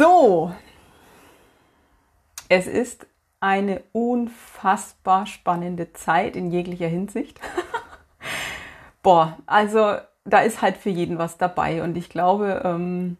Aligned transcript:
So, 0.00 0.54
es 2.48 2.66
ist 2.66 3.06
eine 3.38 3.82
unfassbar 3.92 5.26
spannende 5.26 5.92
Zeit 5.92 6.36
in 6.36 6.50
jeglicher 6.50 6.86
Hinsicht. 6.86 7.38
Boah, 9.02 9.36
also 9.44 9.96
da 10.24 10.40
ist 10.40 10.62
halt 10.62 10.78
für 10.78 10.88
jeden 10.88 11.18
was 11.18 11.36
dabei 11.36 11.82
und 11.82 11.98
ich 11.98 12.08
glaube, 12.08 12.62
ähm, 12.64 13.18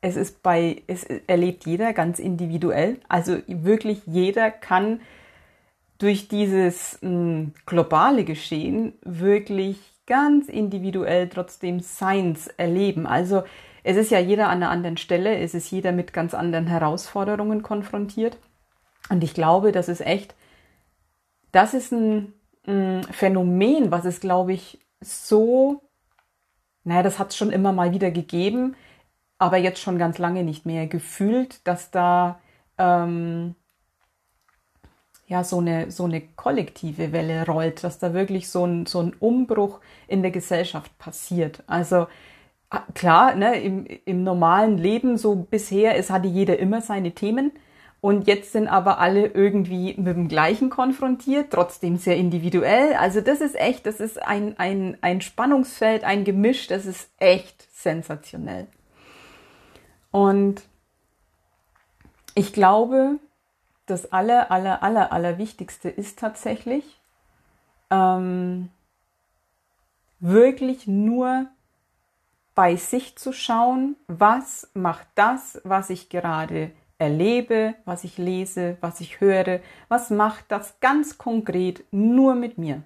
es 0.00 0.16
ist 0.16 0.42
bei, 0.42 0.82
es 0.88 1.04
erlebt 1.04 1.64
jeder 1.64 1.92
ganz 1.92 2.18
individuell. 2.18 2.98
Also 3.08 3.36
wirklich 3.46 4.02
jeder 4.04 4.50
kann 4.50 5.00
durch 5.98 6.26
dieses 6.26 6.98
mh, 7.02 7.08
hm, 7.08 7.54
globale 7.66 8.24
Geschehen 8.24 8.94
wirklich 9.04 9.78
ganz 10.06 10.48
individuell 10.48 11.28
trotzdem 11.28 11.78
Seins 11.78 12.48
erleben. 12.48 13.06
Also 13.06 13.44
es 13.84 13.98
ist 13.98 14.10
ja 14.10 14.18
jeder 14.18 14.48
an 14.48 14.62
einer 14.62 14.70
anderen 14.70 14.96
Stelle, 14.96 15.38
es 15.38 15.54
ist 15.54 15.70
jeder 15.70 15.92
mit 15.92 16.12
ganz 16.14 16.32
anderen 16.34 16.66
Herausforderungen 16.66 17.62
konfrontiert. 17.62 18.38
Und 19.10 19.22
ich 19.22 19.34
glaube, 19.34 19.72
das 19.72 19.88
ist 19.90 20.00
echt, 20.00 20.34
das 21.52 21.74
ist 21.74 21.92
ein, 21.92 22.32
ein 22.66 23.04
Phänomen, 23.04 23.90
was 23.90 24.06
es, 24.06 24.20
glaube 24.20 24.54
ich, 24.54 24.80
so, 25.02 25.82
naja, 26.82 27.02
das 27.02 27.18
hat 27.18 27.30
es 27.30 27.36
schon 27.36 27.50
immer 27.50 27.72
mal 27.72 27.92
wieder 27.92 28.10
gegeben, 28.10 28.74
aber 29.38 29.58
jetzt 29.58 29.80
schon 29.80 29.98
ganz 29.98 30.16
lange 30.16 30.44
nicht 30.44 30.64
mehr 30.64 30.86
gefühlt, 30.86 31.66
dass 31.68 31.90
da 31.90 32.40
ähm, 32.78 33.54
ja 35.26 35.44
so 35.44 35.58
eine, 35.58 35.90
so 35.90 36.04
eine 36.04 36.22
kollektive 36.22 37.12
Welle 37.12 37.44
rollt, 37.46 37.84
dass 37.84 37.98
da 37.98 38.14
wirklich 38.14 38.48
so 38.48 38.64
ein, 38.64 38.86
so 38.86 39.00
ein 39.00 39.12
Umbruch 39.20 39.80
in 40.06 40.22
der 40.22 40.30
Gesellschaft 40.30 40.96
passiert. 40.96 41.62
Also 41.66 42.06
klar, 42.94 43.34
ne, 43.34 43.60
im, 43.60 43.86
im 44.04 44.24
normalen 44.24 44.78
Leben 44.78 45.16
so 45.16 45.34
bisher, 45.34 45.96
es 45.96 46.10
hatte 46.10 46.28
jeder 46.28 46.58
immer 46.58 46.80
seine 46.80 47.12
Themen. 47.12 47.52
Und 48.00 48.26
jetzt 48.26 48.52
sind 48.52 48.68
aber 48.68 48.98
alle 48.98 49.28
irgendwie 49.28 49.94
mit 49.96 50.14
dem 50.14 50.28
Gleichen 50.28 50.68
konfrontiert, 50.68 51.50
trotzdem 51.52 51.96
sehr 51.96 52.18
individuell. 52.18 52.94
Also 52.94 53.22
das 53.22 53.40
ist 53.40 53.56
echt, 53.56 53.86
das 53.86 53.98
ist 53.98 54.22
ein, 54.22 54.58
ein, 54.58 54.98
ein 55.00 55.22
Spannungsfeld, 55.22 56.04
ein 56.04 56.24
Gemisch, 56.24 56.66
das 56.66 56.84
ist 56.84 57.08
echt 57.18 57.66
sensationell. 57.74 58.66
Und 60.10 60.62
ich 62.34 62.52
glaube, 62.52 63.18
das 63.86 64.12
aller, 64.12 64.50
aller, 64.50 64.82
aller, 64.82 65.10
aller 65.12 65.38
Wichtigste 65.38 65.88
ist 65.88 66.18
tatsächlich, 66.18 67.00
ähm, 67.90 68.68
wirklich 70.20 70.86
nur 70.86 71.46
bei 72.54 72.76
sich 72.76 73.16
zu 73.16 73.32
schauen, 73.32 73.96
was 74.06 74.70
macht 74.74 75.08
das, 75.14 75.60
was 75.64 75.90
ich 75.90 76.08
gerade 76.08 76.70
erlebe, 76.98 77.74
was 77.84 78.04
ich 78.04 78.18
lese, 78.18 78.76
was 78.80 79.00
ich 79.00 79.20
höre, 79.20 79.60
was 79.88 80.10
macht 80.10 80.46
das 80.48 80.78
ganz 80.80 81.18
konkret 81.18 81.84
nur 81.90 82.34
mit 82.34 82.58
mir? 82.58 82.82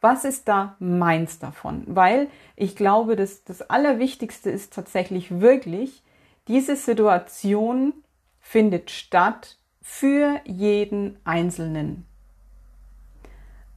Was 0.00 0.26
ist 0.26 0.48
da 0.48 0.76
meins 0.80 1.38
davon? 1.38 1.84
Weil 1.86 2.28
ich 2.56 2.76
glaube, 2.76 3.16
dass 3.16 3.44
das 3.44 3.62
Allerwichtigste 3.62 4.50
ist 4.50 4.74
tatsächlich 4.74 5.40
wirklich, 5.40 6.02
diese 6.46 6.76
Situation 6.76 7.94
findet 8.38 8.90
statt 8.90 9.58
für 9.80 10.40
jeden 10.44 11.18
Einzelnen. 11.24 12.06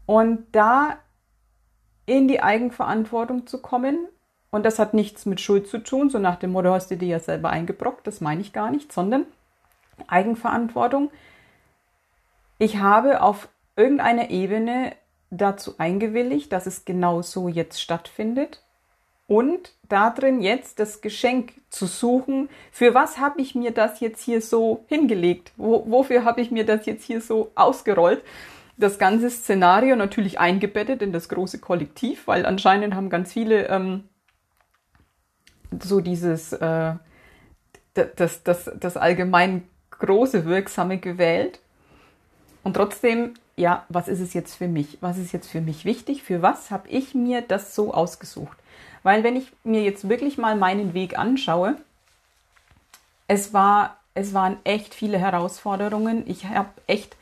Und 0.05 0.45
da 0.51 0.97
in 2.05 2.27
die 2.27 2.41
Eigenverantwortung 2.41 3.47
zu 3.47 3.61
kommen 3.61 4.07
und 4.51 4.65
das 4.65 4.79
hat 4.79 4.93
nichts 4.93 5.25
mit 5.25 5.41
Schuld 5.41 5.67
zu 5.67 5.79
tun, 5.79 6.09
so 6.09 6.19
nach 6.19 6.37
dem 6.37 6.51
Motto, 6.51 6.71
hast 6.71 6.89
du 6.91 6.97
dir 6.97 7.07
ja 7.07 7.19
selber 7.19 7.49
eingebrockt, 7.49 8.07
das 8.07 8.21
meine 8.21 8.41
ich 8.41 8.53
gar 8.53 8.71
nicht, 8.71 8.91
sondern 8.91 9.25
Eigenverantwortung. 10.07 11.11
Ich 12.59 12.77
habe 12.77 13.21
auf 13.21 13.49
irgendeiner 13.75 14.29
Ebene 14.29 14.93
dazu 15.29 15.75
eingewilligt, 15.77 16.51
dass 16.51 16.65
es 16.65 16.85
genau 16.85 17.21
so 17.21 17.47
jetzt 17.47 17.81
stattfindet 17.81 18.63
und 19.27 19.73
darin 19.89 20.41
jetzt 20.41 20.79
das 20.79 21.01
Geschenk 21.01 21.53
zu 21.69 21.85
suchen, 21.85 22.49
für 22.71 22.93
was 22.93 23.19
habe 23.19 23.41
ich 23.41 23.55
mir 23.55 23.71
das 23.71 23.99
jetzt 23.99 24.23
hier 24.23 24.41
so 24.41 24.85
hingelegt, 24.87 25.51
Wo, 25.57 25.83
wofür 25.87 26.23
habe 26.23 26.41
ich 26.41 26.49
mir 26.49 26.65
das 26.65 26.85
jetzt 26.85 27.03
hier 27.03 27.21
so 27.21 27.51
ausgerollt. 27.55 28.23
Das 28.77 28.99
ganze 28.99 29.29
Szenario 29.29 29.95
natürlich 29.95 30.39
eingebettet 30.39 31.01
in 31.01 31.11
das 31.11 31.29
große 31.29 31.59
Kollektiv, 31.59 32.27
weil 32.27 32.45
anscheinend 32.45 32.95
haben 32.95 33.09
ganz 33.09 33.33
viele 33.33 33.67
ähm, 33.67 34.03
so 35.81 36.01
dieses, 36.01 36.53
äh, 36.53 36.93
das, 37.93 38.43
das, 38.43 38.71
das 38.79 38.97
allgemein 38.97 39.63
große 39.91 40.45
Wirksame 40.45 40.97
gewählt. 40.97 41.59
Und 42.63 42.75
trotzdem, 42.75 43.33
ja, 43.55 43.85
was 43.89 44.07
ist 44.07 44.19
es 44.19 44.33
jetzt 44.33 44.55
für 44.55 44.67
mich? 44.67 44.97
Was 45.01 45.17
ist 45.17 45.31
jetzt 45.31 45.49
für 45.49 45.61
mich 45.61 45.85
wichtig? 45.85 46.23
Für 46.23 46.41
was 46.41 46.69
habe 46.69 46.87
ich 46.89 47.15
mir 47.15 47.41
das 47.41 47.73
so 47.73 47.93
ausgesucht? 47.93 48.57
Weil 49.03 49.23
wenn 49.23 49.35
ich 49.35 49.51
mir 49.63 49.83
jetzt 49.83 50.09
wirklich 50.09 50.37
mal 50.37 50.55
meinen 50.55 50.93
Weg 50.93 51.17
anschaue, 51.17 51.75
es 53.27 53.53
war, 53.53 53.97
es 54.13 54.33
waren 54.33 54.57
echt 54.63 54.93
viele 54.93 55.17
Herausforderungen. 55.17 56.23
Ich 56.27 56.45
habe 56.45 56.69
echt 56.87 57.15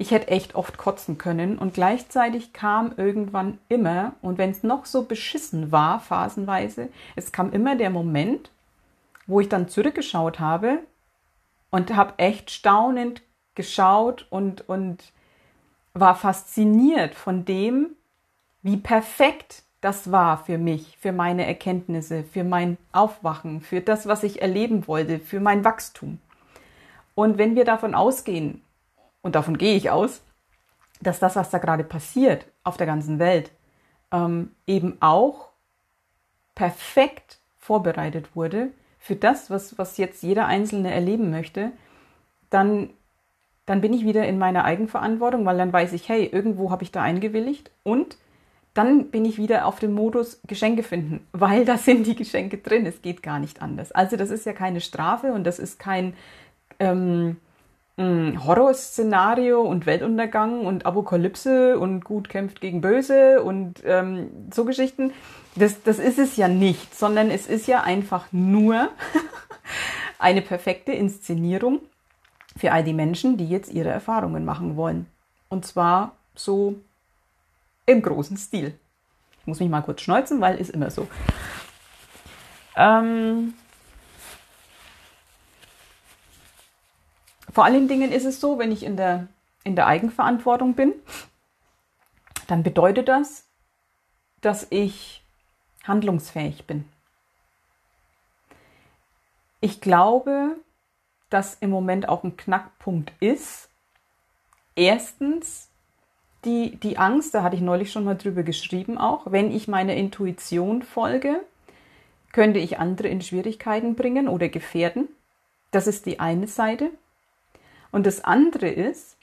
ich 0.00 0.12
hätte 0.12 0.28
echt 0.28 0.54
oft 0.54 0.78
kotzen 0.78 1.18
können 1.18 1.58
und 1.58 1.74
gleichzeitig 1.74 2.52
kam 2.52 2.92
irgendwann 2.96 3.58
immer, 3.68 4.12
und 4.22 4.38
wenn 4.38 4.50
es 4.50 4.62
noch 4.62 4.86
so 4.86 5.02
beschissen 5.02 5.72
war, 5.72 5.98
phasenweise, 5.98 6.88
es 7.16 7.32
kam 7.32 7.52
immer 7.52 7.74
der 7.74 7.90
Moment, 7.90 8.52
wo 9.26 9.40
ich 9.40 9.48
dann 9.48 9.68
zurückgeschaut 9.68 10.38
habe 10.38 10.78
und 11.70 11.96
habe 11.96 12.14
echt 12.18 12.52
staunend 12.52 13.22
geschaut 13.56 14.24
und, 14.30 14.68
und 14.68 15.02
war 15.94 16.14
fasziniert 16.14 17.16
von 17.16 17.44
dem, 17.44 17.88
wie 18.62 18.76
perfekt 18.76 19.64
das 19.80 20.12
war 20.12 20.44
für 20.44 20.58
mich, 20.58 20.96
für 21.00 21.10
meine 21.10 21.44
Erkenntnisse, 21.44 22.22
für 22.22 22.44
mein 22.44 22.78
Aufwachen, 22.92 23.62
für 23.62 23.80
das, 23.80 24.06
was 24.06 24.22
ich 24.22 24.42
erleben 24.42 24.86
wollte, 24.86 25.18
für 25.18 25.40
mein 25.40 25.64
Wachstum. 25.64 26.20
Und 27.16 27.36
wenn 27.36 27.56
wir 27.56 27.64
davon 27.64 27.96
ausgehen, 27.96 28.62
und 29.28 29.34
davon 29.34 29.58
gehe 29.58 29.76
ich 29.76 29.90
aus, 29.90 30.22
dass 31.02 31.18
das, 31.18 31.36
was 31.36 31.50
da 31.50 31.58
gerade 31.58 31.84
passiert 31.84 32.46
auf 32.64 32.78
der 32.78 32.86
ganzen 32.86 33.18
Welt, 33.18 33.50
ähm, 34.10 34.52
eben 34.66 34.96
auch 35.00 35.50
perfekt 36.54 37.40
vorbereitet 37.58 38.34
wurde 38.34 38.68
für 38.98 39.16
das, 39.16 39.50
was, 39.50 39.76
was 39.76 39.98
jetzt 39.98 40.22
jeder 40.22 40.46
Einzelne 40.46 40.94
erleben 40.94 41.30
möchte, 41.30 41.72
dann, 42.48 42.88
dann 43.66 43.82
bin 43.82 43.92
ich 43.92 44.06
wieder 44.06 44.26
in 44.26 44.38
meiner 44.38 44.64
Eigenverantwortung, 44.64 45.44
weil 45.44 45.58
dann 45.58 45.74
weiß 45.74 45.92
ich, 45.92 46.08
hey, 46.08 46.24
irgendwo 46.24 46.70
habe 46.70 46.82
ich 46.82 46.90
da 46.90 47.02
eingewilligt 47.02 47.70
und 47.82 48.16
dann 48.72 49.10
bin 49.10 49.26
ich 49.26 49.36
wieder 49.36 49.66
auf 49.66 49.78
dem 49.78 49.92
Modus 49.92 50.40
Geschenke 50.46 50.82
finden, 50.82 51.20
weil 51.32 51.66
da 51.66 51.76
sind 51.76 52.06
die 52.06 52.16
Geschenke 52.16 52.56
drin. 52.56 52.86
Es 52.86 53.02
geht 53.02 53.22
gar 53.22 53.40
nicht 53.40 53.60
anders. 53.60 53.92
Also 53.92 54.16
das 54.16 54.30
ist 54.30 54.46
ja 54.46 54.54
keine 54.54 54.80
Strafe 54.80 55.34
und 55.34 55.44
das 55.44 55.58
ist 55.58 55.78
kein, 55.78 56.14
ähm, 56.78 57.36
Horrorszenario 57.98 59.60
und 59.60 59.84
Weltuntergang 59.84 60.64
und 60.64 60.86
Apokalypse 60.86 61.78
und 61.78 62.04
gut 62.04 62.28
kämpft 62.28 62.60
gegen 62.60 62.80
böse 62.80 63.42
und 63.42 63.82
ähm, 63.84 64.30
so 64.52 64.64
Geschichten. 64.64 65.12
Das, 65.56 65.82
das 65.82 65.98
ist 65.98 66.18
es 66.18 66.36
ja 66.36 66.46
nicht, 66.46 66.94
sondern 66.96 67.30
es 67.30 67.48
ist 67.48 67.66
ja 67.66 67.82
einfach 67.82 68.28
nur 68.30 68.88
eine 70.18 70.42
perfekte 70.42 70.92
Inszenierung 70.92 71.80
für 72.56 72.72
all 72.72 72.84
die 72.84 72.92
Menschen, 72.92 73.36
die 73.36 73.48
jetzt 73.48 73.72
ihre 73.72 73.90
Erfahrungen 73.90 74.44
machen 74.44 74.76
wollen. 74.76 75.06
Und 75.48 75.66
zwar 75.66 76.12
so 76.34 76.76
im 77.86 78.02
großen 78.02 78.36
Stil. 78.36 78.78
Ich 79.40 79.46
muss 79.46 79.60
mich 79.60 79.70
mal 79.70 79.82
kurz 79.82 80.02
schneuzen, 80.02 80.40
weil 80.40 80.58
ist 80.58 80.70
immer 80.70 80.90
so. 80.90 81.08
Ähm, 82.76 83.54
Vor 87.58 87.64
allen 87.64 87.88
Dingen 87.88 88.12
ist 88.12 88.24
es 88.24 88.40
so, 88.40 88.60
wenn 88.60 88.70
ich 88.70 88.84
in 88.84 88.96
der, 88.96 89.26
in 89.64 89.74
der 89.74 89.88
Eigenverantwortung 89.88 90.74
bin, 90.74 90.92
dann 92.46 92.62
bedeutet 92.62 93.08
das, 93.08 93.48
dass 94.40 94.68
ich 94.70 95.24
handlungsfähig 95.82 96.68
bin. 96.68 96.84
Ich 99.60 99.80
glaube, 99.80 100.54
dass 101.30 101.54
im 101.54 101.70
Moment 101.70 102.08
auch 102.08 102.22
ein 102.22 102.36
Knackpunkt 102.36 103.12
ist. 103.18 103.68
Erstens 104.76 105.68
die, 106.44 106.76
die 106.76 106.96
Angst, 106.96 107.34
da 107.34 107.42
hatte 107.42 107.56
ich 107.56 107.62
neulich 107.62 107.90
schon 107.90 108.04
mal 108.04 108.16
drüber 108.16 108.44
geschrieben 108.44 108.98
auch, 108.98 109.32
wenn 109.32 109.50
ich 109.50 109.66
meiner 109.66 109.94
Intuition 109.94 110.84
folge, 110.84 111.40
könnte 112.30 112.60
ich 112.60 112.78
andere 112.78 113.08
in 113.08 113.20
Schwierigkeiten 113.20 113.96
bringen 113.96 114.28
oder 114.28 114.48
gefährden. 114.48 115.08
Das 115.72 115.88
ist 115.88 116.06
die 116.06 116.20
eine 116.20 116.46
Seite. 116.46 116.92
Und 117.90 118.06
das 118.06 118.24
andere 118.24 118.68
ist, 118.68 119.16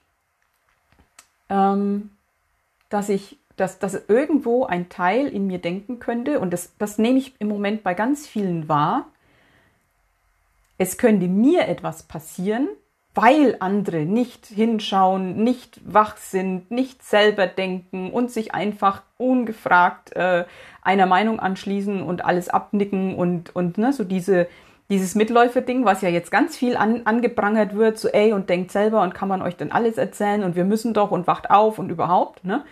ähm, 1.49 2.09
dass 2.89 3.09
ich, 3.09 3.37
dass, 3.55 3.79
dass 3.79 4.07
irgendwo 4.07 4.65
ein 4.65 4.89
Teil 4.89 5.27
in 5.27 5.47
mir 5.47 5.59
denken 5.59 5.99
könnte, 5.99 6.39
und 6.39 6.51
das, 6.51 6.73
das 6.77 6.97
nehme 6.97 7.19
ich 7.19 7.33
im 7.39 7.47
Moment 7.47 7.83
bei 7.83 7.93
ganz 7.93 8.27
vielen 8.27 8.67
wahr, 8.67 9.07
es 10.77 10.97
könnte 10.97 11.27
mir 11.27 11.67
etwas 11.67 12.03
passieren, 12.03 12.67
weil 13.13 13.55
andere 13.61 14.01
nicht 14.01 14.45
hinschauen, 14.45 15.41
nicht 15.41 15.79
wach 15.85 16.17
sind, 16.17 16.69
nicht 16.69 17.01
selber 17.01 17.47
denken 17.47 18.11
und 18.11 18.29
sich 18.29 18.53
einfach 18.53 19.03
ungefragt 19.17 20.13
äh, 20.17 20.43
einer 20.81 21.05
Meinung 21.05 21.39
anschließen 21.39 22.03
und 22.03 22.25
alles 22.25 22.49
abnicken 22.49 23.15
und, 23.15 23.55
und 23.55 23.77
ne, 23.77 23.93
so 23.93 24.03
diese, 24.03 24.47
dieses 24.89 25.15
Mitläuferding, 25.15 25.85
was 25.85 26.01
ja 26.01 26.09
jetzt 26.09 26.31
ganz 26.31 26.55
viel 26.55 26.77
an, 26.77 27.01
angeprangert 27.05 27.75
wird, 27.75 27.97
so 27.97 28.07
ey 28.09 28.33
und 28.33 28.49
denkt 28.49 28.71
selber 28.71 29.01
und 29.01 29.15
kann 29.15 29.27
man 29.27 29.41
euch 29.41 29.55
denn 29.55 29.71
alles 29.71 29.97
erzählen 29.97 30.43
und 30.43 30.55
wir 30.55 30.65
müssen 30.65 30.93
doch 30.93 31.11
und 31.11 31.27
wacht 31.27 31.49
auf 31.49 31.79
und 31.79 31.89
überhaupt, 31.89 32.45
ne? 32.45 32.63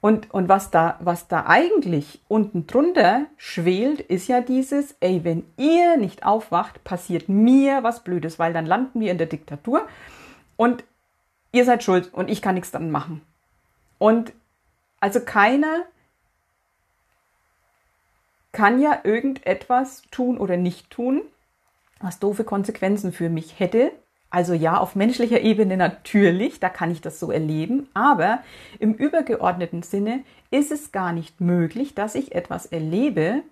Und, 0.00 0.32
und 0.32 0.48
was, 0.48 0.70
da, 0.70 0.98
was 1.00 1.26
da 1.26 1.46
eigentlich 1.46 2.20
unten 2.28 2.66
drunter 2.68 3.26
schwelt, 3.38 4.00
ist 4.00 4.28
ja 4.28 4.40
dieses, 4.40 4.94
ey, 5.00 5.24
wenn 5.24 5.44
ihr 5.56 5.96
nicht 5.96 6.24
aufwacht, 6.24 6.84
passiert 6.84 7.28
mir 7.28 7.82
was 7.82 8.04
Blödes, 8.04 8.38
weil 8.38 8.52
dann 8.52 8.66
landen 8.66 9.00
wir 9.00 9.10
in 9.10 9.18
der 9.18 9.26
Diktatur 9.26 9.86
und 10.56 10.84
ihr 11.50 11.64
seid 11.64 11.82
schuld 11.82 12.14
und 12.14 12.30
ich 12.30 12.40
kann 12.40 12.54
nichts 12.54 12.70
dann 12.70 12.90
machen. 12.90 13.22
Und 13.98 14.32
also 15.00 15.20
keiner 15.20 15.82
kann 18.56 18.80
ja 18.80 19.00
irgendetwas 19.04 20.02
tun 20.10 20.38
oder 20.38 20.56
nicht 20.56 20.88
tun, 20.90 21.20
was 22.00 22.18
doofe 22.18 22.42
Konsequenzen 22.42 23.12
für 23.12 23.28
mich 23.28 23.60
hätte, 23.60 23.92
also 24.30 24.54
ja, 24.54 24.78
auf 24.78 24.96
menschlicher 24.96 25.40
Ebene 25.40 25.76
natürlich, 25.76 26.58
da 26.58 26.70
kann 26.70 26.90
ich 26.90 27.02
das 27.02 27.20
so 27.20 27.30
erleben, 27.30 27.88
aber 27.92 28.40
im 28.78 28.94
übergeordneten 28.94 29.82
Sinne 29.82 30.24
ist 30.50 30.72
es 30.72 30.90
gar 30.90 31.12
nicht 31.12 31.40
möglich, 31.40 31.94
dass 31.94 32.14
ich 32.14 32.34
etwas 32.34 32.64
erlebe, 32.64 33.42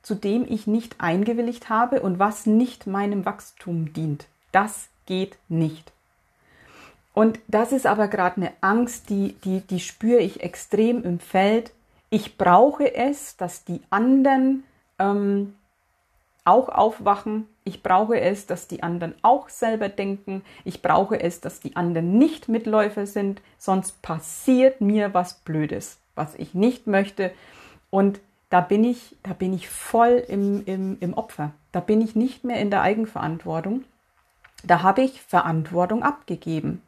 zu 0.00 0.14
dem 0.14 0.46
ich 0.48 0.68
nicht 0.68 0.96
eingewilligt 0.98 1.68
habe 1.68 2.00
und 2.00 2.20
was 2.20 2.46
nicht 2.46 2.86
meinem 2.86 3.24
Wachstum 3.24 3.92
dient. 3.92 4.26
Das 4.52 4.88
geht 5.06 5.38
nicht. 5.48 5.92
Und 7.14 7.40
das 7.48 7.72
ist 7.72 7.86
aber 7.86 8.06
gerade 8.06 8.36
eine 8.36 8.52
Angst, 8.60 9.10
die, 9.10 9.34
die, 9.44 9.60
die 9.60 9.80
spüre 9.80 10.20
ich 10.20 10.40
extrem 10.40 11.02
im 11.02 11.18
Feld. 11.18 11.72
Ich 12.14 12.36
brauche 12.36 12.94
es, 12.94 13.38
dass 13.38 13.64
die 13.64 13.80
anderen 13.88 14.64
ähm, 14.98 15.54
auch 16.44 16.68
aufwachen. 16.68 17.48
Ich 17.64 17.82
brauche 17.82 18.20
es, 18.20 18.44
dass 18.44 18.68
die 18.68 18.82
anderen 18.82 19.14
auch 19.22 19.48
selber 19.48 19.88
denken. 19.88 20.42
Ich 20.66 20.82
brauche 20.82 21.18
es, 21.18 21.40
dass 21.40 21.60
die 21.60 21.74
anderen 21.74 22.18
nicht 22.18 22.50
Mitläufer 22.50 23.06
sind. 23.06 23.40
Sonst 23.56 24.02
passiert 24.02 24.82
mir 24.82 25.14
was 25.14 25.38
Blödes, 25.38 26.00
was 26.14 26.34
ich 26.34 26.52
nicht 26.52 26.86
möchte. 26.86 27.32
Und 27.88 28.20
da 28.50 28.60
bin 28.60 28.84
ich, 28.84 29.16
da 29.22 29.32
bin 29.32 29.54
ich 29.54 29.70
voll 29.70 30.22
im, 30.28 30.66
im, 30.66 30.98
im 31.00 31.14
Opfer. 31.14 31.52
Da 31.72 31.80
bin 31.80 32.02
ich 32.02 32.14
nicht 32.14 32.44
mehr 32.44 32.60
in 32.60 32.68
der 32.68 32.82
Eigenverantwortung. 32.82 33.84
Da 34.64 34.82
habe 34.82 35.00
ich 35.00 35.22
Verantwortung 35.22 36.02
abgegeben. 36.02 36.82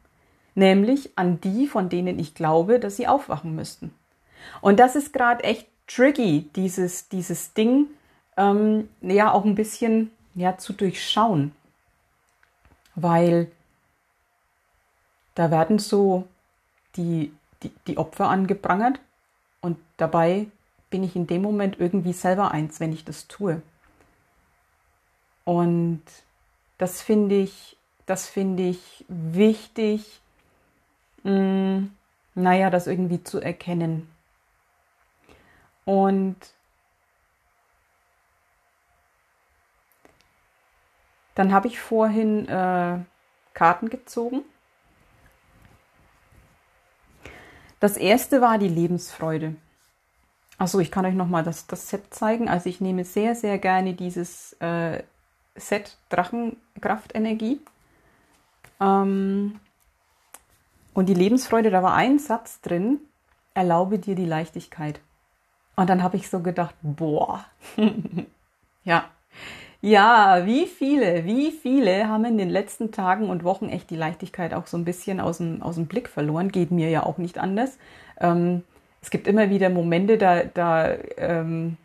Nämlich 0.53 1.17
an 1.17 1.41
die, 1.41 1.65
von 1.65 1.89
denen 1.89 2.19
ich 2.19 2.35
glaube, 2.35 2.79
dass 2.79 2.95
sie 2.95 3.07
aufwachen 3.07 3.55
müssten. 3.55 3.91
Und 4.61 4.79
das 4.79 4.95
ist 4.95 5.13
gerade 5.13 5.43
echt 5.43 5.67
tricky, 5.87 6.49
dieses, 6.55 7.09
dieses 7.09 7.53
Ding, 7.53 7.87
ähm, 8.37 8.89
ja 9.01 9.31
auch 9.31 9.45
ein 9.45 9.55
bisschen 9.55 10.11
ja, 10.33 10.57
zu 10.57 10.73
durchschauen. 10.73 11.53
Weil 12.95 13.51
da 15.35 15.51
werden 15.51 15.79
so 15.79 16.27
die, 16.95 17.33
die, 17.63 17.71
die 17.87 17.97
Opfer 17.97 18.29
angeprangert 18.29 18.99
und 19.61 19.77
dabei 19.97 20.47
bin 20.89 21.03
ich 21.03 21.15
in 21.15 21.27
dem 21.27 21.41
Moment 21.41 21.79
irgendwie 21.79 22.13
selber 22.13 22.51
eins, 22.51 22.79
wenn 22.79 22.93
ich 22.93 23.03
das 23.03 23.27
tue. 23.27 23.61
Und 25.43 26.01
das 26.77 27.01
finde 27.01 27.35
ich, 27.35 27.77
das 28.05 28.27
finde 28.27 28.63
ich 28.63 29.05
wichtig, 29.07 30.21
mh, 31.23 31.31
mm, 31.31 31.91
naja, 32.35 32.69
das 32.69 32.87
irgendwie 32.87 33.23
zu 33.23 33.39
erkennen. 33.39 34.09
Und 35.85 36.35
Dann 41.35 41.53
habe 41.53 41.67
ich 41.67 41.79
vorhin 41.79 42.47
äh, 42.47 42.99
Karten 43.53 43.89
gezogen. 43.89 44.43
Das 47.81 47.97
erste 47.97 48.41
war 48.41 48.57
die 48.57 48.69
Lebensfreude. 48.69 49.55
Achso, 50.57 50.79
ich 50.79 50.91
kann 50.91 51.05
euch 51.05 51.13
nochmal 51.13 51.43
das, 51.43 51.67
das 51.67 51.89
Set 51.89 52.13
zeigen. 52.13 52.47
Also 52.47 52.69
ich 52.69 52.79
nehme 52.79 53.03
sehr, 53.03 53.35
sehr 53.35 53.59
gerne 53.59 53.93
dieses 53.93 54.53
äh, 54.61 55.03
Set 55.55 55.97
Drachenkraftenergie. 56.07 57.59
Ähm, 58.79 59.59
und 60.93 61.09
die 61.09 61.13
Lebensfreude, 61.13 61.69
da 61.69 61.83
war 61.83 61.93
ein 61.93 62.17
Satz 62.17 62.61
drin, 62.61 63.01
erlaube 63.53 63.99
dir 63.99 64.15
die 64.15 64.25
Leichtigkeit. 64.25 65.01
Und 65.75 65.89
dann 65.89 66.03
habe 66.03 66.17
ich 66.17 66.29
so 66.29 66.39
gedacht, 66.39 66.75
boah, 66.81 67.45
ja, 68.83 69.05
ja, 69.81 70.45
wie 70.45 70.65
viele, 70.65 71.25
wie 71.25 71.51
viele 71.51 72.07
haben 72.07 72.25
in 72.25 72.39
den 72.39 72.49
letzten 72.49 72.91
Tagen 72.91 73.29
und 73.29 73.43
Wochen 73.43 73.69
echt 73.69 73.91
die 73.91 73.95
Leichtigkeit 73.95 74.53
auch 74.53 74.65
so 74.65 74.77
ein 74.77 74.85
bisschen 74.85 75.19
aus 75.19 75.37
dem, 75.37 75.61
aus 75.61 75.75
dem 75.75 75.85
Blick 75.85 76.09
verloren? 76.09 76.51
Geht 76.51 76.71
mir 76.71 76.89
ja 76.89 77.03
auch 77.03 77.19
nicht 77.19 77.37
anders. 77.37 77.77
Ähm, 78.19 78.63
es 79.01 79.11
gibt 79.11 79.27
immer 79.27 79.51
wieder 79.51 79.69
Momente, 79.69 80.17
da, 80.17 80.41
da 80.43 80.95
ähm, 81.17 81.77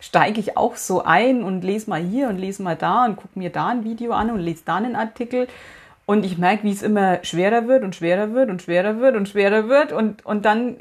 steige 0.00 0.40
ich 0.40 0.56
auch 0.56 0.74
so 0.74 1.04
ein 1.04 1.44
und 1.44 1.62
lese 1.62 1.88
mal 1.88 2.02
hier 2.02 2.28
und 2.28 2.38
lese 2.38 2.64
mal 2.64 2.74
da 2.74 3.04
und 3.04 3.14
gucke 3.14 3.38
mir 3.38 3.50
da 3.50 3.68
ein 3.68 3.84
Video 3.84 4.12
an 4.12 4.30
und 4.30 4.40
lese 4.40 4.62
da 4.64 4.74
einen 4.74 4.96
Artikel. 4.96 5.46
Und 6.06 6.24
ich 6.24 6.38
merke, 6.38 6.64
wie 6.64 6.72
es 6.72 6.82
immer 6.82 7.22
schwerer 7.24 7.68
wird 7.68 7.84
und 7.84 7.94
schwerer 7.94 8.32
wird 8.32 8.50
und 8.50 8.62
schwerer 8.62 8.98
wird 8.98 9.14
und 9.14 9.28
schwerer 9.28 9.68
wird. 9.68 9.92
Und, 9.92 10.26
und 10.26 10.44
dann 10.44 10.78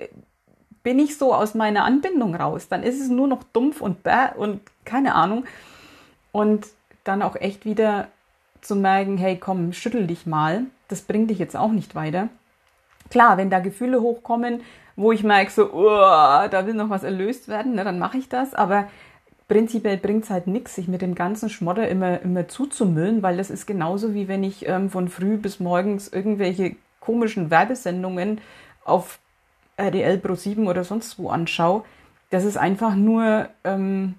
bin 0.86 1.00
ich 1.00 1.18
so 1.18 1.34
aus 1.34 1.56
meiner 1.56 1.84
Anbindung 1.84 2.36
raus. 2.36 2.68
Dann 2.70 2.84
ist 2.84 3.02
es 3.02 3.10
nur 3.10 3.28
noch 3.28 3.42
dumpf 3.42 3.82
und 3.82 4.04
bäh 4.04 4.30
und 4.38 4.62
keine 4.86 5.16
Ahnung. 5.16 5.46
Und 6.32 6.68
dann 7.04 7.24
auch 7.24 7.36
echt 7.36 7.66
wieder 7.66 8.08
zu 8.62 8.76
merken, 8.76 9.18
hey, 9.18 9.38
komm, 9.38 9.74
schüttel 9.74 10.06
dich 10.06 10.28
mal. 10.28 10.66
Das 10.88 11.02
bringt 11.02 11.32
dich 11.32 11.40
jetzt 11.40 11.58
auch 11.58 11.72
nicht 11.72 11.96
weiter. 11.96 12.30
Klar, 13.10 13.38
wenn 13.38 13.50
da 13.50 13.60
Gefühle 13.62 14.00
hochkommen, 14.00 14.62
wo 14.96 15.12
ich 15.12 15.24
merke, 15.24 15.52
so, 15.52 15.74
oh, 15.74 16.48
da 16.52 16.68
will 16.68 16.76
noch 16.76 16.92
was 16.92 17.04
erlöst 17.04 17.48
werden, 17.48 17.74
ne, 17.74 17.84
dann 17.84 17.98
mache 17.98 18.20
ich 18.20 18.30
das. 18.30 18.54
Aber 18.54 18.88
prinzipiell 19.48 19.98
bringt 19.98 20.26
es 20.26 20.30
halt 20.30 20.46
nichts, 20.46 20.76
sich 20.76 20.88
mit 20.88 21.02
dem 21.02 21.16
ganzen 21.16 21.50
Schmodder 21.50 21.88
immer, 21.90 22.22
immer 22.22 22.48
zuzumüllen, 22.48 23.24
weil 23.24 23.38
das 23.38 23.50
ist 23.50 23.66
genauso 23.66 24.14
wie 24.14 24.28
wenn 24.28 24.44
ich 24.44 24.68
ähm, 24.68 24.92
von 24.92 25.10
früh 25.10 25.38
bis 25.38 25.60
morgens 25.60 26.10
irgendwelche 26.10 26.76
komischen 27.00 27.50
Werbesendungen 27.50 28.40
auf 28.84 29.18
RDL 29.78 30.18
Pro 30.18 30.36
7 30.36 30.68
oder 30.68 30.84
sonst 30.84 31.20
wo 31.20 31.30
anschaue. 31.30 31.84
Das 32.30 32.44
ist 32.44 32.58
einfach 32.58 32.96
nur 32.96 33.50
ähm, 33.64 34.16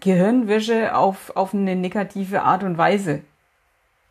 Gehirnwäsche 0.00 0.96
auf, 0.96 1.36
auf 1.36 1.54
eine 1.54 1.76
negative 1.76 2.42
Art 2.42 2.64
und 2.64 2.76
Weise. 2.76 3.22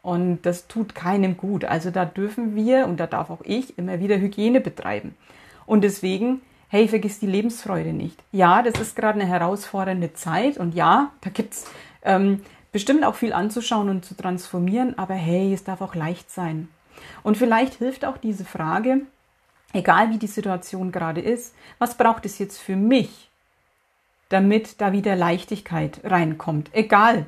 Und 0.01 0.41
das 0.43 0.67
tut 0.67 0.95
keinem 0.95 1.37
gut. 1.37 1.65
Also 1.65 1.91
da 1.91 2.05
dürfen 2.05 2.55
wir 2.55 2.85
und 2.87 2.99
da 2.99 3.07
darf 3.07 3.29
auch 3.29 3.41
ich 3.43 3.77
immer 3.77 3.99
wieder 3.99 4.17
Hygiene 4.17 4.61
betreiben. 4.61 5.15
Und 5.65 5.83
deswegen, 5.83 6.41
hey, 6.69 6.87
vergiss 6.87 7.19
die 7.19 7.27
Lebensfreude 7.27 7.93
nicht. 7.93 8.17
Ja, 8.31 8.63
das 8.63 8.79
ist 8.79 8.95
gerade 8.95 9.19
eine 9.19 9.29
herausfordernde 9.29 10.13
Zeit 10.13 10.57
und 10.57 10.73
ja, 10.73 11.11
da 11.21 11.29
gibt's 11.29 11.69
ähm, 12.03 12.41
bestimmt 12.71 13.03
auch 13.03 13.15
viel 13.15 13.33
anzuschauen 13.33 13.89
und 13.89 14.05
zu 14.05 14.15
transformieren, 14.15 14.97
aber 14.97 15.13
hey, 15.13 15.53
es 15.53 15.63
darf 15.63 15.81
auch 15.81 15.93
leicht 15.93 16.31
sein. 16.31 16.69
Und 17.23 17.37
vielleicht 17.37 17.75
hilft 17.75 18.05
auch 18.05 18.17
diese 18.17 18.45
Frage, 18.45 19.01
egal 19.73 20.09
wie 20.09 20.17
die 20.17 20.27
Situation 20.27 20.91
gerade 20.91 21.21
ist, 21.21 21.55
was 21.79 21.97
braucht 21.97 22.25
es 22.25 22.39
jetzt 22.39 22.59
für 22.59 22.75
mich, 22.75 23.29
damit 24.29 24.79
da 24.81 24.91
wieder 24.91 25.15
Leichtigkeit 25.15 26.01
reinkommt. 26.03 26.69
Egal, 26.73 27.25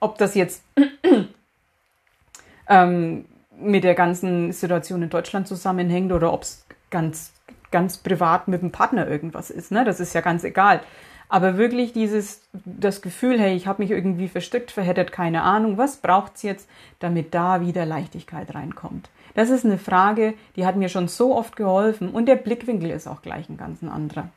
ob 0.00 0.18
das 0.18 0.34
jetzt 0.34 0.62
ähm, 2.68 3.24
mit 3.58 3.84
der 3.84 3.94
ganzen 3.94 4.52
Situation 4.52 5.02
in 5.02 5.10
Deutschland 5.10 5.48
zusammenhängt 5.48 6.12
oder 6.12 6.32
ob 6.32 6.42
es 6.42 6.66
ganz, 6.90 7.32
ganz 7.70 7.98
privat 7.98 8.48
mit 8.48 8.62
dem 8.62 8.70
Partner 8.70 9.08
irgendwas 9.08 9.50
ist. 9.50 9.72
Ne? 9.72 9.84
Das 9.84 10.00
ist 10.00 10.14
ja 10.14 10.20
ganz 10.20 10.44
egal. 10.44 10.82
Aber 11.28 11.58
wirklich 11.58 11.92
dieses, 11.92 12.42
das 12.52 13.02
Gefühl, 13.02 13.40
hey, 13.40 13.56
ich 13.56 13.66
habe 13.66 13.82
mich 13.82 13.90
irgendwie 13.90 14.28
verstrickt, 14.28 14.70
verheddert, 14.70 15.10
keine 15.10 15.42
Ahnung, 15.42 15.76
was 15.76 15.96
braucht 15.96 16.36
es 16.36 16.42
jetzt, 16.42 16.68
damit 17.00 17.34
da 17.34 17.60
wieder 17.60 17.84
Leichtigkeit 17.84 18.54
reinkommt? 18.54 19.10
Das 19.34 19.50
ist 19.50 19.64
eine 19.64 19.78
Frage, 19.78 20.34
die 20.54 20.64
hat 20.64 20.76
mir 20.76 20.88
schon 20.88 21.08
so 21.08 21.34
oft 21.34 21.56
geholfen 21.56 22.10
und 22.10 22.26
der 22.26 22.36
Blickwinkel 22.36 22.90
ist 22.90 23.06
auch 23.06 23.22
gleich 23.22 23.48
ein 23.48 23.56
ganz 23.56 23.82
anderer. 23.82 24.28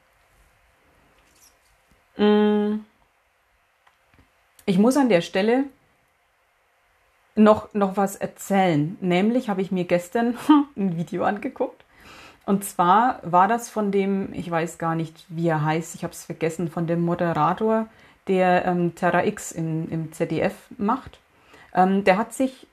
Mm. 2.17 2.81
Ich 4.65 4.77
muss 4.77 4.97
an 4.97 5.09
der 5.09 5.21
Stelle 5.21 5.65
noch, 7.35 7.73
noch 7.73 7.97
was 7.97 8.15
erzählen. 8.15 8.97
Nämlich 9.01 9.49
habe 9.49 9.61
ich 9.61 9.71
mir 9.71 9.85
gestern 9.85 10.37
ein 10.75 10.97
Video 10.97 11.23
angeguckt. 11.23 11.83
Und 12.49 12.63
zwar 12.63 13.19
war 13.21 13.47
das 13.47 13.69
von 13.69 13.91
dem, 13.91 14.33
ich 14.33 14.49
weiß 14.49 14.79
gar 14.79 14.95
nicht, 14.95 15.23
wie 15.27 15.47
er 15.47 15.63
heißt, 15.63 15.93
ich 15.93 16.03
habe 16.03 16.13
es 16.13 16.25
vergessen, 16.25 16.67
von 16.67 16.87
dem 16.87 16.99
Moderator 16.99 17.85
der 18.27 18.65
ähm, 18.65 18.95
Terra 18.95 19.23
X 19.23 19.51
im, 19.51 19.87
im 19.91 20.11
ZDF 20.11 20.55
macht. 20.75 21.19
Ähm, 21.75 22.03
der 22.05 22.17
hat 22.17 22.33
sich, 22.33 22.65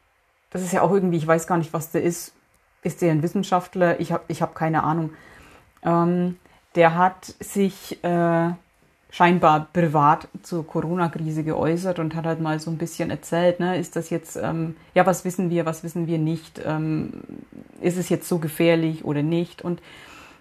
das 0.49 0.63
ist 0.63 0.73
ja 0.73 0.81
auch 0.81 0.93
irgendwie, 0.93 1.19
ich 1.19 1.27
weiß 1.27 1.47
gar 1.47 1.59
nicht, 1.59 1.75
was 1.75 1.91
der 1.91 2.03
ist. 2.03 2.33
Ist 2.85 3.03
der 3.03 3.11
ein 3.11 3.23
Wissenschaftler? 3.23 4.01
Ich 4.01 4.13
habe 4.13 4.25
ich 4.29 4.41
hab 4.41 4.55
keine 4.55 4.83
Ahnung. 4.83 5.13
Ähm, 5.83 6.39
der 6.75 6.95
hat 6.95 7.27
sich 7.27 8.03
äh, 8.03 8.53
scheinbar 9.17 9.69
privat 9.73 10.29
zur 10.43 10.67
Corona-Krise 10.67 11.43
geäußert 11.43 11.99
und 11.99 12.15
hat 12.15 12.27
halt 12.27 12.43
mal 12.43 12.61
so 12.61 12.71
ein 12.71 12.77
bisschen 12.77 13.09
erzählt, 13.09 13.61
ne, 13.61 13.79
ist 13.79 13.97
das 13.97 14.11
jetzt, 14.11 14.37
ähm, 14.37 14.77
ja, 14.93 15.07
was 15.07 15.25
wissen 15.25 15.49
wir, 15.49 15.65
was 15.65 15.83
wissen 15.83 16.07
wir 16.07 16.19
nicht, 16.19 16.61
ähm, 16.63 17.23
ist 17.81 17.97
es 17.97 18.11
jetzt 18.11 18.29
so 18.29 18.39
gefährlich 18.39 19.07
oder 19.07 19.23
nicht? 19.23 19.63
Und 19.63 19.81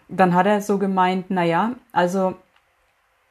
dann 0.09 0.33
hat 0.33 0.45
er 0.45 0.59
so 0.59 0.77
gemeint, 0.77 1.31
naja, 1.31 1.75
also 1.93 2.35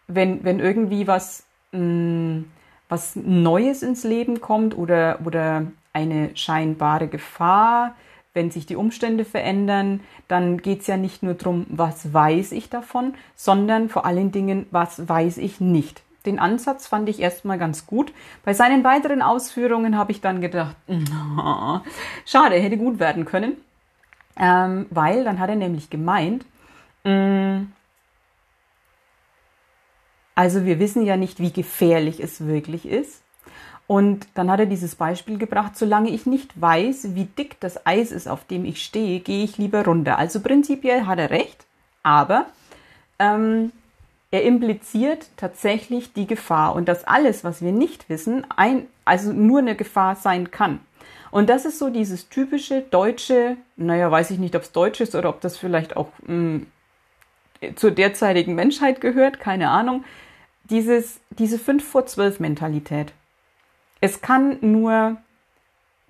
wenn, 0.08 0.44
wenn 0.44 0.60
irgendwie 0.60 1.06
was, 1.06 1.44
mh, 1.72 1.80
mm, 1.80 2.44
was 2.88 3.14
Neues 3.14 3.82
ins 3.82 4.02
Leben 4.02 4.40
kommt 4.40 4.74
oder, 4.74 5.18
oder 5.26 5.66
eine 5.92 6.34
scheinbare 6.34 7.06
Gefahr, 7.06 7.94
wenn 8.34 8.50
sich 8.50 8.66
die 8.66 8.76
Umstände 8.76 9.24
verändern, 9.24 10.00
dann 10.28 10.58
geht 10.58 10.80
es 10.82 10.88
ja 10.88 10.96
nicht 10.96 11.22
nur 11.22 11.34
darum, 11.34 11.66
was 11.70 12.12
weiß 12.12 12.52
ich 12.52 12.68
davon, 12.68 13.14
sondern 13.36 13.88
vor 13.88 14.04
allen 14.04 14.32
Dingen, 14.32 14.66
was 14.70 15.08
weiß 15.08 15.38
ich 15.38 15.60
nicht. 15.60 16.02
Den 16.26 16.38
Ansatz 16.38 16.86
fand 16.86 17.08
ich 17.08 17.20
erstmal 17.20 17.58
ganz 17.58 17.86
gut. 17.86 18.12
Bei 18.44 18.54
seinen 18.54 18.82
weiteren 18.82 19.22
Ausführungen 19.22 19.96
habe 19.96 20.10
ich 20.10 20.20
dann 20.20 20.40
gedacht, 20.40 20.76
schade, 22.26 22.56
hätte 22.56 22.76
gut 22.76 22.98
werden 22.98 23.24
können. 23.24 23.56
Ähm, 24.36 24.86
weil 24.90 25.22
dann 25.22 25.38
hat 25.38 25.50
er 25.50 25.56
nämlich 25.56 25.90
gemeint, 25.90 26.44
mm, 27.04 27.66
also 30.34 30.64
wir 30.64 30.80
wissen 30.80 31.04
ja 31.06 31.16
nicht, 31.16 31.38
wie 31.38 31.52
gefährlich 31.52 32.20
es 32.20 32.46
wirklich 32.46 32.86
ist. 32.86 33.23
Und 33.86 34.26
dann 34.34 34.50
hat 34.50 34.60
er 34.60 34.66
dieses 34.66 34.94
Beispiel 34.94 35.36
gebracht, 35.36 35.76
solange 35.76 36.10
ich 36.10 36.24
nicht 36.24 36.58
weiß, 36.58 37.14
wie 37.14 37.24
dick 37.24 37.60
das 37.60 37.86
Eis 37.86 38.12
ist, 38.12 38.28
auf 38.28 38.44
dem 38.46 38.64
ich 38.64 38.82
stehe, 38.82 39.20
gehe 39.20 39.44
ich 39.44 39.58
lieber 39.58 39.84
runter. 39.84 40.18
Also 40.18 40.40
prinzipiell 40.40 41.06
hat 41.06 41.18
er 41.18 41.30
recht, 41.30 41.66
aber 42.02 42.46
ähm, 43.18 43.72
er 44.30 44.42
impliziert 44.42 45.28
tatsächlich 45.36 46.12
die 46.12 46.26
Gefahr 46.26 46.74
und 46.74 46.88
dass 46.88 47.04
alles, 47.04 47.44
was 47.44 47.62
wir 47.62 47.72
nicht 47.72 48.08
wissen, 48.08 48.46
ein, 48.56 48.86
also 49.04 49.32
nur 49.32 49.58
eine 49.58 49.76
Gefahr 49.76 50.16
sein 50.16 50.50
kann. 50.50 50.80
Und 51.30 51.50
das 51.50 51.64
ist 51.64 51.78
so 51.78 51.90
dieses 51.90 52.28
typische 52.28 52.80
deutsche, 52.80 53.56
naja, 53.76 54.10
weiß 54.10 54.30
ich 54.30 54.38
nicht, 54.38 54.56
ob 54.56 54.62
es 54.62 54.72
deutsch 54.72 55.00
ist 55.00 55.14
oder 55.14 55.28
ob 55.28 55.40
das 55.40 55.58
vielleicht 55.58 55.96
auch 55.96 56.08
mh, 56.26 56.62
hm, 57.60 57.76
zur 57.76 57.90
derzeitigen 57.90 58.54
Menschheit 58.54 59.00
gehört, 59.00 59.40
keine 59.40 59.70
Ahnung, 59.70 60.04
dieses, 60.64 61.20
diese 61.30 61.58
5 61.58 61.84
vor 61.84 62.06
12 62.06 62.40
Mentalität. 62.40 63.12
Es 64.04 64.20
kann 64.20 64.58
nur 64.60 65.16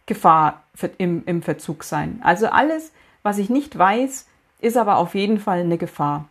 Gefahr 0.06 0.64
im, 0.98 1.22
im 1.26 1.42
Verzug 1.42 1.84
sein. 1.84 2.20
Also 2.24 2.48
alles, 2.48 2.90
was 3.22 3.38
ich 3.38 3.50
nicht 3.50 3.78
weiß, 3.78 4.26
ist 4.60 4.76
aber 4.76 4.96
auf 4.96 5.14
jeden 5.14 5.38
Fall 5.38 5.60
eine 5.60 5.78
Gefahr. 5.78 6.28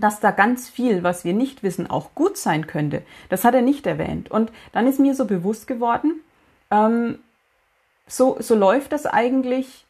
Dass 0.00 0.18
da 0.18 0.32
ganz 0.32 0.68
viel, 0.68 1.04
was 1.04 1.24
wir 1.24 1.32
nicht 1.32 1.62
wissen, 1.62 1.88
auch 1.88 2.12
gut 2.16 2.36
sein 2.36 2.66
könnte, 2.66 3.02
das 3.28 3.44
hat 3.44 3.54
er 3.54 3.62
nicht 3.62 3.86
erwähnt. 3.86 4.32
Und 4.32 4.50
dann 4.72 4.88
ist 4.88 4.98
mir 4.98 5.14
so 5.14 5.26
bewusst 5.26 5.68
geworden, 5.68 6.24
ähm, 6.72 7.20
so, 8.08 8.38
so 8.40 8.56
läuft 8.56 8.90
das 8.90 9.06
eigentlich 9.06 9.86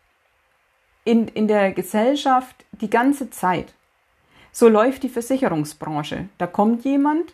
in, 1.04 1.28
in 1.28 1.49
der 1.49 1.73
Gesellschaft 1.73 2.66
die 2.73 2.90
ganze 2.90 3.30
Zeit. 3.30 3.73
So 4.52 4.68
läuft 4.68 5.02
die 5.02 5.08
Versicherungsbranche. 5.08 6.28
Da 6.37 6.46
kommt 6.46 6.85
jemand, 6.85 7.32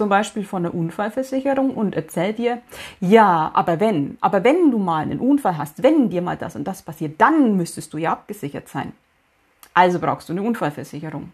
zum 0.00 0.08
Beispiel 0.08 0.44
von 0.44 0.62
der 0.62 0.72
Unfallversicherung 0.72 1.74
und 1.74 1.94
erzählt 1.94 2.38
dir, 2.38 2.62
ja, 3.00 3.50
aber 3.52 3.80
wenn, 3.80 4.16
aber 4.22 4.42
wenn 4.44 4.70
du 4.70 4.78
mal 4.78 5.02
einen 5.02 5.20
Unfall 5.20 5.58
hast, 5.58 5.82
wenn 5.82 6.08
dir 6.08 6.22
mal 6.22 6.38
das 6.38 6.56
und 6.56 6.64
das 6.64 6.80
passiert, 6.80 7.20
dann 7.20 7.58
müsstest 7.58 7.92
du 7.92 7.98
ja 7.98 8.12
abgesichert 8.12 8.66
sein. 8.66 8.92
Also 9.74 9.98
brauchst 9.98 10.30
du 10.30 10.32
eine 10.32 10.40
Unfallversicherung. 10.40 11.32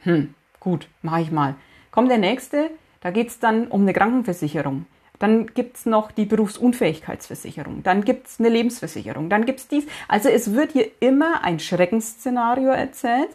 Hm, 0.00 0.34
gut, 0.58 0.88
mache 1.02 1.20
ich 1.20 1.30
mal. 1.30 1.54
Kommt 1.92 2.10
der 2.10 2.18
nächste, 2.18 2.72
da 3.00 3.12
geht's 3.12 3.38
dann 3.38 3.68
um 3.68 3.82
eine 3.82 3.92
Krankenversicherung. 3.92 4.86
Dann 5.20 5.46
gibt's 5.46 5.86
noch 5.86 6.10
die 6.10 6.24
Berufsunfähigkeitsversicherung. 6.24 7.84
Dann 7.84 8.02
gibt's 8.02 8.40
eine 8.40 8.48
Lebensversicherung. 8.48 9.30
Dann 9.30 9.46
gibt's 9.46 9.68
dies. 9.68 9.86
Also 10.08 10.28
es 10.30 10.52
wird 10.52 10.72
hier 10.72 10.90
immer 10.98 11.44
ein 11.44 11.60
Schreckensszenario 11.60 12.70
erzählt. 12.70 13.30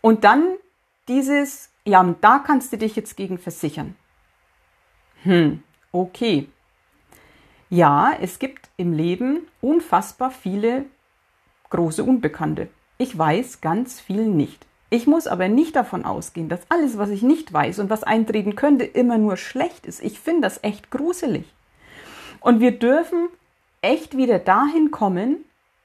Und 0.00 0.24
dann 0.24 0.56
dieses 1.06 1.70
ja, 1.88 2.00
und 2.00 2.22
da 2.22 2.38
kannst 2.38 2.70
du 2.72 2.76
dich 2.76 2.96
jetzt 2.96 3.16
gegen 3.16 3.38
versichern. 3.38 3.96
Hm, 5.22 5.62
okay. 5.90 6.48
Ja, 7.70 8.12
es 8.20 8.38
gibt 8.38 8.68
im 8.76 8.92
Leben 8.92 9.46
unfassbar 9.62 10.30
viele 10.30 10.84
große 11.70 12.04
Unbekannte. 12.04 12.68
Ich 12.98 13.16
weiß 13.16 13.62
ganz 13.62 14.00
viel 14.00 14.26
nicht. 14.26 14.66
Ich 14.90 15.06
muss 15.06 15.26
aber 15.26 15.48
nicht 15.48 15.76
davon 15.76 16.04
ausgehen, 16.04 16.50
dass 16.50 16.60
alles, 16.68 16.98
was 16.98 17.08
ich 17.08 17.22
nicht 17.22 17.52
weiß 17.52 17.78
und 17.78 17.88
was 17.88 18.04
eintreten 18.04 18.54
könnte, 18.54 18.84
immer 18.84 19.16
nur 19.16 19.38
schlecht 19.38 19.86
ist. 19.86 20.02
Ich 20.02 20.20
finde 20.20 20.42
das 20.42 20.62
echt 20.62 20.90
gruselig. 20.90 21.44
Und 22.40 22.60
wir 22.60 22.78
dürfen 22.78 23.28
echt 23.80 24.14
wieder 24.16 24.38
dahin 24.38 24.90
kommen, 24.90 25.44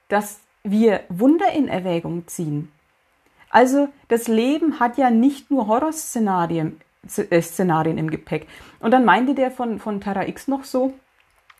dass 0.09 0.41
wir 0.63 1.01
Wunder 1.07 1.51
in 1.53 1.69
Erwägung 1.69 2.27
ziehen. 2.27 2.72
Also 3.53 3.87
das 4.07 4.27
Leben 4.27 4.79
hat 4.79 4.97
ja 4.97 5.11
nicht 5.11 5.51
nur 5.51 5.67
Horrorszenarien 5.67 6.81
äh, 7.29 7.41
Szenarien 7.41 7.99
im 7.99 8.09
Gepäck. 8.09 8.47
Und 8.79 8.91
dann 8.91 9.05
meinte 9.05 9.35
der 9.35 9.51
von, 9.51 9.79
von 9.79 10.01
Terra 10.01 10.27
X 10.27 10.47
noch 10.47 10.63
so, 10.63 10.93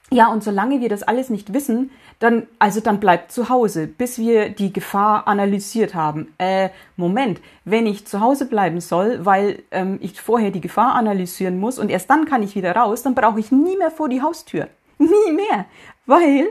ja, 0.10 0.28
und 0.28 0.44
solange 0.44 0.82
wir 0.82 0.90
das 0.90 1.04
alles 1.04 1.30
nicht 1.30 1.54
wissen, 1.54 1.92
dann, 2.20 2.48
also 2.60 2.80
dann 2.80 3.00
bleibt 3.00 3.32
zu 3.32 3.50
Hause, 3.50 3.88
bis 3.88 4.18
wir 4.18 4.50
die 4.50 4.74
Gefahr 4.74 5.28
analysiert 5.28 5.96
haben. 5.96 6.34
Äh, 6.38 6.70
Moment, 6.98 7.42
wenn 7.64 7.86
ich 7.86 8.08
zu 8.08 8.22
Hause 8.22 8.46
bleiben 8.46 8.80
soll, 8.80 9.26
weil 9.26 9.64
ähm, 9.72 10.00
ich 10.02 10.20
vorher 10.20 10.52
die 10.52 10.62
Gefahr 10.62 10.96
analysieren 10.96 11.60
muss 11.60 11.80
und 11.80 11.90
erst 11.90 12.10
dann 12.10 12.26
kann 12.26 12.44
ich 12.44 12.56
wieder 12.56 12.76
raus, 12.76 13.04
dann 13.04 13.16
brauche 13.16 13.40
ich 13.40 13.52
nie 13.52 13.78
mehr 13.78 13.92
vor 13.92 14.10
die 14.10 14.22
Haustür. 14.22 14.68
Nie 14.98 15.32
mehr. 15.32 15.66
Weil 16.06 16.48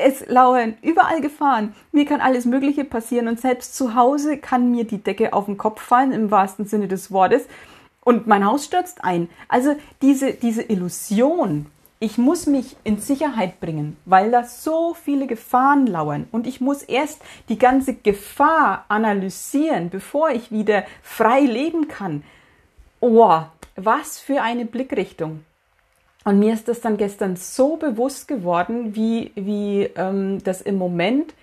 es 0.00 0.26
lauern 0.28 0.74
überall 0.82 1.20
Gefahren. 1.20 1.74
Mir 1.92 2.04
kann 2.04 2.20
alles 2.20 2.44
Mögliche 2.44 2.84
passieren 2.84 3.28
und 3.28 3.40
selbst 3.40 3.76
zu 3.76 3.94
Hause 3.94 4.38
kann 4.38 4.70
mir 4.70 4.84
die 4.84 5.02
Decke 5.02 5.32
auf 5.32 5.46
den 5.46 5.56
Kopf 5.56 5.80
fallen, 5.80 6.12
im 6.12 6.30
wahrsten 6.30 6.66
Sinne 6.66 6.88
des 6.88 7.10
Wortes, 7.12 7.46
und 8.02 8.26
mein 8.26 8.44
Haus 8.44 8.64
stürzt 8.64 9.04
ein. 9.04 9.28
Also 9.48 9.76
diese, 10.02 10.32
diese 10.32 10.62
Illusion, 10.62 11.66
ich 11.98 12.16
muss 12.16 12.46
mich 12.46 12.76
in 12.82 12.98
Sicherheit 12.98 13.60
bringen, 13.60 13.96
weil 14.06 14.30
da 14.30 14.44
so 14.44 14.94
viele 14.94 15.26
Gefahren 15.26 15.86
lauern 15.86 16.26
und 16.32 16.46
ich 16.46 16.60
muss 16.60 16.82
erst 16.82 17.20
die 17.50 17.58
ganze 17.58 17.94
Gefahr 17.94 18.86
analysieren, 18.88 19.90
bevor 19.90 20.30
ich 20.30 20.50
wieder 20.50 20.84
frei 21.02 21.40
leben 21.40 21.88
kann. 21.88 22.24
Oh, 23.00 23.42
was 23.76 24.18
für 24.18 24.40
eine 24.40 24.64
Blickrichtung. 24.64 25.44
Und 26.24 26.38
mir 26.38 26.52
ist 26.52 26.68
das 26.68 26.80
dann 26.80 26.96
gestern 26.96 27.36
so 27.36 27.76
bewusst 27.76 28.28
geworden, 28.28 28.94
wie, 28.94 29.32
wie 29.34 29.84
ähm, 29.96 30.42
das 30.44 30.60
im 30.60 30.76
Moment, 30.76 31.34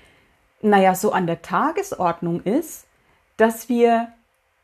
naja, 0.61 0.93
so 0.93 1.11
an 1.11 1.25
der 1.25 1.41
Tagesordnung 1.41 2.43
ist, 2.43 2.85
dass 3.37 3.69
wir, 3.69 4.11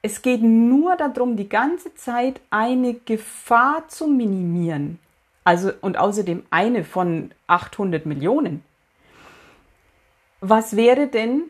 es 0.01 0.21
geht 0.21 0.41
nur 0.43 0.95
darum, 0.95 1.35
die 1.35 1.49
ganze 1.49 1.95
Zeit 1.95 2.41
eine 2.51 2.93
Gefahr 2.93 3.87
zu 3.87 4.07
minimieren. 4.07 4.99
Also, 5.43 5.71
und 5.81 5.97
außerdem 5.97 6.43
eine 6.51 6.83
von 6.83 7.31
800 7.47 8.05
Millionen. 8.05 8.63
Was 10.41 10.75
wäre 10.75 11.07
denn, 11.07 11.43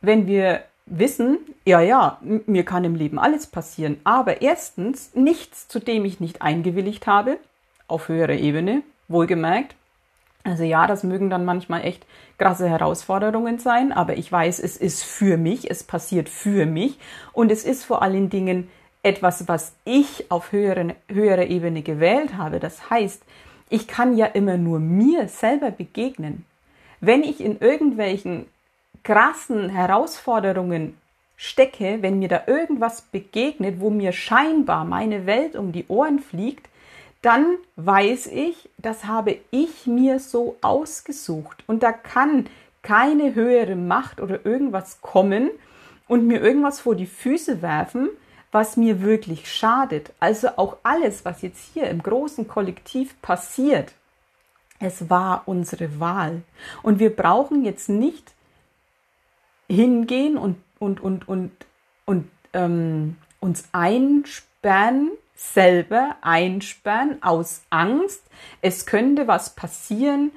wenn 0.00 0.26
wir 0.26 0.64
wissen, 0.90 1.38
ja, 1.64 1.80
ja, 1.80 2.18
mir 2.22 2.64
kann 2.64 2.84
im 2.84 2.94
Leben 2.94 3.18
alles 3.18 3.46
passieren, 3.46 4.00
aber 4.04 4.42
erstens 4.42 5.14
nichts, 5.14 5.68
zu 5.68 5.78
dem 5.78 6.04
ich 6.04 6.20
nicht 6.20 6.42
eingewilligt 6.42 7.06
habe, 7.06 7.38
auf 7.86 8.08
höherer 8.08 8.34
Ebene, 8.34 8.82
wohlgemerkt. 9.08 9.74
Also 10.44 10.64
ja, 10.64 10.86
das 10.86 11.02
mögen 11.02 11.30
dann 11.30 11.44
manchmal 11.44 11.84
echt 11.84 12.06
krasse 12.38 12.68
Herausforderungen 12.68 13.58
sein, 13.58 13.92
aber 13.92 14.16
ich 14.16 14.30
weiß, 14.30 14.60
es 14.60 14.76
ist 14.76 15.04
für 15.04 15.36
mich, 15.36 15.70
es 15.70 15.82
passiert 15.82 16.28
für 16.28 16.64
mich 16.64 16.98
und 17.32 17.52
es 17.52 17.64
ist 17.64 17.84
vor 17.84 18.02
allen 18.02 18.30
Dingen 18.30 18.70
etwas, 19.02 19.48
was 19.48 19.74
ich 19.84 20.30
auf 20.30 20.52
höherer, 20.52 20.94
höherer 21.08 21.46
Ebene 21.46 21.82
gewählt 21.82 22.36
habe. 22.36 22.60
Das 22.60 22.90
heißt, 22.90 23.22
ich 23.70 23.86
kann 23.88 24.16
ja 24.16 24.26
immer 24.26 24.56
nur 24.56 24.80
mir 24.80 25.28
selber 25.28 25.70
begegnen. 25.70 26.44
Wenn 27.00 27.22
ich 27.22 27.40
in 27.40 27.58
irgendwelchen 27.60 28.46
krassen 29.08 29.70
Herausforderungen 29.70 30.98
stecke, 31.34 32.02
wenn 32.02 32.18
mir 32.18 32.28
da 32.28 32.42
irgendwas 32.46 33.00
begegnet, 33.00 33.80
wo 33.80 33.88
mir 33.88 34.12
scheinbar 34.12 34.84
meine 34.84 35.24
Welt 35.24 35.56
um 35.56 35.72
die 35.72 35.86
Ohren 35.88 36.18
fliegt, 36.18 36.68
dann 37.22 37.56
weiß 37.76 38.26
ich, 38.26 38.68
das 38.76 39.06
habe 39.06 39.38
ich 39.50 39.86
mir 39.86 40.20
so 40.20 40.56
ausgesucht. 40.60 41.64
Und 41.66 41.82
da 41.82 41.92
kann 41.92 42.48
keine 42.82 43.34
höhere 43.34 43.76
Macht 43.76 44.20
oder 44.20 44.44
irgendwas 44.44 45.00
kommen 45.00 45.52
und 46.06 46.26
mir 46.26 46.42
irgendwas 46.42 46.80
vor 46.80 46.94
die 46.94 47.06
Füße 47.06 47.62
werfen, 47.62 48.10
was 48.52 48.76
mir 48.76 49.00
wirklich 49.00 49.50
schadet. 49.50 50.12
Also 50.20 50.48
auch 50.56 50.76
alles, 50.82 51.24
was 51.24 51.40
jetzt 51.40 51.64
hier 51.72 51.88
im 51.88 52.02
großen 52.02 52.46
Kollektiv 52.46 53.18
passiert, 53.22 53.94
es 54.80 55.08
war 55.08 55.44
unsere 55.46 55.98
Wahl. 55.98 56.42
Und 56.82 56.98
wir 56.98 57.16
brauchen 57.16 57.64
jetzt 57.64 57.88
nicht 57.88 58.34
hingehen 59.68 60.36
und, 60.36 60.56
und, 60.78 61.00
und, 61.00 61.28
und, 61.28 61.52
und 62.04 62.28
ähm, 62.52 63.16
uns 63.40 63.68
einsperren, 63.72 65.10
selber 65.34 66.16
einsperren 66.22 67.22
aus 67.22 67.62
Angst, 67.70 68.24
es 68.60 68.86
könnte 68.86 69.28
was 69.28 69.54
passieren, 69.54 70.32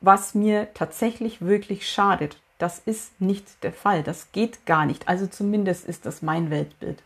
was 0.00 0.34
mir 0.34 0.68
tatsächlich 0.72 1.42
wirklich 1.42 1.88
schadet. 1.88 2.38
Das 2.58 2.78
ist 2.78 3.20
nicht 3.20 3.62
der 3.62 3.72
Fall. 3.72 4.02
Das 4.02 4.32
geht 4.32 4.64
gar 4.64 4.86
nicht. 4.86 5.08
Also 5.08 5.26
zumindest 5.26 5.86
ist 5.86 6.06
das 6.06 6.22
mein 6.22 6.50
Weltbild. 6.50 7.02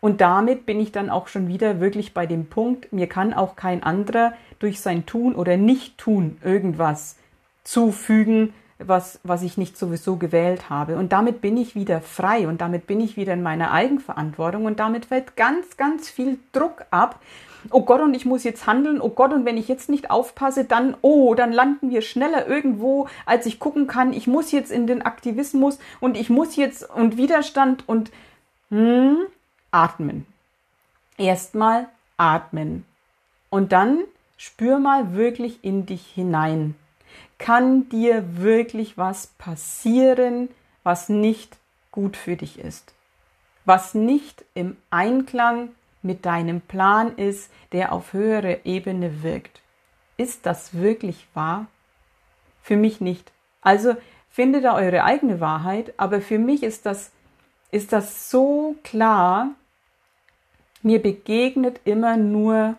Und 0.00 0.20
damit 0.20 0.66
bin 0.66 0.80
ich 0.80 0.90
dann 0.90 1.10
auch 1.10 1.28
schon 1.28 1.48
wieder 1.48 1.80
wirklich 1.80 2.12
bei 2.12 2.26
dem 2.26 2.46
Punkt, 2.46 2.92
mir 2.92 3.08
kann 3.08 3.32
auch 3.32 3.54
kein 3.54 3.82
anderer 3.82 4.32
durch 4.58 4.80
sein 4.80 5.06
Tun 5.06 5.34
oder 5.34 5.56
Nicht-Tun 5.56 6.38
irgendwas 6.42 7.16
zufügen, 7.62 8.52
was, 8.86 9.20
was 9.22 9.42
ich 9.42 9.56
nicht 9.56 9.76
sowieso 9.76 10.16
gewählt 10.16 10.70
habe. 10.70 10.96
Und 10.96 11.12
damit 11.12 11.40
bin 11.40 11.56
ich 11.56 11.74
wieder 11.74 12.00
frei 12.00 12.46
und 12.46 12.60
damit 12.60 12.86
bin 12.86 13.00
ich 13.00 13.16
wieder 13.16 13.34
in 13.34 13.42
meiner 13.42 13.72
Eigenverantwortung 13.72 14.64
und 14.64 14.80
damit 14.80 15.06
fällt 15.06 15.36
ganz, 15.36 15.76
ganz 15.76 16.08
viel 16.08 16.38
Druck 16.52 16.84
ab. 16.90 17.20
Oh 17.70 17.82
Gott, 17.82 18.00
und 18.00 18.14
ich 18.14 18.24
muss 18.24 18.44
jetzt 18.44 18.66
handeln. 18.66 19.00
Oh 19.00 19.10
Gott, 19.10 19.32
und 19.32 19.44
wenn 19.44 19.56
ich 19.56 19.68
jetzt 19.68 19.88
nicht 19.88 20.10
aufpasse, 20.10 20.64
dann, 20.64 20.96
oh, 21.00 21.34
dann 21.34 21.52
landen 21.52 21.90
wir 21.90 22.02
schneller 22.02 22.46
irgendwo, 22.46 23.08
als 23.24 23.46
ich 23.46 23.60
gucken 23.60 23.86
kann. 23.86 24.12
Ich 24.12 24.26
muss 24.26 24.50
jetzt 24.50 24.72
in 24.72 24.86
den 24.86 25.02
Aktivismus 25.02 25.78
und 26.00 26.16
ich 26.16 26.28
muss 26.28 26.56
jetzt 26.56 26.88
und 26.90 27.16
Widerstand 27.16 27.88
und 27.88 28.10
hm, 28.70 29.18
atmen. 29.70 30.26
Erstmal 31.18 31.88
atmen. 32.16 32.84
Und 33.48 33.72
dann 33.72 33.98
spür 34.36 34.78
mal 34.78 35.14
wirklich 35.14 35.62
in 35.62 35.86
dich 35.86 36.04
hinein 36.06 36.74
kann 37.42 37.88
dir 37.88 38.38
wirklich 38.38 38.96
was 38.96 39.26
passieren, 39.26 40.48
was 40.84 41.08
nicht 41.08 41.56
gut 41.90 42.16
für 42.16 42.36
dich 42.36 42.58
ist, 42.58 42.94
was 43.64 43.94
nicht 43.94 44.44
im 44.54 44.76
Einklang 44.90 45.70
mit 46.02 46.24
deinem 46.24 46.60
Plan 46.60 47.16
ist, 47.16 47.50
der 47.72 47.92
auf 47.92 48.12
höhere 48.12 48.60
Ebene 48.64 49.24
wirkt. 49.24 49.60
Ist 50.16 50.46
das 50.46 50.74
wirklich 50.74 51.26
wahr? 51.34 51.66
Für 52.62 52.76
mich 52.76 53.00
nicht. 53.00 53.32
Also 53.60 53.96
findet 54.30 54.64
da 54.64 54.76
eure 54.76 55.02
eigene 55.02 55.40
Wahrheit, 55.40 55.94
aber 55.96 56.20
für 56.20 56.38
mich 56.38 56.62
ist 56.62 56.86
das, 56.86 57.10
ist 57.72 57.92
das 57.92 58.30
so 58.30 58.76
klar, 58.84 59.48
mir 60.82 61.02
begegnet 61.02 61.80
immer 61.84 62.16
nur 62.16 62.76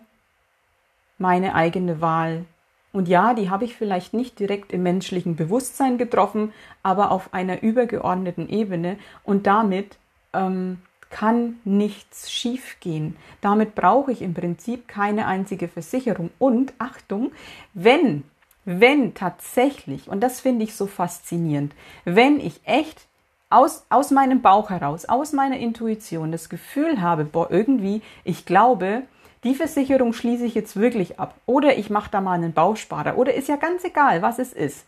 meine 1.18 1.54
eigene 1.54 2.00
Wahl. 2.00 2.46
Und 2.94 3.08
ja, 3.08 3.34
die 3.34 3.50
habe 3.50 3.64
ich 3.64 3.74
vielleicht 3.74 4.14
nicht 4.14 4.38
direkt 4.38 4.72
im 4.72 4.84
menschlichen 4.84 5.34
Bewusstsein 5.34 5.98
getroffen, 5.98 6.52
aber 6.84 7.10
auf 7.10 7.34
einer 7.34 7.60
übergeordneten 7.60 8.48
Ebene. 8.48 8.98
Und 9.24 9.48
damit 9.48 9.98
ähm, 10.32 10.78
kann 11.10 11.56
nichts 11.64 12.30
schiefgehen. 12.30 13.16
Damit 13.40 13.74
brauche 13.74 14.12
ich 14.12 14.22
im 14.22 14.32
Prinzip 14.32 14.86
keine 14.86 15.26
einzige 15.26 15.66
Versicherung. 15.66 16.30
Und 16.38 16.72
Achtung, 16.78 17.32
wenn, 17.72 18.22
wenn 18.64 19.12
tatsächlich, 19.12 20.06
und 20.08 20.20
das 20.20 20.40
finde 20.40 20.62
ich 20.62 20.76
so 20.76 20.86
faszinierend, 20.86 21.74
wenn 22.04 22.38
ich 22.38 22.60
echt 22.64 23.08
aus, 23.50 23.86
aus 23.90 24.12
meinem 24.12 24.40
Bauch 24.40 24.70
heraus, 24.70 25.04
aus 25.04 25.32
meiner 25.32 25.58
Intuition 25.58 26.30
das 26.30 26.48
Gefühl 26.48 27.00
habe, 27.00 27.24
boah, 27.24 27.50
irgendwie, 27.50 28.02
ich 28.22 28.46
glaube, 28.46 29.02
die 29.44 29.54
Versicherung 29.54 30.12
schließe 30.12 30.44
ich 30.44 30.54
jetzt 30.54 30.76
wirklich 30.76 31.20
ab 31.20 31.34
oder 31.46 31.76
ich 31.76 31.90
mache 31.90 32.10
da 32.10 32.20
mal 32.20 32.32
einen 32.32 32.52
Bausparer 32.52 33.16
oder 33.16 33.34
ist 33.34 33.48
ja 33.48 33.56
ganz 33.56 33.84
egal, 33.84 34.22
was 34.22 34.38
es 34.38 34.52
ist. 34.52 34.86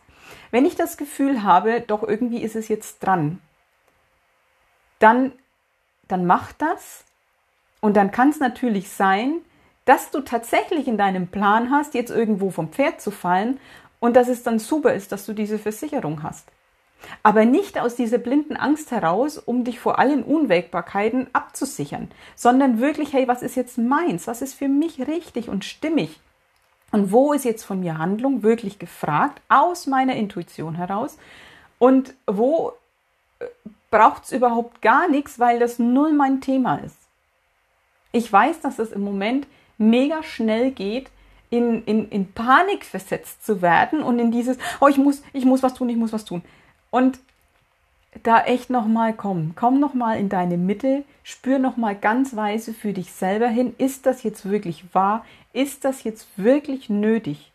Wenn 0.51 0.65
ich 0.65 0.75
das 0.75 0.97
Gefühl 0.97 1.43
habe, 1.43 1.81
doch 1.81 2.03
irgendwie 2.03 2.41
ist 2.41 2.55
es 2.55 2.67
jetzt 2.67 2.99
dran, 2.99 3.39
dann, 4.99 5.31
dann 6.07 6.25
mach 6.25 6.51
das 6.53 7.05
und 7.81 7.95
dann 7.95 8.11
kann 8.11 8.29
es 8.29 8.39
natürlich 8.39 8.89
sein, 8.89 9.35
dass 9.85 10.11
du 10.11 10.21
tatsächlich 10.21 10.87
in 10.87 10.97
deinem 10.97 11.27
Plan 11.27 11.71
hast, 11.71 11.93
jetzt 11.93 12.11
irgendwo 12.11 12.49
vom 12.49 12.69
Pferd 12.69 12.99
zu 12.99 13.11
fallen 13.11 13.59
und 13.99 14.15
dass 14.15 14.27
es 14.27 14.43
dann 14.43 14.59
super 14.59 14.93
ist, 14.93 15.11
dass 15.11 15.25
du 15.25 15.33
diese 15.33 15.59
Versicherung 15.59 16.23
hast. 16.23 16.51
Aber 17.23 17.45
nicht 17.45 17.79
aus 17.79 17.95
dieser 17.95 18.17
blinden 18.17 18.57
Angst 18.57 18.91
heraus, 18.91 19.37
um 19.37 19.63
dich 19.63 19.79
vor 19.79 19.99
allen 19.99 20.23
Unwägbarkeiten 20.23 21.27
abzusichern, 21.33 22.09
sondern 22.35 22.79
wirklich, 22.79 23.13
hey, 23.13 23.27
was 23.27 23.41
ist 23.41 23.55
jetzt 23.55 23.77
meins? 23.77 24.27
Was 24.27 24.41
ist 24.41 24.53
für 24.53 24.67
mich 24.67 25.07
richtig 25.07 25.49
und 25.49 25.65
stimmig? 25.65 26.19
Und 26.91 27.11
wo 27.11 27.33
ist 27.33 27.45
jetzt 27.45 27.63
von 27.63 27.79
mir 27.81 27.97
Handlung 27.97 28.43
wirklich 28.43 28.79
gefragt, 28.79 29.41
aus 29.49 29.87
meiner 29.87 30.15
Intuition 30.15 30.75
heraus? 30.75 31.17
Und 31.79 32.13
wo 32.25 32.73
äh, 33.39 33.45
braucht 33.91 34.25
es 34.25 34.31
überhaupt 34.31 34.81
gar 34.81 35.09
nichts, 35.09 35.39
weil 35.39 35.59
das 35.59 35.79
null 35.79 36.13
mein 36.13 36.41
Thema 36.41 36.77
ist? 36.77 36.97
Ich 38.11 38.31
weiß, 38.31 38.61
dass 38.61 38.79
es 38.79 38.91
im 38.91 39.01
Moment 39.01 39.47
mega 39.77 40.23
schnell 40.23 40.71
geht, 40.71 41.11
in, 41.49 41.83
in, 41.85 42.09
in 42.09 42.31
Panik 42.33 42.83
versetzt 42.83 43.45
zu 43.45 43.61
werden 43.61 44.01
und 44.01 44.19
in 44.19 44.31
dieses, 44.31 44.57
oh, 44.79 44.87
ich 44.87 44.97
muss, 44.97 45.23
ich 45.33 45.45
muss 45.45 45.63
was 45.63 45.73
tun, 45.73 45.89
ich 45.89 45.95
muss 45.95 46.13
was 46.13 46.25
tun. 46.25 46.41
Und 46.89 47.19
da 48.23 48.41
echt 48.41 48.69
nochmal 48.69 49.13
kommen. 49.13 49.53
Komm 49.55 49.79
nochmal 49.79 50.19
in 50.19 50.29
deine 50.29 50.57
Mitte, 50.57 51.03
spür 51.23 51.59
nochmal 51.59 51.95
ganz 51.95 52.35
weise 52.35 52.73
für 52.73 52.93
dich 52.93 53.11
selber 53.11 53.47
hin. 53.47 53.75
Ist 53.77 54.05
das 54.05 54.23
jetzt 54.23 54.49
wirklich 54.49 54.83
wahr? 54.93 55.25
Ist 55.53 55.85
das 55.85 56.03
jetzt 56.03 56.27
wirklich 56.37 56.89
nötig? 56.89 57.51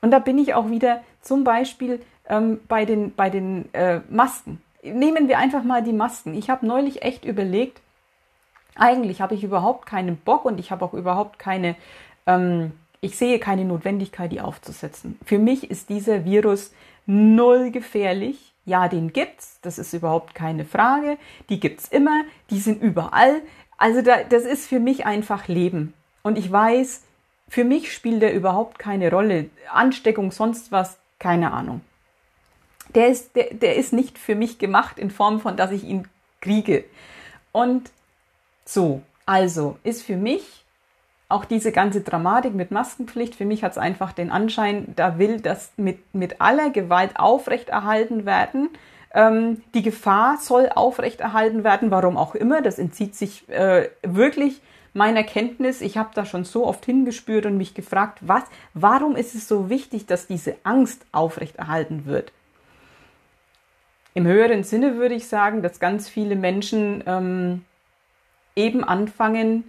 Und 0.00 0.10
da 0.10 0.18
bin 0.18 0.38
ich 0.38 0.54
auch 0.54 0.70
wieder 0.70 1.02
zum 1.22 1.44
Beispiel 1.44 2.00
ähm, 2.28 2.60
bei 2.68 2.84
den, 2.84 3.14
bei 3.14 3.30
den 3.30 3.72
äh, 3.74 4.00
Masken. 4.08 4.62
Nehmen 4.82 5.28
wir 5.28 5.38
einfach 5.38 5.64
mal 5.64 5.82
die 5.82 5.92
Masken. 5.92 6.34
Ich 6.34 6.50
habe 6.50 6.66
neulich 6.66 7.02
echt 7.02 7.24
überlegt, 7.24 7.80
eigentlich 8.76 9.20
habe 9.20 9.34
ich 9.34 9.42
überhaupt 9.42 9.86
keinen 9.86 10.16
Bock 10.16 10.44
und 10.44 10.60
ich 10.60 10.70
habe 10.70 10.84
auch 10.84 10.94
überhaupt 10.94 11.38
keine, 11.38 11.74
ähm, 12.26 12.72
ich 13.00 13.16
sehe 13.16 13.38
keine 13.38 13.64
Notwendigkeit, 13.64 14.32
die 14.32 14.40
aufzusetzen. 14.40 15.18
Für 15.24 15.38
mich 15.38 15.70
ist 15.70 15.88
dieser 15.88 16.24
Virus 16.24 16.72
null 17.06 17.70
gefährlich. 17.70 18.52
Ja, 18.64 18.88
den 18.88 19.12
gibt's, 19.12 19.58
das 19.62 19.78
ist 19.78 19.94
überhaupt 19.94 20.34
keine 20.34 20.64
Frage. 20.64 21.16
Die 21.48 21.58
gibt's 21.58 21.88
immer, 21.88 22.24
die 22.50 22.58
sind 22.58 22.82
überall. 22.82 23.40
Also 23.78 24.02
da, 24.02 24.24
das 24.24 24.44
ist 24.44 24.66
für 24.66 24.80
mich 24.80 25.06
einfach 25.06 25.48
Leben. 25.48 25.94
Und 26.22 26.36
ich 26.36 26.50
weiß, 26.50 27.02
für 27.48 27.64
mich 27.64 27.92
spielt 27.92 28.22
er 28.22 28.34
überhaupt 28.34 28.78
keine 28.78 29.10
Rolle. 29.10 29.48
Ansteckung, 29.72 30.32
sonst 30.32 30.70
was, 30.70 30.98
keine 31.18 31.52
Ahnung. 31.52 31.80
Der 32.94 33.08
ist, 33.08 33.36
der, 33.36 33.54
der 33.54 33.76
ist 33.76 33.92
nicht 33.92 34.18
für 34.18 34.34
mich 34.34 34.58
gemacht 34.58 34.98
in 34.98 35.10
Form 35.10 35.40
von, 35.40 35.56
dass 35.56 35.70
ich 35.70 35.84
ihn 35.84 36.06
kriege. 36.40 36.84
Und 37.52 37.90
so, 38.64 39.02
also 39.24 39.78
ist 39.82 40.02
für 40.02 40.16
mich 40.16 40.64
auch 41.28 41.44
diese 41.44 41.72
ganze 41.72 42.00
Dramatik 42.00 42.54
mit 42.54 42.70
Maskenpflicht, 42.70 43.34
für 43.34 43.44
mich 43.44 43.62
hat 43.62 43.72
es 43.72 43.78
einfach 43.78 44.12
den 44.12 44.30
Anschein, 44.30 44.94
da 44.96 45.18
will 45.18 45.40
das 45.40 45.72
mit, 45.76 46.14
mit 46.14 46.40
aller 46.40 46.70
Gewalt 46.70 47.18
aufrechterhalten 47.18 48.24
werden. 48.24 48.70
Ähm, 49.12 49.62
die 49.74 49.82
Gefahr 49.82 50.38
soll 50.38 50.70
aufrechterhalten 50.74 51.64
werden, 51.64 51.90
warum 51.90 52.16
auch 52.16 52.34
immer. 52.34 52.62
Das 52.62 52.78
entzieht 52.78 53.14
sich 53.14 53.48
äh, 53.48 53.90
wirklich 54.02 54.60
meiner 54.94 55.22
Kenntnis. 55.22 55.82
Ich 55.82 55.98
habe 55.98 56.10
da 56.14 56.24
schon 56.24 56.44
so 56.44 56.66
oft 56.66 56.84
hingespürt 56.86 57.44
und 57.44 57.58
mich 57.58 57.74
gefragt, 57.74 58.18
was, 58.22 58.44
warum 58.72 59.14
ist 59.14 59.34
es 59.34 59.48
so 59.48 59.68
wichtig, 59.68 60.06
dass 60.06 60.26
diese 60.26 60.56
Angst 60.62 61.04
aufrechterhalten 61.12 62.06
wird? 62.06 62.32
Im 64.14 64.26
höheren 64.26 64.64
Sinne 64.64 64.96
würde 64.96 65.14
ich 65.14 65.28
sagen, 65.28 65.62
dass 65.62 65.78
ganz 65.78 66.08
viele 66.08 66.36
Menschen 66.36 67.04
ähm, 67.06 67.64
eben 68.56 68.82
anfangen, 68.82 69.64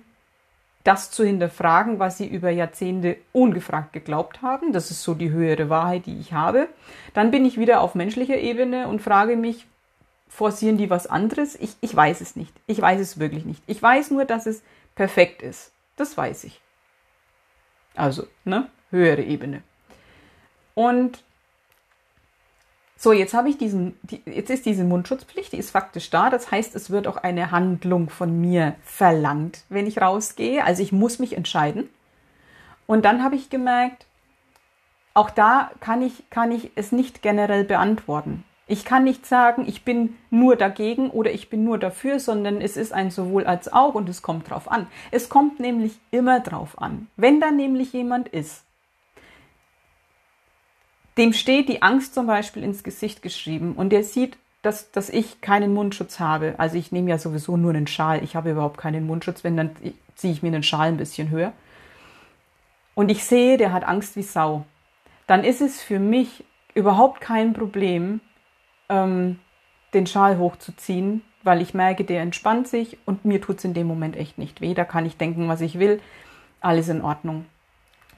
das 0.90 1.12
zu 1.12 1.24
hinterfragen, 1.24 2.00
was 2.00 2.18
sie 2.18 2.26
über 2.26 2.50
Jahrzehnte 2.50 3.18
ungefragt 3.32 3.94
geglaubt 3.94 4.42
haben. 4.42 4.74
Das 4.74 4.90
ist 4.90 5.04
so 5.04 5.14
die 5.14 5.30
höhere 5.30 5.70
Wahrheit, 5.70 6.08
die 6.08 6.20
ich 6.20 6.34
habe. 6.34 6.68
Dann 7.14 7.30
bin 7.30 7.46
ich 7.46 7.60
wieder 7.60 7.82
auf 7.82 7.94
menschlicher 7.94 8.38
Ebene 8.38 8.88
und 8.88 9.00
frage 9.00 9.36
mich, 9.36 9.68
forcieren 10.30 10.80
die 10.80 10.90
was 10.90 11.06
anderes? 11.06 11.54
Ich, 11.54 11.76
ich 11.82 11.96
weiß 11.96 12.22
es 12.22 12.36
nicht. 12.36 12.52
Ich 12.66 12.82
weiß 12.82 13.00
es 13.00 13.20
wirklich 13.20 13.46
nicht. 13.46 13.62
Ich 13.68 13.80
weiß 13.80 14.10
nur, 14.10 14.26
dass 14.26 14.48
es 14.48 14.64
perfekt 14.96 15.44
ist. 15.44 15.74
Das 15.96 16.18
weiß 16.18 16.46
ich. 16.46 16.60
Also, 17.94 18.26
ne? 18.44 18.68
Höhere 18.90 19.22
Ebene. 19.22 19.62
Und 20.74 21.24
so, 23.02 23.14
jetzt 23.14 23.34
habe 23.34 23.48
ich 23.48 23.58
diesen, 23.58 23.98
die, 24.04 24.22
jetzt 24.26 24.50
ist 24.50 24.66
diese 24.66 24.84
Mundschutzpflicht, 24.84 25.54
die 25.54 25.58
ist 25.58 25.72
faktisch 25.72 26.10
da. 26.10 26.30
Das 26.30 26.52
heißt, 26.52 26.76
es 26.76 26.90
wird 26.90 27.08
auch 27.08 27.16
eine 27.16 27.50
Handlung 27.50 28.10
von 28.10 28.42
mir 28.42 28.76
verlangt, 28.84 29.64
wenn 29.70 29.88
ich 29.88 30.02
rausgehe. 30.02 30.66
Also 30.66 30.84
ich 30.84 30.92
muss 30.92 31.18
mich 31.18 31.38
entscheiden. 31.38 31.88
Und 32.88 33.06
dann 33.06 33.24
habe 33.24 33.38
ich 33.38 33.50
gemerkt, 33.50 34.06
auch 35.14 35.30
da 35.30 35.72
kann 35.80 36.02
ich, 36.02 36.30
kann 36.30 36.52
ich 36.52 36.72
es 36.76 36.92
nicht 36.92 37.22
generell 37.22 37.64
beantworten. 37.64 38.44
Ich 38.68 38.84
kann 38.84 39.06
nicht 39.06 39.26
sagen, 39.26 39.64
ich 39.66 39.86
bin 39.86 40.18
nur 40.30 40.58
dagegen 40.58 41.10
oder 41.10 41.32
ich 41.32 41.50
bin 41.50 41.64
nur 41.64 41.78
dafür, 41.78 42.20
sondern 42.20 42.60
es 42.60 42.76
ist 42.76 42.92
ein 42.92 43.12
sowohl 43.12 43.46
als 43.46 43.72
auch 43.72 43.96
und 43.96 44.10
es 44.10 44.22
kommt 44.22 44.50
drauf 44.50 44.70
an. 44.70 44.88
Es 45.12 45.30
kommt 45.30 45.62
nämlich 45.62 46.00
immer 46.12 46.42
drauf 46.42 46.82
an. 46.82 47.08
Wenn 47.16 47.40
da 47.40 47.50
nämlich 47.50 47.94
jemand 47.94 48.28
ist, 48.28 48.66
dem 51.20 51.34
steht 51.34 51.70
die 51.70 51.82
Angst 51.82 52.16
zum 52.16 52.28
Beispiel 52.28 52.64
ins 52.64 52.84
Gesicht 52.84 53.22
geschrieben 53.22 53.74
und 53.74 53.90
der 53.90 54.04
sieht, 54.04 54.38
dass, 54.62 54.92
dass 54.92 55.10
ich 55.10 55.42
keinen 55.42 55.74
Mundschutz 55.74 56.20
habe. 56.20 56.56
Also 56.58 56.78
ich 56.78 56.92
nehme 56.92 57.10
ja 57.10 57.18
sowieso 57.18 57.58
nur 57.58 57.74
einen 57.74 57.88
Schal. 57.88 58.24
Ich 58.24 58.36
habe 58.36 58.52
überhaupt 58.52 58.78
keinen 58.78 59.06
Mundschutz. 59.06 59.44
Wenn, 59.44 59.58
dann 59.58 59.72
ziehe 60.16 60.34
ich 60.34 60.42
mir 60.44 60.52
den 60.52 60.64
Schal 60.64 60.88
ein 60.88 60.98
bisschen 60.98 61.30
höher. 61.30 61.54
Und 62.96 63.10
ich 63.10 63.24
sehe, 63.24 63.58
der 63.58 63.72
hat 63.72 63.84
Angst 63.84 64.16
wie 64.16 64.24
Sau. 64.24 64.66
Dann 65.28 65.44
ist 65.44 65.62
es 65.62 65.82
für 65.82 66.00
mich 66.00 66.44
überhaupt 66.74 67.22
kein 67.22 67.54
Problem, 67.54 68.22
ähm, 68.90 69.40
den 69.94 70.08
Schal 70.08 70.38
hochzuziehen, 70.38 71.22
weil 71.44 71.62
ich 71.62 71.74
merke, 71.74 72.04
der 72.04 72.22
entspannt 72.22 72.68
sich 72.68 72.98
und 73.06 73.26
mir 73.26 73.42
tut 73.42 73.60
es 73.60 73.66
in 73.66 73.74
dem 73.74 73.88
Moment 73.88 74.16
echt 74.16 74.38
nicht 74.38 74.62
weh. 74.62 74.74
Da 74.74 74.86
kann 74.86 75.06
ich 75.06 75.18
denken, 75.18 75.48
was 75.48 75.62
ich 75.62 75.80
will. 75.80 76.02
Alles 76.62 76.90
in 76.90 77.02
Ordnung. 77.02 77.46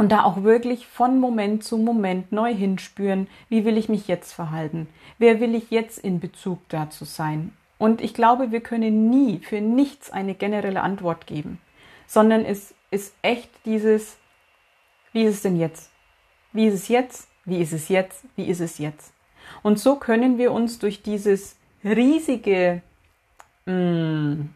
Und 0.01 0.11
da 0.11 0.23
auch 0.23 0.41
wirklich 0.41 0.87
von 0.87 1.19
Moment 1.19 1.63
zu 1.63 1.77
Moment 1.77 2.31
neu 2.31 2.51
hinspüren, 2.51 3.27
wie 3.49 3.65
will 3.65 3.77
ich 3.77 3.87
mich 3.87 4.07
jetzt 4.07 4.33
verhalten? 4.33 4.87
Wer 5.19 5.39
will 5.39 5.53
ich 5.53 5.69
jetzt 5.69 5.99
in 5.99 6.19
Bezug 6.19 6.57
dazu 6.69 7.05
sein? 7.05 7.55
Und 7.77 8.01
ich 8.01 8.15
glaube, 8.15 8.49
wir 8.49 8.61
können 8.61 9.11
nie 9.11 9.37
für 9.37 9.61
nichts 9.61 10.09
eine 10.09 10.33
generelle 10.33 10.81
Antwort 10.81 11.27
geben, 11.27 11.61
sondern 12.07 12.45
es 12.45 12.73
ist 12.89 13.13
echt 13.21 13.51
dieses, 13.63 14.17
wie 15.13 15.21
ist 15.21 15.35
es 15.35 15.41
denn 15.43 15.55
jetzt? 15.55 15.91
Wie 16.51 16.65
ist 16.65 16.73
es 16.73 16.87
jetzt? 16.87 17.27
Wie 17.45 17.61
ist 17.61 17.71
es 17.71 17.87
jetzt? 17.87 18.25
Wie 18.35 18.45
ist 18.45 18.59
es 18.59 18.79
jetzt? 18.79 19.13
Und 19.61 19.77
so 19.77 19.97
können 19.97 20.39
wir 20.39 20.51
uns 20.51 20.79
durch 20.79 21.03
dieses 21.03 21.57
riesige, 21.83 22.81
mh, 23.67 23.75
mm, 23.75 24.49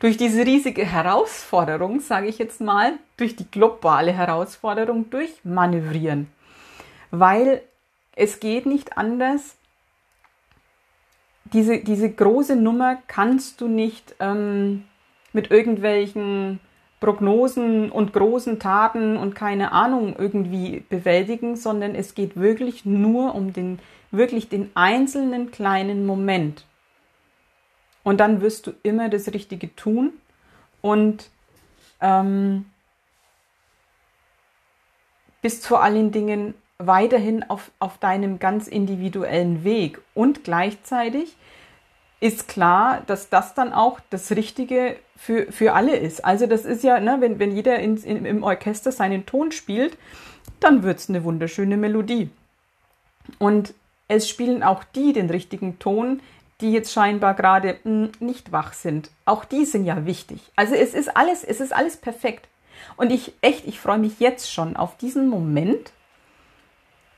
durch 0.00 0.16
diese 0.16 0.44
riesige 0.44 0.84
Herausforderung, 0.84 2.00
sage 2.00 2.26
ich 2.28 2.38
jetzt 2.38 2.60
mal, 2.60 2.94
durch 3.16 3.36
die 3.36 3.50
globale 3.50 4.12
Herausforderung 4.12 5.10
durchmanövrieren. 5.10 6.28
Weil 7.10 7.62
es 8.14 8.40
geht 8.40 8.66
nicht 8.66 8.96
anders. 8.96 9.56
Diese, 11.52 11.78
diese 11.78 12.10
große 12.10 12.56
Nummer 12.56 12.98
kannst 13.06 13.60
du 13.60 13.68
nicht 13.68 14.14
ähm, 14.20 14.84
mit 15.32 15.50
irgendwelchen 15.50 16.60
Prognosen 17.00 17.90
und 17.90 18.12
großen 18.12 18.58
Taten 18.58 19.16
und 19.16 19.34
keine 19.34 19.72
Ahnung 19.72 20.14
irgendwie 20.18 20.84
bewältigen, 20.88 21.56
sondern 21.56 21.94
es 21.94 22.14
geht 22.14 22.36
wirklich 22.36 22.84
nur 22.84 23.34
um 23.34 23.54
den, 23.54 23.78
wirklich 24.10 24.50
den 24.50 24.70
einzelnen 24.74 25.50
kleinen 25.50 26.04
Moment. 26.04 26.66
Und 28.02 28.18
dann 28.18 28.40
wirst 28.40 28.66
du 28.66 28.72
immer 28.82 29.08
das 29.08 29.32
Richtige 29.32 29.74
tun 29.76 30.12
und 30.80 31.30
ähm, 32.00 32.66
bist 35.42 35.66
vor 35.66 35.82
allen 35.82 36.12
Dingen 36.12 36.54
weiterhin 36.78 37.42
auf, 37.48 37.70
auf 37.78 37.98
deinem 37.98 38.38
ganz 38.38 38.66
individuellen 38.66 39.64
Weg. 39.64 40.00
Und 40.14 40.44
gleichzeitig 40.44 41.36
ist 42.20 42.48
klar, 42.48 43.02
dass 43.06 43.30
das 43.30 43.54
dann 43.54 43.72
auch 43.72 44.00
das 44.10 44.30
Richtige 44.32 44.96
für, 45.16 45.50
für 45.50 45.74
alle 45.74 45.96
ist. 45.96 46.24
Also 46.24 46.46
das 46.46 46.64
ist 46.64 46.82
ja, 46.84 47.00
ne, 47.00 47.16
wenn, 47.20 47.38
wenn 47.38 47.54
jeder 47.54 47.78
in, 47.78 47.96
in, 47.98 48.24
im 48.24 48.42
Orchester 48.42 48.92
seinen 48.92 49.26
Ton 49.26 49.52
spielt, 49.52 49.96
dann 50.60 50.82
wird 50.82 50.98
es 50.98 51.08
eine 51.08 51.24
wunderschöne 51.24 51.76
Melodie. 51.76 52.30
Und 53.38 53.74
es 54.08 54.28
spielen 54.28 54.62
auch 54.62 54.84
die 54.84 55.12
den 55.12 55.30
richtigen 55.30 55.78
Ton, 55.78 56.20
die 56.60 56.72
jetzt 56.72 56.92
scheinbar 56.92 57.34
gerade 57.34 57.78
hm, 57.82 58.12
nicht 58.20 58.52
wach 58.52 58.72
sind. 58.72 59.10
Auch 59.24 59.44
die 59.44 59.64
sind 59.64 59.84
ja 59.84 60.06
wichtig. 60.06 60.52
Also 60.56 60.74
es 60.74 60.94
ist 60.94 61.16
alles, 61.16 61.44
es 61.44 61.60
ist 61.60 61.72
alles 61.72 61.96
perfekt. 61.96 62.48
Und 62.96 63.10
ich 63.10 63.34
echt, 63.40 63.66
ich 63.66 63.80
freue 63.80 63.98
mich 63.98 64.20
jetzt 64.20 64.52
schon 64.52 64.76
auf 64.76 64.96
diesen 64.96 65.28
Moment, 65.28 65.92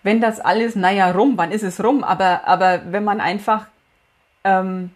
wenn 0.02 0.20
das 0.20 0.40
alles, 0.40 0.74
naja, 0.74 1.10
rum, 1.12 1.34
wann 1.36 1.52
ist 1.52 1.62
es 1.62 1.82
rum? 1.82 2.02
Aber, 2.02 2.46
aber 2.46 2.82
wenn 2.90 3.04
man 3.04 3.20
einfach, 3.20 3.66
ähm, 4.44 4.90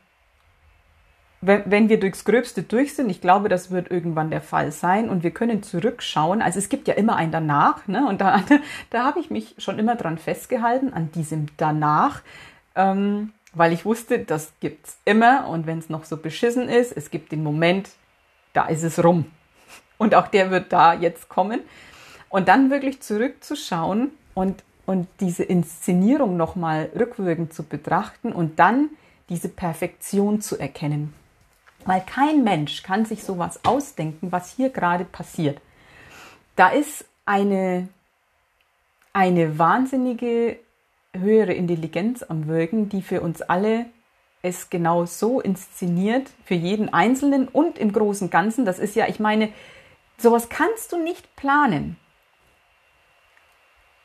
wenn, 1.41 1.63
wenn 1.67 1.89
wir 1.89 2.01
durchs 2.01 2.25
Gröbste 2.25 2.63
durch 2.63 2.95
sind, 2.95 3.09
ich 3.09 3.21
glaube, 3.21 3.49
das 3.49 3.71
wird 3.71 3.91
irgendwann 3.91 4.31
der 4.31 4.41
Fall 4.41 4.73
sein 4.73 5.09
und 5.09 5.23
wir 5.23 5.31
können 5.31 5.63
zurückschauen. 5.63 6.43
Also 6.43 6.59
es 6.59 6.69
gibt 6.69 6.89
ja 6.89 6.95
immer 6.95 7.17
ein 7.17 7.31
Danach, 7.31 7.87
ne? 7.87 8.07
Und 8.09 8.21
da, 8.21 8.43
da 8.91 9.05
habe 9.05 9.21
ich 9.21 9.31
mich 9.31 9.55
schon 9.59 9.79
immer 9.79 9.95
dran 9.95 10.19
festgehalten, 10.19 10.93
an 10.93 11.13
diesem 11.13 11.47
Danach. 11.57 12.23
Ähm, 12.75 13.33
weil 13.57 13.73
ich 13.73 13.87
wusste, 13.87 14.19
das 14.19 14.53
gibt's 14.61 14.99
immer 15.07 15.49
und 15.49 15.67
wenn 15.67 15.79
es 15.79 15.89
noch 15.89 16.05
so 16.05 16.19
beschissen 16.19 16.69
ist, 16.69 16.95
es 16.95 17.11
gibt 17.11 17.33
den 17.33 17.43
Moment, 17.43 17.89
da 18.53 18.67
ist 18.67 18.83
es 18.83 19.03
rum. 19.03 19.31
Und 19.97 20.15
auch 20.15 20.29
der 20.29 20.51
wird 20.51 20.73
da 20.73 20.93
jetzt 20.93 21.31
kommen. 21.31 21.61
Und 22.29 22.49
dann 22.49 22.71
wirklich 22.71 23.01
zurückzuschauen 23.01 24.11
und, 24.35 24.63
und 24.85 25.09
diese 25.21 25.43
Inszenierung 25.43 26.37
nochmal 26.37 26.91
rückwirkend 26.95 27.55
zu 27.55 27.63
betrachten 27.63 28.33
und 28.33 28.59
dann 28.59 28.91
diese 29.31 29.49
Perfektion 29.49 30.43
zu 30.43 30.59
erkennen. 30.59 31.15
Weil 31.87 32.03
kein 32.03 32.45
Mensch 32.45 32.83
kann 32.83 33.07
sich 33.07 33.25
sowas 33.25 33.61
ausdenken, 33.65 34.33
was 34.33 34.55
hier 34.55 34.69
gerade 34.69 35.07
passiert. 35.07 35.61
Da 36.57 36.69
ist 36.69 37.07
eine, 37.25 37.89
eine 39.15 39.59
wahnsinnige 39.59 40.59
höhere 41.19 41.53
Intelligenz 41.53 42.23
am 42.23 42.47
Wirken, 42.47 42.89
die 42.89 43.03
für 43.03 43.21
uns 43.21 43.43
alle 43.43 43.87
es 44.43 44.71
genau 44.71 45.07
so 45.07 45.41
inszeniert, 45.41 46.31
für 46.45 46.55
jeden 46.55 46.93
Einzelnen 46.93 47.49
und 47.49 47.79
im 47.79 47.93
großen 47.93 48.31
Ganzen. 48.31 48.65
Das 48.65 48.79
ist 48.79 48.95
ja, 48.95 49.09
ich 49.09 49.19
meine, 49.19 49.51
sowas 50.19 50.49
kannst 50.49 50.93
du 50.93 51.03
nicht 51.03 51.35
planen. 51.37 51.97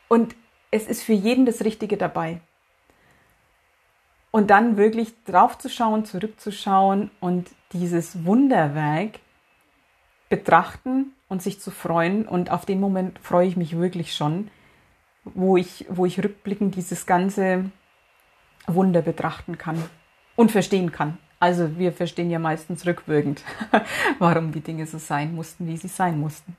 Und 0.08 0.34
es 0.70 0.86
ist 0.88 1.02
für 1.02 1.12
jeden 1.12 1.46
das 1.46 1.64
Richtige 1.64 1.96
dabei. 1.96 2.40
Und 4.30 4.50
dann 4.50 4.76
wirklich 4.76 5.12
draufzuschauen, 5.24 6.04
zurückzuschauen 6.04 7.10
und 7.20 7.50
dieses 7.72 8.24
Wunderwerk 8.24 9.20
betrachten 10.28 11.12
und 11.28 11.42
sich 11.42 11.60
zu 11.60 11.70
freuen. 11.70 12.26
Und 12.26 12.50
auf 12.50 12.64
den 12.64 12.80
Moment 12.80 13.18
freue 13.18 13.46
ich 13.46 13.56
mich 13.56 13.76
wirklich 13.76 14.14
schon, 14.14 14.50
wo 15.24 15.56
ich, 15.56 15.86
wo 15.88 16.06
ich 16.06 16.22
rückblickend 16.22 16.74
dieses 16.76 17.06
ganze 17.06 17.70
Wunder 18.66 19.02
betrachten 19.02 19.58
kann 19.58 19.82
und 20.36 20.50
verstehen 20.50 20.92
kann. 20.92 21.18
Also 21.40 21.76
wir 21.76 21.92
verstehen 21.92 22.30
ja 22.30 22.38
meistens 22.38 22.86
rückwirkend, 22.86 23.42
warum 24.18 24.52
die 24.52 24.60
Dinge 24.60 24.86
so 24.86 24.98
sein 24.98 25.34
mussten, 25.34 25.66
wie 25.66 25.76
sie 25.76 25.88
sein 25.88 26.20
mussten. 26.20 26.56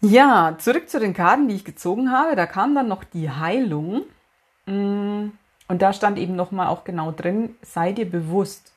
Ja, 0.00 0.56
zurück 0.58 0.88
zu 0.88 1.00
den 1.00 1.14
Karten, 1.14 1.48
die 1.48 1.56
ich 1.56 1.64
gezogen 1.64 2.10
habe. 2.10 2.36
Da 2.36 2.46
kam 2.46 2.74
dann 2.74 2.88
noch 2.88 3.04
die 3.04 3.30
Heilung. 3.30 4.04
Mm, 4.66 5.28
und 5.68 5.82
da 5.82 5.92
stand 5.92 6.18
eben 6.18 6.36
nochmal 6.36 6.68
auch 6.68 6.84
genau 6.84 7.10
drin, 7.12 7.56
sei 7.62 7.92
dir 7.92 8.08
bewusst, 8.08 8.72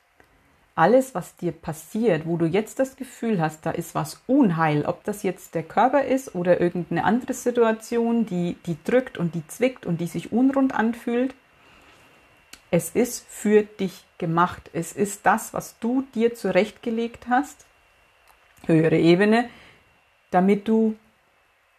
alles, 0.80 1.13
was 1.13 1.36
dir 1.36 1.52
passiert, 1.52 2.26
wo 2.26 2.38
du 2.38 2.46
jetzt 2.46 2.80
das 2.80 2.96
Gefühl 2.96 3.42
hast, 3.42 3.65
da 3.65 3.72
ist 3.72 3.96
was 3.96 4.24
Unheil, 4.28 4.86
ob 4.86 5.04
das 5.04 5.24
jetzt 5.24 5.54
der 5.54 5.63
Körper 5.63 6.06
ist 6.06 6.36
oder 6.36 6.62
irgendeine 6.62 7.04
andere 7.04 7.34
Situation, 7.34 8.26
die, 8.26 8.56
die 8.65 8.78
drückt 8.86 9.18
und 9.18 9.36
die 9.36 9.46
zwickt 9.48 9.86
und 9.86 10.00
die 10.00 10.08
sich 10.08 10.32
unrund 10.32 10.74
anfühlt, 10.74 11.36
es 12.72 12.92
ist 12.92 13.26
für 13.28 13.63
dich 13.63 14.06
gemacht. 14.20 14.70
Es 14.72 14.94
ist 14.94 15.26
das, 15.26 15.54
was 15.54 15.78
du 15.80 16.04
dir 16.15 16.34
zurechtgelegt 16.34 17.28
hast, 17.30 17.65
höhere 18.65 18.98
Ebene, 18.98 19.50
damit 20.32 20.70
du 20.70 20.96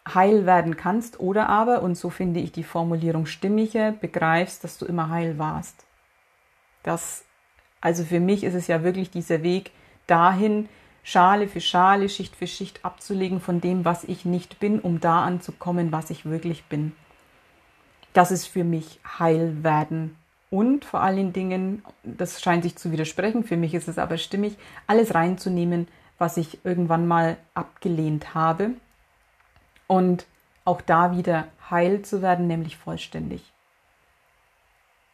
heil 0.07 0.45
werden 0.45 0.77
kannst 0.77 1.19
oder 1.19 1.49
aber, 1.49 1.81
und 1.81 1.95
so 1.95 2.11
finde 2.11 2.39
ich 2.39 2.51
die 2.51 2.63
Formulierung 2.63 3.25
stimmiger, 3.25 3.93
begreifst, 3.93 4.63
dass 4.63 4.77
du 4.77 4.85
immer 4.85 5.09
heil 5.09 5.39
warst. 5.39 5.87
Das 6.83 7.23
also 7.81 8.03
für 8.03 8.19
mich 8.19 8.43
ist 8.43 8.53
es 8.53 8.67
ja 8.67 8.83
wirklich 8.83 9.09
dieser 9.09 9.43
Weg 9.43 9.71
dahin, 10.07 10.69
Schale 11.03 11.47
für 11.47 11.61
Schale, 11.61 12.09
Schicht 12.09 12.35
für 12.35 12.45
Schicht 12.45 12.85
abzulegen 12.85 13.41
von 13.41 13.59
dem, 13.59 13.85
was 13.85 14.03
ich 14.03 14.23
nicht 14.23 14.59
bin, 14.59 14.79
um 14.79 14.99
da 14.99 15.23
anzukommen, 15.23 15.91
was 15.91 16.11
ich 16.11 16.25
wirklich 16.25 16.65
bin. 16.65 16.93
Das 18.13 18.29
ist 18.29 18.45
für 18.45 18.63
mich 18.63 18.99
heil 19.19 19.63
werden. 19.63 20.15
Und 20.51 20.85
vor 20.85 21.01
allen 21.01 21.33
Dingen, 21.33 21.81
das 22.03 22.41
scheint 22.41 22.63
sich 22.63 22.75
zu 22.75 22.91
widersprechen, 22.91 23.43
für 23.43 23.57
mich 23.57 23.73
ist 23.73 23.87
es 23.87 23.97
aber 23.97 24.17
stimmig, 24.17 24.57
alles 24.85 25.15
reinzunehmen, 25.15 25.87
was 26.19 26.37
ich 26.37 26.63
irgendwann 26.63 27.07
mal 27.07 27.37
abgelehnt 27.55 28.35
habe. 28.35 28.71
Und 29.87 30.27
auch 30.65 30.81
da 30.81 31.17
wieder 31.17 31.47
heil 31.69 32.03
zu 32.03 32.21
werden, 32.21 32.47
nämlich 32.47 32.77
vollständig 32.77 33.51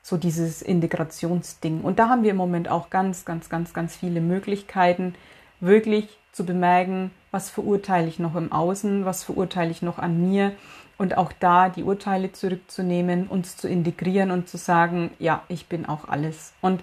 so 0.07 0.15
dieses 0.15 0.61
Integrationsding. 0.61 1.81
Und 1.81 1.99
da 1.99 2.07
haben 2.07 2.23
wir 2.23 2.31
im 2.31 2.37
Moment 2.37 2.69
auch 2.71 2.89
ganz, 2.89 3.25
ganz, 3.25 3.49
ganz, 3.49 3.73
ganz 3.73 3.93
viele 3.93 4.21
Möglichkeiten, 4.21 5.15
wirklich 5.59 6.17
zu 6.31 6.45
bemerken, 6.45 7.11
was 7.31 7.49
verurteile 7.49 8.07
ich 8.07 8.17
noch 8.17 8.35
im 8.35 8.53
Außen, 8.53 9.03
was 9.03 9.25
verurteile 9.25 9.69
ich 9.69 9.81
noch 9.81 9.99
an 9.99 10.29
mir 10.29 10.53
und 10.97 11.17
auch 11.17 11.33
da 11.37 11.67
die 11.67 11.83
Urteile 11.83 12.31
zurückzunehmen, 12.31 13.27
uns 13.27 13.57
zu 13.57 13.67
integrieren 13.67 14.31
und 14.31 14.47
zu 14.47 14.55
sagen, 14.55 15.11
ja, 15.19 15.43
ich 15.49 15.67
bin 15.67 15.85
auch 15.85 16.07
alles. 16.07 16.53
Und, 16.61 16.79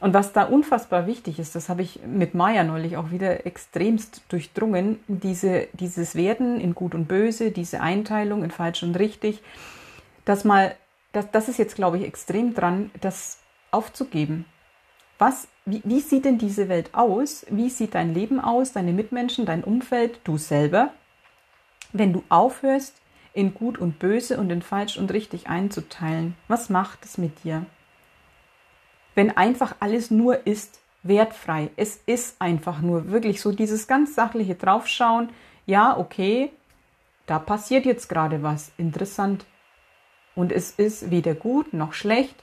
und 0.00 0.12
was 0.12 0.32
da 0.32 0.42
unfassbar 0.42 1.06
wichtig 1.06 1.38
ist, 1.38 1.54
das 1.54 1.68
habe 1.68 1.82
ich 1.82 2.00
mit 2.04 2.34
Maya 2.34 2.64
neulich 2.64 2.96
auch 2.96 3.12
wieder 3.12 3.46
extremst 3.46 4.22
durchdrungen, 4.30 4.98
diese, 5.06 5.68
dieses 5.74 6.16
Werden 6.16 6.58
in 6.58 6.74
Gut 6.74 6.96
und 6.96 7.06
Böse, 7.06 7.52
diese 7.52 7.80
Einteilung 7.80 8.42
in 8.42 8.50
Falsch 8.50 8.82
und 8.82 8.98
Richtig, 8.98 9.42
dass 10.24 10.42
mal, 10.42 10.74
das, 11.14 11.30
das 11.30 11.48
ist 11.48 11.58
jetzt, 11.58 11.76
glaube 11.76 11.98
ich, 11.98 12.04
extrem 12.04 12.54
dran, 12.54 12.90
das 13.00 13.38
aufzugeben. 13.70 14.44
Was, 15.18 15.48
wie, 15.64 15.80
wie 15.84 16.00
sieht 16.00 16.24
denn 16.24 16.38
diese 16.38 16.68
Welt 16.68 16.90
aus? 16.92 17.46
Wie 17.48 17.70
sieht 17.70 17.94
dein 17.94 18.14
Leben 18.14 18.40
aus, 18.40 18.72
deine 18.72 18.92
Mitmenschen, 18.92 19.46
dein 19.46 19.64
Umfeld, 19.64 20.20
du 20.24 20.38
selber? 20.38 20.92
Wenn 21.92 22.12
du 22.12 22.24
aufhörst, 22.28 22.94
in 23.34 23.52
Gut 23.52 23.78
und 23.78 23.98
Böse 23.98 24.38
und 24.38 24.50
in 24.50 24.62
Falsch 24.62 24.96
und 24.96 25.12
Richtig 25.12 25.48
einzuteilen. 25.48 26.36
Was 26.48 26.70
macht 26.70 27.04
es 27.04 27.18
mit 27.18 27.44
dir? 27.44 27.66
Wenn 29.14 29.36
einfach 29.36 29.76
alles 29.80 30.10
nur 30.10 30.46
ist, 30.46 30.80
wertfrei. 31.02 31.70
Es 31.76 32.00
ist 32.06 32.40
einfach 32.40 32.80
nur 32.80 33.10
wirklich 33.10 33.40
so 33.40 33.52
dieses 33.52 33.86
ganz 33.86 34.14
sachliche 34.14 34.54
Draufschauen. 34.54 35.28
Ja, 35.66 35.98
okay, 35.98 36.50
da 37.26 37.38
passiert 37.38 37.84
jetzt 37.84 38.08
gerade 38.08 38.42
was. 38.42 38.72
Interessant. 38.78 39.44
Und 40.34 40.52
es 40.52 40.72
ist 40.72 41.10
weder 41.10 41.34
gut 41.34 41.72
noch 41.72 41.92
schlecht. 41.92 42.34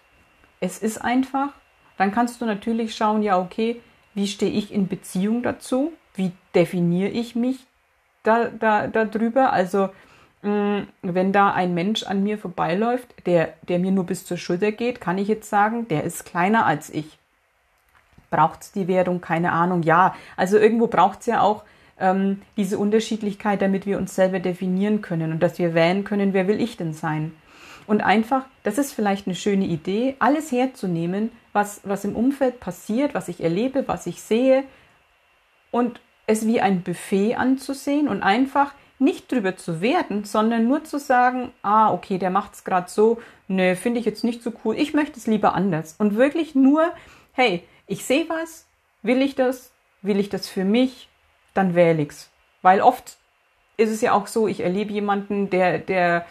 Es 0.60 0.80
ist 0.80 1.00
einfach. 1.00 1.50
Dann 1.98 2.12
kannst 2.12 2.42
du 2.42 2.46
natürlich 2.46 2.96
schauen, 2.96 3.22
ja, 3.24 3.40
okay, 3.40 3.82
wie 4.14 4.28
stehe 4.28 4.52
ich 4.52 4.74
in 4.74 4.88
Beziehung 4.88 5.44
dazu? 5.44 5.94
Wie 6.16 6.32
definiere 6.56 7.10
ich 7.10 7.36
mich 7.36 7.66
da, 8.24 8.46
da, 8.48 8.88
darüber? 8.88 9.54
Also, 9.54 9.90
Mm, 10.44 10.88
wenn 11.04 11.32
da 11.32 11.52
ein 11.52 11.74
Mensch 11.74 12.04
an 12.04 12.24
mir 12.24 12.38
vorbeiläuft, 12.38 13.14
der, 13.28 13.54
der 13.68 13.78
mir 13.78 13.92
nur 13.92 14.06
bis 14.06 14.26
zur 14.26 14.38
Schulter 14.38 14.72
geht, 14.72 15.00
kann 15.00 15.18
ich 15.18 15.28
jetzt 15.28 15.50
sagen, 15.50 15.88
der 15.88 16.04
ist 16.04 16.26
kleiner 16.26 16.66
als 16.66 16.90
ich. 16.90 17.20
Braucht 18.32 18.62
es 18.62 18.72
die 18.72 18.88
Wertung? 18.88 19.22
Keine 19.22 19.52
Ahnung. 19.52 19.84
Ja, 19.84 20.16
also 20.38 20.58
irgendwo 20.58 20.88
braucht 20.88 21.20
es 21.20 21.26
ja 21.28 21.42
auch 21.42 21.64
ähm, 22.00 22.42
diese 22.58 22.80
Unterschiedlichkeit, 22.80 23.62
damit 23.62 23.86
wir 23.86 24.00
uns 24.00 24.16
selber 24.16 24.40
definieren 24.40 25.02
können 25.02 25.32
und 25.32 25.44
dass 25.44 25.60
wir 25.60 25.76
wählen 25.76 26.04
können, 26.04 26.34
wer 26.34 26.48
will 26.48 26.60
ich 26.60 26.76
denn 26.76 26.94
sein? 26.94 27.34
Und 27.88 28.02
einfach, 28.02 28.46
das 28.64 28.78
ist 28.78 28.94
vielleicht 28.94 29.28
eine 29.28 29.36
schöne 29.36 29.66
Idee, 29.66 30.16
alles 30.20 30.52
herzunehmen, 30.52 31.32
was, 31.54 31.82
was 31.84 32.06
im 32.06 32.16
Umfeld 32.16 32.60
passiert, 32.60 33.14
was 33.14 33.28
ich 33.28 33.42
erlebe, 33.42 33.88
was 33.88 34.08
ich 34.08 34.22
sehe 34.22 34.64
und 35.72 36.00
es 36.28 36.46
wie 36.46 36.62
ein 36.62 36.84
Buffet 36.84 37.36
anzusehen 37.36 38.08
und 38.08 38.24
einfach 38.24 38.74
nicht 39.00 39.32
drüber 39.32 39.56
zu 39.56 39.82
werden, 39.82 40.26
sondern 40.26 40.68
nur 40.68 40.84
zu 40.84 41.00
sagen, 41.00 41.52
ah, 41.64 41.92
okay, 41.92 42.20
der 42.20 42.30
macht 42.30 42.54
es 42.54 42.64
gerade 42.64 42.90
so, 42.90 43.20
ne, 43.48 43.76
finde 43.76 44.00
ich 44.00 44.06
jetzt 44.06 44.24
nicht 44.24 44.44
so 44.44 44.54
cool, 44.64 44.78
ich 44.78 44.94
möchte 44.94 45.18
es 45.18 45.26
lieber 45.26 45.56
anders. 45.56 45.96
Und 45.98 46.16
wirklich 46.16 46.54
nur, 46.54 46.92
hey, 47.34 47.64
ich 47.88 48.06
sehe 48.06 48.30
was, 48.30 48.68
will 49.02 49.22
ich 49.22 49.34
das, 49.34 49.72
will 50.04 50.20
ich 50.20 50.30
das 50.30 50.48
für 50.48 50.64
mich, 50.64 51.10
dann 51.56 51.74
wähle 51.74 52.04
ich's. 52.04 52.30
Weil 52.62 52.82
oft 52.82 53.18
ist 53.76 53.90
es 53.90 54.02
ja 54.02 54.14
auch 54.14 54.28
so, 54.28 54.48
ich 54.48 54.60
erlebe 54.60 54.94
jemanden, 54.94 55.50
der, 55.50 55.80
der 55.80 56.26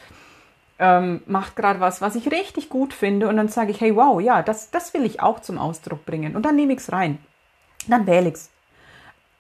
ähm, 0.80 1.22
macht 1.26 1.54
gerade 1.54 1.78
was, 1.78 2.00
was 2.00 2.16
ich 2.16 2.32
richtig 2.32 2.70
gut 2.70 2.92
finde 2.94 3.28
und 3.28 3.36
dann 3.36 3.48
sage 3.48 3.70
ich, 3.70 3.80
hey, 3.80 3.94
wow, 3.94 4.20
ja, 4.20 4.42
das, 4.42 4.70
das 4.70 4.94
will 4.94 5.04
ich 5.04 5.20
auch 5.20 5.40
zum 5.40 5.58
Ausdruck 5.58 6.04
bringen 6.06 6.34
und 6.34 6.44
dann 6.44 6.56
nehme 6.56 6.72
ich 6.72 6.80
es 6.80 6.90
rein. 6.90 7.18
Dann 7.86 8.06
wähle 8.06 8.30
ich's. 8.30 8.50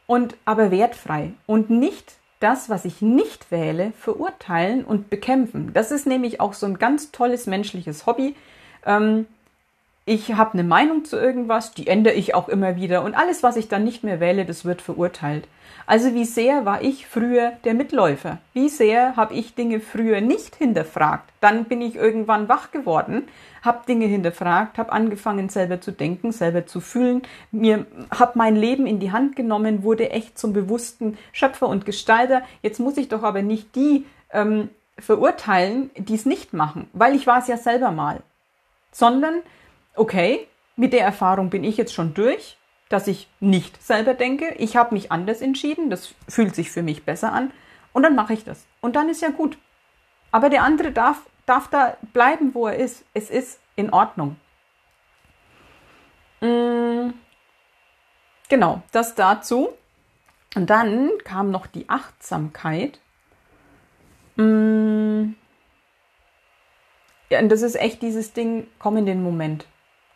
Und 0.06 0.36
aber 0.44 0.70
wertfrei 0.70 1.32
und 1.46 1.70
nicht 1.70 2.12
das, 2.40 2.68
was 2.68 2.84
ich 2.84 3.00
nicht 3.00 3.50
wähle, 3.50 3.92
verurteilen 3.98 4.84
und 4.84 5.10
bekämpfen. 5.10 5.72
Das 5.72 5.90
ist 5.90 6.06
nämlich 6.06 6.40
auch 6.40 6.54
so 6.54 6.66
ein 6.66 6.78
ganz 6.78 7.10
tolles 7.10 7.46
menschliches 7.46 8.06
Hobby. 8.06 8.34
Ähm, 8.84 9.26
ich 10.06 10.32
habe 10.32 10.54
eine 10.54 10.64
Meinung 10.64 11.04
zu 11.04 11.16
irgendwas, 11.16 11.72
die 11.72 11.86
ändere 11.86 12.14
ich 12.14 12.34
auch 12.34 12.48
immer 12.48 12.76
wieder 12.76 13.02
und 13.04 13.14
alles, 13.14 13.42
was 13.42 13.56
ich 13.56 13.68
dann 13.68 13.84
nicht 13.84 14.02
mehr 14.02 14.20
wähle, 14.20 14.44
das 14.44 14.64
wird 14.64 14.82
verurteilt. 14.82 15.46
Also 15.86 16.14
wie 16.14 16.24
sehr 16.24 16.64
war 16.64 16.82
ich 16.82 17.06
früher 17.06 17.52
der 17.64 17.74
Mitläufer? 17.74 18.38
Wie 18.52 18.68
sehr 18.68 19.16
habe 19.16 19.34
ich 19.34 19.56
Dinge 19.56 19.80
früher 19.80 20.20
nicht 20.20 20.54
hinterfragt? 20.54 21.28
Dann 21.40 21.64
bin 21.64 21.82
ich 21.82 21.96
irgendwann 21.96 22.48
wach 22.48 22.70
geworden, 22.70 23.26
habe 23.62 23.86
Dinge 23.88 24.06
hinterfragt, 24.06 24.78
habe 24.78 24.92
angefangen 24.92 25.48
selber 25.48 25.80
zu 25.80 25.90
denken, 25.90 26.30
selber 26.30 26.64
zu 26.64 26.80
fühlen, 26.80 27.22
mir 27.50 27.86
habe 28.16 28.32
mein 28.36 28.54
Leben 28.54 28.86
in 28.86 29.00
die 29.00 29.10
Hand 29.10 29.34
genommen, 29.34 29.82
wurde 29.82 30.10
echt 30.10 30.38
zum 30.38 30.52
bewussten 30.52 31.18
Schöpfer 31.32 31.66
und 31.66 31.86
Gestalter. 31.86 32.42
Jetzt 32.62 32.78
muss 32.78 32.96
ich 32.96 33.08
doch 33.08 33.24
aber 33.24 33.42
nicht 33.42 33.74
die 33.74 34.06
ähm, 34.32 34.68
verurteilen, 34.98 35.90
die 35.96 36.14
es 36.14 36.24
nicht 36.26 36.52
machen, 36.52 36.88
weil 36.92 37.14
ich 37.14 37.26
war 37.26 37.38
es 37.38 37.48
ja 37.48 37.56
selber 37.56 37.90
mal, 37.90 38.22
sondern 38.92 39.34
okay, 39.94 40.46
mit 40.76 40.92
der 40.92 41.04
Erfahrung 41.04 41.50
bin 41.50 41.64
ich 41.64 41.76
jetzt 41.76 41.94
schon 41.94 42.14
durch 42.14 42.56
dass 42.90 43.06
ich 43.06 43.28
nicht 43.38 43.82
selber 43.82 44.14
denke. 44.14 44.52
Ich 44.58 44.76
habe 44.76 44.94
mich 44.94 45.10
anders 45.10 45.40
entschieden. 45.40 45.88
Das 45.88 46.12
fühlt 46.28 46.54
sich 46.54 46.70
für 46.70 46.82
mich 46.82 47.04
besser 47.04 47.32
an. 47.32 47.52
Und 47.92 48.02
dann 48.02 48.16
mache 48.16 48.34
ich 48.34 48.44
das. 48.44 48.66
Und 48.82 48.96
dann 48.96 49.08
ist 49.08 49.22
ja 49.22 49.30
gut. 49.30 49.56
Aber 50.32 50.50
der 50.50 50.64
andere 50.64 50.90
darf, 50.90 51.22
darf 51.46 51.68
da 51.68 51.96
bleiben, 52.12 52.52
wo 52.52 52.66
er 52.66 52.76
ist. 52.76 53.04
Es 53.14 53.30
ist 53.30 53.60
in 53.76 53.92
Ordnung. 53.92 54.36
Mm, 56.40 57.10
genau, 58.48 58.82
das 58.90 59.14
dazu. 59.14 59.70
Und 60.56 60.68
dann 60.68 61.10
kam 61.22 61.52
noch 61.52 61.68
die 61.68 61.88
Achtsamkeit. 61.88 62.98
Mm, 64.34 65.34
ja, 67.28 67.38
und 67.38 67.48
das 67.50 67.62
ist 67.62 67.76
echt 67.76 68.02
dieses 68.02 68.32
Ding, 68.32 68.66
komm 68.80 68.96
in 68.96 69.06
den 69.06 69.22
Moment. 69.22 69.64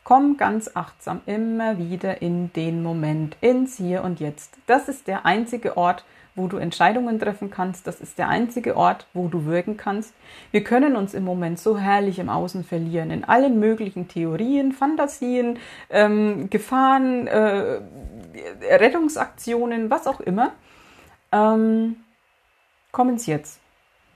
Komm 0.04 0.36
ganz 0.36 0.70
achtsam 0.74 1.22
immer 1.24 1.78
wieder 1.78 2.20
in 2.20 2.52
den 2.52 2.82
Moment, 2.82 3.38
ins 3.40 3.78
Hier 3.78 4.04
und 4.04 4.20
Jetzt. 4.20 4.58
Das 4.66 4.90
ist 4.90 5.08
der 5.08 5.24
einzige 5.24 5.78
Ort, 5.78 6.04
wo 6.34 6.46
du 6.46 6.58
Entscheidungen 6.58 7.18
treffen 7.18 7.50
kannst. 7.50 7.86
Das 7.86 8.02
ist 8.02 8.18
der 8.18 8.28
einzige 8.28 8.76
Ort, 8.76 9.06
wo 9.14 9.28
du 9.28 9.46
wirken 9.46 9.78
kannst. 9.78 10.12
Wir 10.50 10.62
können 10.62 10.94
uns 10.96 11.14
im 11.14 11.24
Moment 11.24 11.58
so 11.58 11.78
herrlich 11.78 12.18
im 12.18 12.28
Außen 12.28 12.64
verlieren, 12.64 13.10
in 13.10 13.24
allen 13.24 13.58
möglichen 13.58 14.06
Theorien, 14.06 14.72
Fantasien, 14.72 15.58
ähm, 15.88 16.50
Gefahren, 16.50 17.26
äh, 17.26 17.80
Rettungsaktionen, 18.70 19.88
was 19.88 20.06
auch 20.06 20.20
immer. 20.20 20.52
Ähm, 21.32 21.96
komm 22.92 23.08
ins 23.08 23.24
Jetzt. 23.24 23.58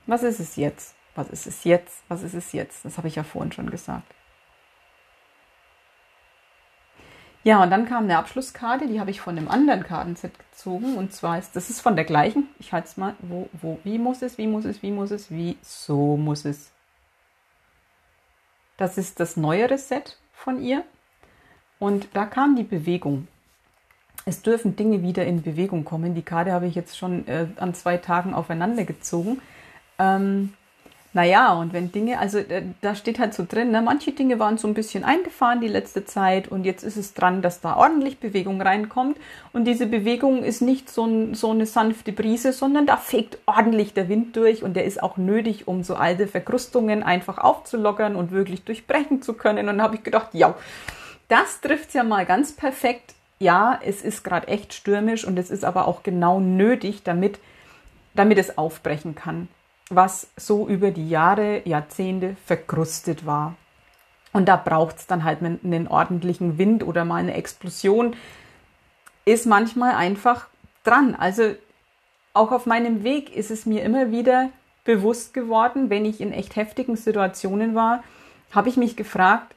Was 0.05 0.21
ist 0.21 0.39
es 0.39 0.55
jetzt? 0.55 0.93
Was 1.15 1.29
ist 1.29 1.47
es 1.47 1.63
jetzt? 1.63 2.03
Was 2.09 2.21
ist 2.21 2.35
es 2.35 2.51
jetzt? 2.51 2.85
Das 2.85 2.97
habe 2.97 3.07
ich 3.07 3.15
ja 3.15 3.23
vorhin 3.23 3.51
schon 3.51 3.71
gesagt. 3.71 4.18
Ja, 7.43 7.63
und 7.63 7.69
dann 7.69 7.85
kam 7.85 8.03
eine 8.03 8.17
Abschlusskarte, 8.17 8.87
die 8.87 8.99
habe 8.99 9.11
ich 9.11 9.21
von 9.21 9.37
einem 9.37 9.47
anderen 9.47 9.83
Kartenset 9.83 10.33
gezogen. 10.37 10.97
Und 10.97 11.13
zwar 11.13 11.39
ist, 11.39 11.55
das 11.55 11.69
ist 11.69 11.79
von 11.79 11.95
der 11.95 12.05
gleichen. 12.05 12.49
Ich 12.59 12.73
halte 12.73 12.87
es 12.87 12.97
mal, 12.97 13.15
wo, 13.19 13.49
wo, 13.53 13.79
wie 13.83 13.97
muss 13.97 14.21
es, 14.21 14.37
wie 14.37 14.47
muss 14.47 14.65
es, 14.65 14.83
wie 14.83 14.91
muss 14.91 15.11
es, 15.11 15.31
wie, 15.31 15.57
so 15.61 16.17
muss 16.17 16.43
es. 16.45 16.71
Das 18.77 18.97
ist 18.97 19.19
das 19.19 19.37
neuere 19.37 19.77
Set 19.77 20.17
von 20.33 20.61
ihr. 20.61 20.83
Und 21.79 22.09
da 22.13 22.25
kam 22.25 22.55
die 22.55 22.63
Bewegung. 22.63 23.27
Es 24.25 24.41
dürfen 24.41 24.75
Dinge 24.75 25.01
wieder 25.01 25.25
in 25.25 25.41
Bewegung 25.41 25.85
kommen. 25.85 26.15
Die 26.15 26.21
Karte 26.21 26.51
habe 26.51 26.67
ich 26.67 26.75
jetzt 26.75 26.97
schon 26.97 27.25
äh, 27.27 27.47
an 27.55 27.73
zwei 27.73 27.97
Tagen 27.97 28.33
aufeinander 28.33 28.83
gezogen. 28.83 29.41
Ähm, 29.97 30.53
naja, 31.11 31.53
und 31.53 31.73
wenn 31.73 31.91
Dinge, 31.91 32.19
also 32.19 32.37
äh, 32.37 32.61
da 32.81 32.93
steht 32.93 33.17
halt 33.17 33.33
so 33.33 33.43
drin, 33.47 33.71
ne, 33.71 33.81
manche 33.81 34.11
Dinge 34.11 34.37
waren 34.37 34.59
so 34.59 34.67
ein 34.67 34.75
bisschen 34.75 35.03
eingefahren 35.03 35.59
die 35.59 35.67
letzte 35.67 36.05
Zeit 36.05 36.49
und 36.49 36.65
jetzt 36.65 36.83
ist 36.83 36.97
es 36.97 37.15
dran, 37.15 37.41
dass 37.41 37.61
da 37.61 37.77
ordentlich 37.77 38.19
Bewegung 38.19 38.61
reinkommt. 38.61 39.17
Und 39.51 39.65
diese 39.65 39.87
Bewegung 39.87 40.43
ist 40.43 40.61
nicht 40.61 40.87
so, 40.87 41.05
ein, 41.05 41.33
so 41.33 41.49
eine 41.49 41.65
sanfte 41.65 42.11
Brise, 42.11 42.53
sondern 42.53 42.85
da 42.85 42.95
fegt 42.95 43.39
ordentlich 43.47 43.95
der 43.95 44.07
Wind 44.07 44.35
durch 44.35 44.61
und 44.63 44.75
der 44.75 44.85
ist 44.85 45.01
auch 45.01 45.17
nötig, 45.17 45.67
um 45.67 45.81
so 45.83 45.95
alte 45.95 46.27
Verkrustungen 46.27 47.01
einfach 47.01 47.39
aufzulockern 47.39 48.15
und 48.15 48.29
wirklich 48.31 48.63
durchbrechen 48.63 49.23
zu 49.23 49.33
können. 49.33 49.67
Und 49.67 49.79
da 49.79 49.85
habe 49.85 49.95
ich 49.95 50.03
gedacht, 50.03 50.29
ja, 50.33 50.53
das 51.27 51.59
trifft 51.61 51.95
ja 51.95 52.03
mal 52.03 52.27
ganz 52.27 52.51
perfekt. 52.51 53.15
Ja, 53.39 53.79
es 53.83 54.03
ist 54.03 54.23
gerade 54.23 54.47
echt 54.47 54.75
stürmisch 54.75 55.25
und 55.25 55.39
es 55.39 55.49
ist 55.49 55.65
aber 55.65 55.87
auch 55.87 56.03
genau 56.03 56.39
nötig, 56.39 57.01
damit, 57.03 57.39
damit 58.13 58.37
es 58.37 58.59
aufbrechen 58.59 59.15
kann 59.15 59.47
was 59.89 60.27
so 60.35 60.67
über 60.67 60.91
die 60.91 61.09
Jahre, 61.09 61.67
Jahrzehnte 61.67 62.35
verkrustet 62.45 63.25
war. 63.25 63.55
Und 64.31 64.45
da 64.45 64.55
braucht 64.55 64.97
es 64.97 65.07
dann 65.07 65.23
halt 65.23 65.41
einen 65.41 65.87
ordentlichen 65.87 66.57
Wind 66.57 66.83
oder 66.83 67.05
mal 67.05 67.17
eine 67.17 67.33
Explosion. 67.33 68.15
Ist 69.25 69.47
manchmal 69.47 69.95
einfach 69.95 70.47
dran. 70.83 71.15
Also 71.15 71.55
auch 72.33 72.51
auf 72.51 72.65
meinem 72.67 73.03
Weg 73.03 73.35
ist 73.35 73.49
es 73.49 73.65
mir 73.65 73.83
immer 73.83 74.11
wieder 74.11 74.49
bewusst 74.83 75.33
geworden, 75.33 75.89
wenn 75.89 76.05
ich 76.05 76.21
in 76.21 76.31
echt 76.31 76.55
heftigen 76.55 76.95
Situationen 76.95 77.75
war, 77.75 78.03
habe 78.51 78.69
ich 78.69 78.77
mich 78.77 78.95
gefragt, 78.95 79.55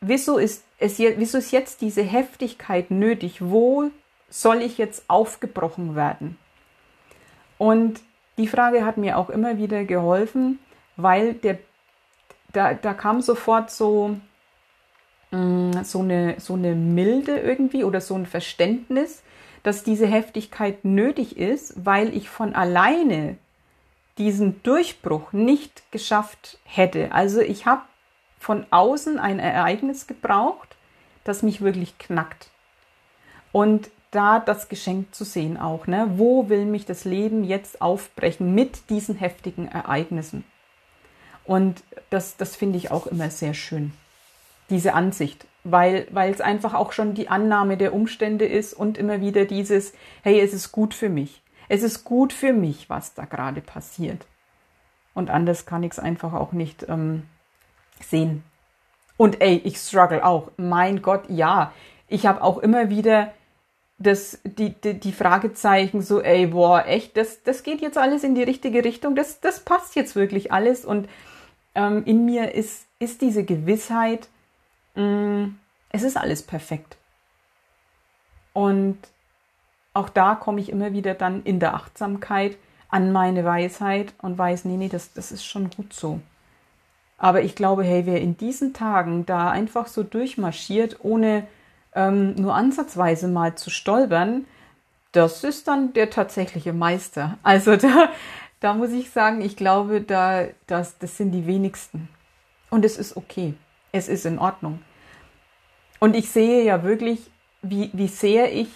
wieso 0.00 0.38
ist, 0.38 0.64
es, 0.78 0.98
wieso 0.98 1.38
ist 1.38 1.52
jetzt 1.52 1.80
diese 1.80 2.02
Heftigkeit 2.02 2.90
nötig? 2.90 3.38
Wo 3.40 3.90
soll 4.28 4.60
ich 4.60 4.76
jetzt 4.76 5.04
aufgebrochen 5.08 5.94
werden? 5.94 6.36
Und 7.58 8.00
die 8.38 8.48
Frage 8.48 8.84
hat 8.84 8.96
mir 8.96 9.18
auch 9.18 9.30
immer 9.30 9.58
wieder 9.58 9.84
geholfen, 9.84 10.58
weil 10.96 11.34
der, 11.34 11.58
da, 12.52 12.74
da 12.74 12.94
kam 12.94 13.20
sofort 13.20 13.70
so, 13.70 14.16
mm, 15.30 15.82
so, 15.82 16.00
eine, 16.00 16.36
so 16.38 16.54
eine 16.54 16.74
Milde 16.74 17.38
irgendwie 17.38 17.84
oder 17.84 18.00
so 18.00 18.14
ein 18.14 18.26
Verständnis, 18.26 19.22
dass 19.62 19.82
diese 19.82 20.06
Heftigkeit 20.06 20.84
nötig 20.84 21.36
ist, 21.38 21.74
weil 21.84 22.14
ich 22.16 22.28
von 22.28 22.54
alleine 22.54 23.36
diesen 24.18 24.62
Durchbruch 24.62 25.32
nicht 25.32 25.90
geschafft 25.90 26.58
hätte. 26.64 27.12
Also 27.12 27.40
ich 27.40 27.66
habe 27.66 27.82
von 28.38 28.66
außen 28.70 29.18
ein 29.18 29.38
Ereignis 29.38 30.06
gebraucht, 30.06 30.76
das 31.24 31.42
mich 31.42 31.60
wirklich 31.60 31.98
knackt. 31.98 32.48
Und 33.52 33.90
da 34.10 34.40
das 34.40 34.68
Geschenk 34.68 35.14
zu 35.14 35.24
sehen 35.24 35.56
auch, 35.56 35.86
ne? 35.86 36.08
wo 36.16 36.48
will 36.48 36.64
mich 36.64 36.86
das 36.86 37.04
Leben 37.04 37.44
jetzt 37.44 37.80
aufbrechen 37.82 38.54
mit 38.54 38.90
diesen 38.90 39.16
heftigen 39.16 39.68
Ereignissen? 39.68 40.44
Und 41.44 41.84
das, 42.10 42.36
das 42.36 42.56
finde 42.56 42.78
ich 42.78 42.90
auch 42.90 43.06
immer 43.06 43.30
sehr 43.30 43.54
schön, 43.54 43.92
diese 44.70 44.94
Ansicht, 44.94 45.46
weil, 45.64 46.06
es 46.12 46.40
einfach 46.40 46.74
auch 46.74 46.92
schon 46.92 47.14
die 47.14 47.28
Annahme 47.28 47.76
der 47.76 47.94
Umstände 47.94 48.46
ist 48.46 48.74
und 48.74 48.98
immer 48.98 49.20
wieder 49.20 49.44
dieses, 49.44 49.92
hey, 50.22 50.40
es 50.40 50.52
ist 50.52 50.72
gut 50.72 50.94
für 50.94 51.08
mich. 51.08 51.42
Es 51.68 51.82
ist 51.82 52.04
gut 52.04 52.32
für 52.32 52.52
mich, 52.52 52.88
was 52.88 53.14
da 53.14 53.24
gerade 53.24 53.60
passiert. 53.60 54.26
Und 55.14 55.30
anders 55.30 55.66
kann 55.66 55.82
ich 55.82 55.92
es 55.92 55.98
einfach 55.98 56.32
auch 56.32 56.52
nicht 56.52 56.86
ähm, 56.88 57.22
sehen. 58.00 58.44
Und 59.16 59.40
ey, 59.40 59.60
ich 59.64 59.78
struggle 59.78 60.24
auch. 60.24 60.50
Mein 60.56 61.02
Gott, 61.02 61.24
ja. 61.28 61.72
Ich 62.06 62.26
habe 62.26 62.42
auch 62.42 62.58
immer 62.58 62.90
wieder 62.90 63.32
das, 63.98 64.38
die, 64.44 64.70
die, 64.70 64.94
die 64.94 65.12
Fragezeichen 65.12 66.02
so, 66.02 66.20
ey, 66.20 66.48
boah, 66.48 66.84
echt, 66.86 67.16
das, 67.16 67.42
das 67.42 67.62
geht 67.62 67.80
jetzt 67.80 67.96
alles 67.96 68.24
in 68.24 68.34
die 68.34 68.42
richtige 68.42 68.84
Richtung, 68.84 69.14
das, 69.14 69.40
das 69.40 69.60
passt 69.60 69.96
jetzt 69.96 70.16
wirklich 70.16 70.52
alles. 70.52 70.84
Und 70.84 71.08
ähm, 71.74 72.04
in 72.04 72.24
mir 72.24 72.54
ist, 72.54 72.86
ist 72.98 73.22
diese 73.22 73.44
Gewissheit, 73.44 74.28
mh, 74.94 75.02
mm, 75.02 75.58
es 75.90 76.02
ist 76.02 76.16
alles 76.16 76.42
perfekt. 76.42 76.96
Und 78.52 78.98
auch 79.94 80.10
da 80.10 80.34
komme 80.34 80.60
ich 80.60 80.68
immer 80.68 80.92
wieder 80.92 81.14
dann 81.14 81.42
in 81.44 81.58
der 81.58 81.74
Achtsamkeit 81.74 82.58
an 82.88 83.12
meine 83.12 83.44
Weisheit 83.44 84.12
und 84.20 84.36
weiß, 84.36 84.66
nee, 84.66 84.76
nee, 84.76 84.88
das, 84.88 85.14
das 85.14 85.32
ist 85.32 85.44
schon 85.44 85.70
gut 85.70 85.92
so. 85.92 86.20
Aber 87.18 87.42
ich 87.42 87.54
glaube, 87.54 87.82
hey, 87.82 88.04
wer 88.04 88.20
in 88.20 88.36
diesen 88.36 88.74
Tagen 88.74 89.24
da 89.24 89.50
einfach 89.50 89.86
so 89.86 90.02
durchmarschiert, 90.02 90.98
ohne 91.02 91.46
ähm, 91.96 92.34
nur 92.34 92.54
ansatzweise 92.54 93.26
mal 93.26 93.56
zu 93.56 93.70
stolpern, 93.70 94.44
das 95.12 95.42
ist 95.42 95.66
dann 95.66 95.92
der 95.94 96.10
tatsächliche 96.10 96.72
Meister. 96.72 97.38
Also 97.42 97.76
da, 97.76 98.10
da 98.60 98.74
muss 98.74 98.92
ich 98.92 99.10
sagen, 99.10 99.40
ich 99.40 99.56
glaube, 99.56 100.02
da, 100.02 100.44
das, 100.66 100.98
das 100.98 101.16
sind 101.16 101.32
die 101.32 101.46
wenigsten. 101.46 102.08
Und 102.70 102.84
es 102.84 102.98
ist 102.98 103.16
okay. 103.16 103.54
Es 103.92 104.08
ist 104.08 104.26
in 104.26 104.38
Ordnung. 104.38 104.80
Und 105.98 106.14
ich 106.14 106.30
sehe 106.30 106.62
ja 106.62 106.82
wirklich, 106.82 107.30
wie, 107.62 107.90
wie 107.94 108.08
sehr 108.08 108.52
ich 108.52 108.68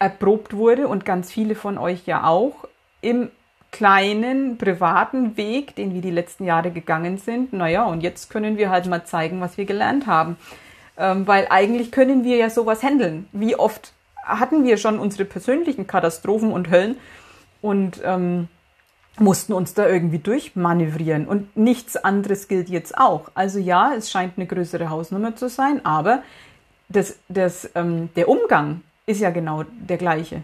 erprobt 0.00 0.54
wurde 0.54 0.88
und 0.88 1.04
ganz 1.04 1.30
viele 1.30 1.54
von 1.54 1.78
euch 1.78 2.06
ja 2.06 2.26
auch 2.26 2.66
im 3.00 3.30
kleinen 3.70 4.58
privaten 4.58 5.36
Weg, 5.36 5.76
den 5.76 5.94
wir 5.94 6.00
die 6.00 6.10
letzten 6.10 6.44
Jahre 6.44 6.70
gegangen 6.70 7.18
sind. 7.18 7.52
Naja, 7.52 7.84
und 7.84 8.02
jetzt 8.02 8.30
können 8.30 8.56
wir 8.56 8.70
halt 8.70 8.86
mal 8.86 9.04
zeigen, 9.04 9.40
was 9.40 9.56
wir 9.56 9.64
gelernt 9.64 10.06
haben. 10.06 10.36
Ähm, 10.96 11.26
weil 11.26 11.46
eigentlich 11.50 11.90
können 11.90 12.24
wir 12.24 12.36
ja 12.36 12.50
sowas 12.50 12.82
handeln. 12.82 13.28
Wie 13.32 13.56
oft 13.56 13.92
hatten 14.24 14.64
wir 14.64 14.76
schon 14.76 14.98
unsere 14.98 15.24
persönlichen 15.24 15.86
Katastrophen 15.86 16.52
und 16.52 16.70
Höllen 16.70 16.96
und 17.60 18.00
ähm, 18.04 18.48
mussten 19.18 19.52
uns 19.52 19.74
da 19.74 19.88
irgendwie 19.88 20.18
durchmanövrieren. 20.18 21.26
Und 21.26 21.56
nichts 21.56 21.96
anderes 21.96 22.48
gilt 22.48 22.68
jetzt 22.68 22.96
auch. 22.96 23.30
Also 23.34 23.58
ja, 23.58 23.94
es 23.94 24.10
scheint 24.10 24.34
eine 24.36 24.46
größere 24.46 24.90
Hausnummer 24.90 25.36
zu 25.36 25.48
sein, 25.48 25.84
aber 25.84 26.22
das, 26.88 27.16
das, 27.28 27.70
ähm, 27.74 28.10
der 28.16 28.28
Umgang 28.28 28.82
ist 29.06 29.20
ja 29.20 29.30
genau 29.30 29.64
der 29.64 29.98
gleiche. 29.98 30.42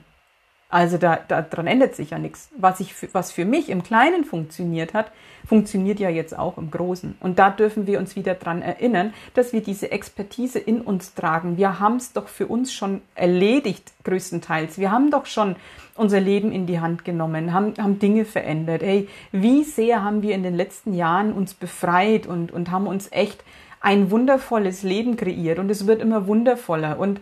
Also 0.70 0.98
da, 0.98 1.16
daran 1.16 1.66
ändert 1.66 1.96
sich 1.96 2.10
ja 2.10 2.18
nichts. 2.18 2.48
Was, 2.56 2.78
ich, 2.78 2.94
was 3.12 3.32
für 3.32 3.44
mich 3.44 3.68
im 3.68 3.82
Kleinen 3.82 4.24
funktioniert 4.24 4.94
hat, 4.94 5.10
funktioniert 5.44 5.98
ja 5.98 6.08
jetzt 6.08 6.38
auch 6.38 6.58
im 6.58 6.70
Großen. 6.70 7.16
Und 7.18 7.40
da 7.40 7.50
dürfen 7.50 7.88
wir 7.88 7.98
uns 7.98 8.14
wieder 8.14 8.34
dran 8.34 8.62
erinnern, 8.62 9.12
dass 9.34 9.52
wir 9.52 9.62
diese 9.62 9.90
Expertise 9.90 10.60
in 10.60 10.80
uns 10.80 11.14
tragen. 11.14 11.56
Wir 11.56 11.80
haben 11.80 11.96
es 11.96 12.12
doch 12.12 12.28
für 12.28 12.46
uns 12.46 12.72
schon 12.72 13.02
erledigt, 13.16 13.92
größtenteils. 14.04 14.78
Wir 14.78 14.92
haben 14.92 15.10
doch 15.10 15.26
schon 15.26 15.56
unser 15.96 16.20
Leben 16.20 16.52
in 16.52 16.66
die 16.66 16.78
Hand 16.78 17.04
genommen, 17.04 17.52
haben, 17.52 17.74
haben 17.76 17.98
Dinge 17.98 18.24
verändert. 18.24 18.82
Hey, 18.82 19.08
wie 19.32 19.64
sehr 19.64 20.04
haben 20.04 20.22
wir 20.22 20.36
in 20.36 20.44
den 20.44 20.54
letzten 20.54 20.94
Jahren 20.94 21.32
uns 21.32 21.52
befreit 21.52 22.28
und, 22.28 22.52
und 22.52 22.70
haben 22.70 22.86
uns 22.86 23.08
echt 23.10 23.42
ein 23.80 24.12
wundervolles 24.12 24.84
Leben 24.84 25.16
kreiert. 25.16 25.58
Und 25.58 25.68
es 25.68 25.88
wird 25.88 26.00
immer 26.00 26.28
wundervoller. 26.28 27.00
Und 27.00 27.20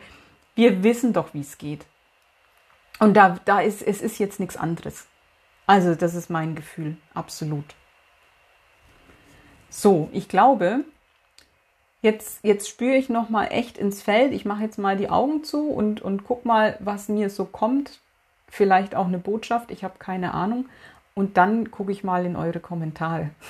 wir 0.54 0.82
wissen 0.82 1.14
doch, 1.14 1.32
wie 1.32 1.40
es 1.40 1.56
geht. 1.56 1.86
Und 2.98 3.14
da, 3.14 3.38
da 3.44 3.60
ist, 3.60 3.82
es 3.82 4.00
ist 4.00 4.18
jetzt 4.18 4.40
nichts 4.40 4.56
anderes. 4.56 5.06
Also, 5.66 5.94
das 5.94 6.14
ist 6.14 6.30
mein 6.30 6.54
Gefühl, 6.54 6.96
absolut. 7.14 7.74
So, 9.70 10.08
ich 10.12 10.28
glaube, 10.28 10.84
jetzt, 12.00 12.42
jetzt 12.42 12.68
spüre 12.68 12.96
ich 12.96 13.08
nochmal 13.08 13.48
echt 13.50 13.78
ins 13.78 14.02
Feld. 14.02 14.32
Ich 14.32 14.44
mache 14.44 14.62
jetzt 14.62 14.78
mal 14.78 14.96
die 14.96 15.10
Augen 15.10 15.44
zu 15.44 15.68
und, 15.68 16.00
und 16.00 16.24
guck 16.24 16.44
mal, 16.44 16.76
was 16.80 17.08
mir 17.08 17.30
so 17.30 17.44
kommt. 17.44 18.00
Vielleicht 18.48 18.94
auch 18.94 19.06
eine 19.06 19.18
Botschaft, 19.18 19.70
ich 19.70 19.84
habe 19.84 19.98
keine 19.98 20.32
Ahnung. 20.32 20.68
Und 21.14 21.36
dann 21.36 21.70
gucke 21.70 21.92
ich 21.92 22.04
mal 22.04 22.24
in 22.24 22.36
eure 22.36 22.60
Kommentare. 22.60 23.30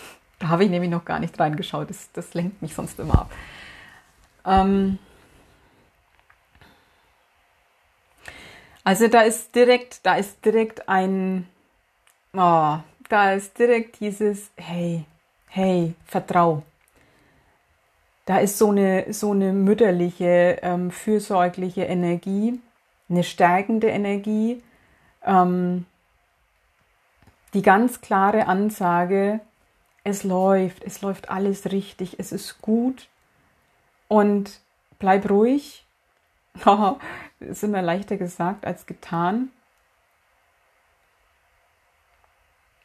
Da 0.40 0.50
habe 0.50 0.62
ich 0.62 0.70
nämlich 0.70 0.88
noch 0.88 1.04
gar 1.04 1.18
nicht 1.18 1.36
reingeschaut. 1.40 1.90
Das, 1.90 2.12
das 2.12 2.32
lenkt 2.32 2.62
mich 2.62 2.72
sonst 2.72 3.00
immer 3.00 3.22
ab. 3.22 3.32
Ähm, 4.46 5.00
Also 8.88 9.06
da 9.06 9.20
ist 9.20 9.54
direkt, 9.54 10.06
da 10.06 10.14
ist 10.14 10.42
direkt 10.42 10.88
ein, 10.88 11.46
oh, 12.32 12.78
da 13.10 13.32
ist 13.34 13.58
direkt 13.58 14.00
dieses, 14.00 14.50
hey, 14.56 15.04
hey, 15.48 15.92
vertrau. 16.06 16.62
Da 18.24 18.38
ist 18.38 18.56
so 18.56 18.70
eine, 18.70 19.12
so 19.12 19.32
eine 19.32 19.52
mütterliche, 19.52 20.60
ähm, 20.62 20.90
fürsorgliche 20.90 21.82
Energie, 21.82 22.58
eine 23.10 23.24
stärkende 23.24 23.88
Energie, 23.88 24.62
ähm, 25.22 25.84
die 27.52 27.60
ganz 27.60 28.00
klare 28.00 28.46
Ansage, 28.46 29.40
es 30.02 30.24
läuft, 30.24 30.82
es 30.82 31.02
läuft 31.02 31.28
alles 31.28 31.72
richtig, 31.72 32.18
es 32.18 32.32
ist 32.32 32.62
gut 32.62 33.06
und 34.08 34.62
bleib 34.98 35.28
ruhig, 35.28 35.84
ist 37.40 37.64
immer 37.64 37.82
leichter 37.82 38.16
gesagt 38.16 38.66
als 38.66 38.86
getan. 38.86 39.50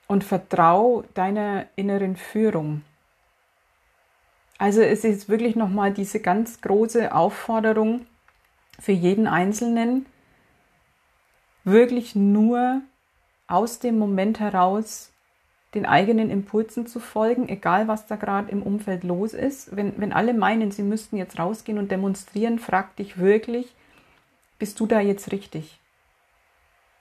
Und 0.07 0.23
vertrau 0.23 1.03
deiner 1.13 1.65
inneren 1.75 2.15
Führung. 2.15 2.83
Also 4.57 4.81
es 4.81 5.03
ist 5.03 5.27
wirklich 5.27 5.55
nochmal 5.55 5.91
diese 5.91 6.19
ganz 6.19 6.61
große 6.61 7.13
Aufforderung 7.13 8.05
für 8.79 8.91
jeden 8.91 9.27
Einzelnen, 9.27 10.05
wirklich 11.63 12.15
nur 12.15 12.81
aus 13.47 13.79
dem 13.79 13.97
Moment 13.97 14.39
heraus 14.39 15.11
den 15.73 15.85
eigenen 15.85 16.29
Impulsen 16.29 16.85
zu 16.85 16.99
folgen, 16.99 17.49
egal 17.49 17.87
was 17.87 18.05
da 18.05 18.15
gerade 18.15 18.51
im 18.51 18.61
Umfeld 18.61 19.03
los 19.03 19.33
ist. 19.33 19.75
Wenn, 19.75 19.93
wenn 19.97 20.13
alle 20.13 20.33
meinen, 20.33 20.71
sie 20.71 20.83
müssten 20.83 21.17
jetzt 21.17 21.39
rausgehen 21.39 21.79
und 21.79 21.91
demonstrieren, 21.91 22.59
frag 22.59 22.95
dich 22.95 23.17
wirklich, 23.17 23.73
bist 24.63 24.79
du 24.79 24.85
da 24.85 25.01
jetzt 25.01 25.33
richtig? 25.33 25.77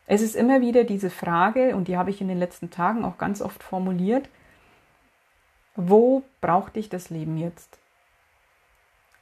Es 0.09 0.21
ist 0.21 0.35
immer 0.35 0.61
wieder 0.61 0.83
diese 0.83 1.11
Frage, 1.11 1.77
und 1.77 1.87
die 1.87 1.97
habe 1.97 2.11
ich 2.11 2.21
in 2.21 2.27
den 2.27 2.41
letzten 2.41 2.71
Tagen 2.71 3.05
auch 3.05 3.19
ganz 3.19 3.41
oft 3.41 3.63
formuliert, 3.63 4.29
wo 5.77 6.25
braucht 6.41 6.75
dich 6.75 6.89
das 6.89 7.09
Leben 7.09 7.39
jetzt? 7.39 7.79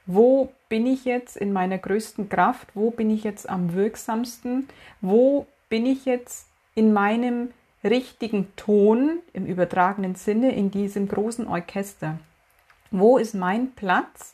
Wo 0.07 0.51
bin 0.69 0.87
ich 0.87 1.05
jetzt 1.05 1.37
in 1.37 1.53
meiner 1.53 1.77
größten 1.77 2.29
Kraft? 2.29 2.69
Wo 2.73 2.89
bin 2.89 3.11
ich 3.11 3.23
jetzt 3.23 3.47
am 3.47 3.75
wirksamsten? 3.75 4.67
Wo 5.01 5.45
bin 5.69 5.85
ich 5.85 6.05
jetzt 6.05 6.47
in 6.73 6.93
meinem 6.93 7.51
richtigen 7.83 8.51
Ton 8.55 9.19
im 9.33 9.45
übertragenen 9.45 10.15
Sinne 10.15 10.55
in 10.55 10.71
diesem 10.71 11.07
großen 11.07 11.47
Orchester? 11.47 12.17
Wo 12.89 13.19
ist 13.19 13.35
mein 13.35 13.73
Platz? 13.73 14.33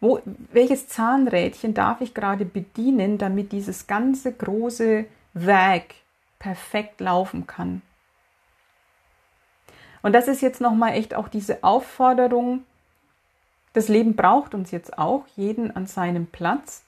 Wo, 0.00 0.20
welches 0.52 0.88
Zahnrädchen 0.88 1.74
darf 1.74 2.00
ich 2.00 2.14
gerade 2.14 2.44
bedienen, 2.44 3.18
damit 3.18 3.52
dieses 3.52 3.86
ganze 3.86 4.32
große 4.32 5.06
Werk 5.32 5.94
perfekt 6.38 7.00
laufen 7.00 7.46
kann? 7.46 7.82
Und 10.02 10.12
das 10.12 10.28
ist 10.28 10.42
jetzt 10.42 10.60
nochmal 10.60 10.92
echt 10.92 11.14
auch 11.14 11.28
diese 11.28 11.64
Aufforderung, 11.64 12.64
das 13.72 13.88
Leben 13.88 14.16
braucht 14.16 14.54
uns 14.54 14.70
jetzt 14.70 14.96
auch, 14.98 15.26
jeden 15.36 15.74
an 15.76 15.86
seinem 15.86 16.26
Platz. 16.26 16.82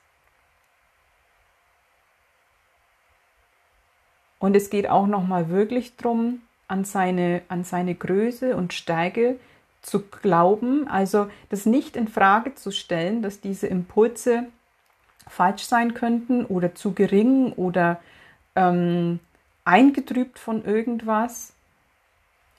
Und 4.39 4.57
es 4.57 4.71
geht 4.71 4.89
auch 4.89 5.07
nochmal 5.07 5.51
wirklich 5.51 5.97
darum, 5.97 6.41
an 6.67 6.85
seine, 6.85 7.43
an 7.49 7.65
seine 7.65 7.95
Größe 7.95 8.57
und 8.57 8.73
Stärke 8.73 9.39
zu 9.89 10.03
glauben, 10.03 10.87
also 10.89 11.29
das 11.49 11.67
nicht 11.67 11.97
in 11.97 12.09
Frage 12.09 12.55
zu 12.55 12.71
stellen, 12.71 13.23
dass 13.23 13.41
diese 13.41 13.67
Impulse 13.67 14.47
falsch 15.27 15.65
sein 15.65 15.95
könnten 15.95 16.45
oder 16.45 16.75
zu 16.75 16.93
gering 16.93 17.53
oder 17.53 18.01
ähm, 18.55 19.21
eingetrübt 19.65 20.39
von 20.39 20.65
irgendwas. 20.65 21.53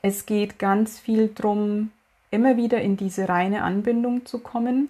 Es 0.02 0.26
geht 0.26 0.60
ganz 0.60 1.00
viel 1.00 1.30
darum, 1.30 1.92
immer 2.32 2.58
wieder 2.58 2.82
in 2.82 2.98
diese 2.98 3.28
reine 3.28 3.64
Anbindung 3.64 4.26
zu 4.26 4.40
kommen, 4.40 4.90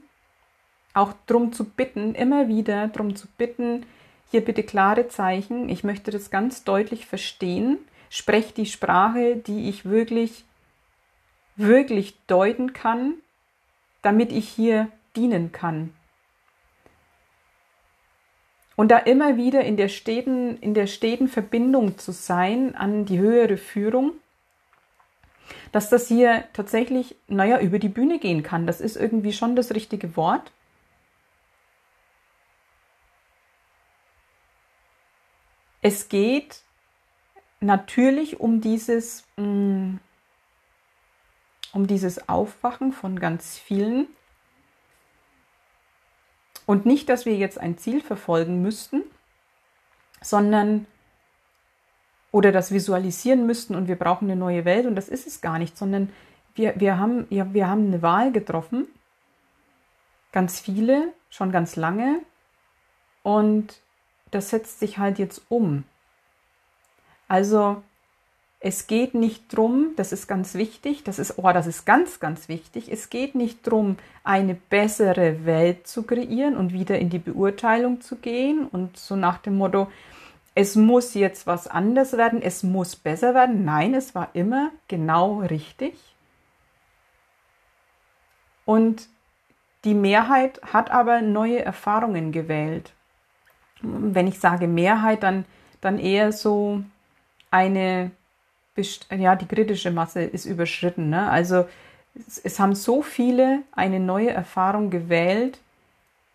auch 0.93 1.13
darum 1.25 1.53
zu 1.53 1.63
bitten, 1.63 2.15
immer 2.15 2.47
wieder 2.47 2.87
darum 2.87 3.15
zu 3.15 3.27
bitten, 3.37 3.85
hier 4.31 4.41
bitte 4.45 4.63
klare 4.63 5.07
Zeichen, 5.07 5.69
ich 5.69 5.83
möchte 5.83 6.11
das 6.11 6.29
ganz 6.29 6.63
deutlich 6.63 7.05
verstehen, 7.05 7.79
spreche 8.09 8.53
die 8.53 8.65
Sprache, 8.65 9.35
die 9.37 9.69
ich 9.69 9.85
wirklich, 9.85 10.45
wirklich 11.59 12.15
deuten 12.27 12.73
kann, 12.73 13.15
damit 14.01 14.31
ich 14.31 14.47
hier 14.47 14.89
dienen 15.15 15.51
kann. 15.51 15.93
Und 18.75 18.89
da 18.91 18.97
immer 18.97 19.35
wieder 19.35 19.65
in 19.65 19.75
der 19.75 19.89
steten, 19.89 20.57
in 20.57 20.73
der 20.73 20.87
steten 20.87 21.27
Verbindung 21.27 21.97
zu 21.97 22.13
sein 22.13 22.75
an 22.75 23.05
die 23.05 23.19
höhere 23.19 23.57
Führung, 23.57 24.13
dass 25.73 25.89
das 25.89 26.07
hier 26.07 26.45
tatsächlich, 26.53 27.17
naja, 27.27 27.59
über 27.59 27.77
die 27.77 27.89
Bühne 27.89 28.19
gehen 28.19 28.41
kann. 28.41 28.65
Das 28.65 28.79
ist 28.79 28.95
irgendwie 28.95 29.33
schon 29.33 29.57
das 29.57 29.75
richtige 29.75 30.15
Wort. 30.15 30.51
Es 35.81 36.07
geht 36.09 36.61
natürlich 37.59 38.39
um 38.39 38.61
dieses, 38.61 39.25
mm, 39.37 39.95
um 41.73 41.87
dieses 41.87 42.29
Aufwachen 42.29 42.91
von 42.91 43.19
ganz 43.19 43.57
vielen. 43.57 44.07
Und 46.65 46.85
nicht, 46.85 47.09
dass 47.09 47.25
wir 47.25 47.35
jetzt 47.35 47.59
ein 47.59 47.77
Ziel 47.77 48.01
verfolgen 48.01 48.61
müssten, 48.61 49.03
sondern 50.21 50.85
oder 52.31 52.51
das 52.51 52.71
visualisieren 52.71 53.47
müssten 53.47 53.73
und 53.75 53.87
wir 53.87 53.95
brauchen 53.95 54.25
eine 54.29 54.39
neue 54.39 54.65
Welt 54.65 54.85
und 54.85 54.95
das 54.95 55.09
ist 55.09 55.25
es 55.25 55.41
gar 55.41 55.57
nicht, 55.57 55.77
sondern 55.77 56.11
wir, 56.53 56.79
wir, 56.79 56.99
haben, 56.99 57.25
ja, 57.29 57.51
wir 57.53 57.67
haben 57.67 57.87
eine 57.87 58.01
Wahl 58.01 58.31
getroffen, 58.31 58.87
ganz 60.31 60.59
viele, 60.59 61.13
schon 61.29 61.51
ganz 61.51 61.75
lange. 61.75 62.19
Und 63.23 63.81
das 64.31 64.49
setzt 64.49 64.79
sich 64.79 64.97
halt 64.97 65.19
jetzt 65.19 65.41
um. 65.49 65.83
Also 67.27 67.83
es 68.61 68.87
geht 68.87 69.13
nicht 69.13 69.55
drum, 69.55 69.91
das 69.95 70.11
ist 70.11 70.27
ganz 70.27 70.53
wichtig, 70.53 71.03
das 71.03 71.17
ist, 71.17 71.35
oh, 71.37 71.51
das 71.53 71.65
ist 71.65 71.85
ganz, 71.85 72.19
ganz 72.19 72.49
wichtig. 72.49 72.91
Es 72.91 73.09
geht 73.09 73.33
nicht 73.33 73.65
drum, 73.65 73.95
eine 74.25 74.53
bessere 74.53 75.45
Welt 75.45 75.87
zu 75.87 76.03
kreieren 76.03 76.57
und 76.57 76.73
wieder 76.73 76.99
in 76.99 77.09
die 77.09 77.19
Beurteilung 77.19 78.01
zu 78.01 78.17
gehen 78.17 78.67
und 78.67 78.97
so 78.97 79.15
nach 79.15 79.37
dem 79.37 79.57
Motto, 79.57 79.87
es 80.55 80.75
muss 80.75 81.13
jetzt 81.13 81.47
was 81.47 81.67
anders 81.67 82.17
werden, 82.17 82.41
es 82.41 82.63
muss 82.63 82.97
besser 82.97 83.33
werden. 83.33 83.63
Nein, 83.63 83.93
es 83.93 84.13
war 84.13 84.29
immer 84.33 84.71
genau 84.89 85.39
richtig. 85.39 85.93
Und 88.65 89.07
die 89.85 89.93
Mehrheit 89.93 90.61
hat 90.73 90.91
aber 90.91 91.21
neue 91.21 91.63
Erfahrungen 91.63 92.33
gewählt. 92.33 92.91
Wenn 93.81 94.27
ich 94.27 94.39
sage 94.39 94.67
Mehrheit, 94.67 95.23
dann, 95.23 95.45
dann 95.79 95.97
eher 95.97 96.33
so 96.33 96.83
eine 97.51 98.11
ja, 99.15 99.35
die 99.35 99.47
kritische 99.47 99.91
Masse 99.91 100.21
ist 100.21 100.45
überschritten. 100.45 101.09
Ne? 101.09 101.29
Also 101.29 101.65
es, 102.15 102.37
es 102.37 102.59
haben 102.59 102.75
so 102.75 103.01
viele 103.01 103.59
eine 103.71 103.99
neue 103.99 104.31
Erfahrung 104.31 104.89
gewählt, 104.89 105.59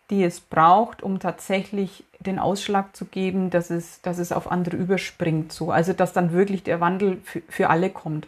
die 0.09 0.23
es 0.23 0.39
braucht, 0.39 1.01
um 1.01 1.19
tatsächlich 1.19 2.03
den 2.19 2.39
Ausschlag 2.39 2.95
zu 2.95 3.05
geben, 3.05 3.49
dass 3.49 3.69
es, 3.69 4.01
dass 4.01 4.17
es 4.17 4.31
auf 4.31 4.51
andere 4.51 4.77
überspringt. 4.77 5.51
So. 5.51 5.71
Also 5.71 5.93
dass 5.93 6.13
dann 6.13 6.31
wirklich 6.31 6.63
der 6.63 6.79
Wandel 6.79 7.19
für, 7.23 7.41
für 7.49 7.69
alle 7.69 7.89
kommt. 7.89 8.27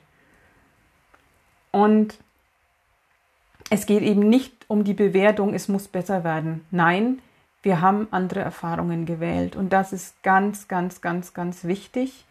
Und 1.71 2.17
es 3.69 3.85
geht 3.85 4.01
eben 4.01 4.27
nicht 4.29 4.53
um 4.67 4.83
die 4.83 4.93
Bewertung, 4.93 5.53
es 5.53 5.67
muss 5.67 5.87
besser 5.87 6.23
werden. 6.23 6.65
Nein, 6.71 7.19
wir 7.61 7.81
haben 7.81 8.07
andere 8.11 8.39
Erfahrungen 8.39 9.05
gewählt. 9.05 9.55
Und 9.55 9.73
das 9.73 9.93
ist 9.93 10.21
ganz, 10.23 10.67
ganz, 10.67 11.01
ganz, 11.01 11.33
ganz 11.33 11.65
wichtig. 11.65 12.25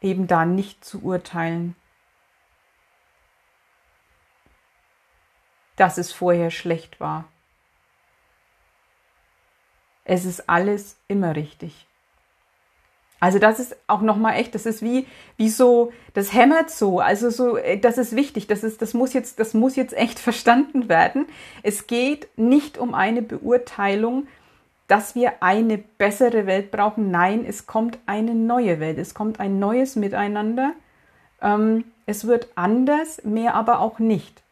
Eben 0.00 0.26
da 0.26 0.44
nicht 0.44 0.84
zu 0.84 1.02
urteilen, 1.02 1.74
dass 5.76 5.98
es 5.98 6.12
vorher 6.12 6.50
schlecht 6.50 7.00
war. 7.00 7.24
Es 10.04 10.24
ist 10.24 10.48
alles 10.48 10.96
immer 11.08 11.34
richtig. 11.34 11.86
Also 13.18 13.38
das 13.38 13.58
ist 13.58 13.76
auch 13.86 14.02
nochmal 14.02 14.36
echt, 14.36 14.54
das 14.54 14.66
ist 14.66 14.82
wie, 14.82 15.06
wie 15.36 15.48
so, 15.48 15.92
das 16.12 16.34
hämmert 16.34 16.70
so, 16.70 17.00
also 17.00 17.30
so, 17.30 17.56
äh, 17.56 17.78
das 17.78 17.96
ist 17.96 18.14
wichtig, 18.14 18.46
das 18.46 18.62
ist, 18.62 18.82
das 18.82 18.92
muss 18.92 19.14
jetzt, 19.14 19.40
das 19.40 19.54
muss 19.54 19.74
jetzt 19.74 19.96
echt 19.96 20.18
verstanden 20.20 20.88
werden. 20.88 21.26
Es 21.62 21.86
geht 21.86 22.28
nicht 22.36 22.78
um 22.78 22.94
eine 22.94 23.22
Beurteilung 23.22 24.28
dass 24.88 25.14
wir 25.14 25.42
eine 25.42 25.78
bessere 25.78 26.46
Welt 26.46 26.70
brauchen. 26.70 27.10
Nein, 27.10 27.44
es 27.44 27.66
kommt 27.66 27.98
eine 28.06 28.34
neue 28.34 28.78
Welt, 28.80 28.98
es 28.98 29.14
kommt 29.14 29.40
ein 29.40 29.58
neues 29.58 29.96
Miteinander. 29.96 30.72
Ähm, 31.40 31.84
es 32.06 32.26
wird 32.26 32.48
anders, 32.54 33.24
mehr 33.24 33.54
aber 33.54 33.80
auch 33.80 33.98
nicht. 33.98 34.42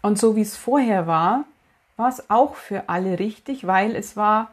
Und 0.00 0.18
so 0.18 0.36
wie 0.36 0.42
es 0.42 0.56
vorher 0.56 1.06
war, 1.06 1.44
war 1.96 2.08
es 2.08 2.30
auch 2.30 2.54
für 2.54 2.88
alle 2.88 3.18
richtig, 3.18 3.66
weil 3.66 3.94
es 3.94 4.16
war, 4.16 4.52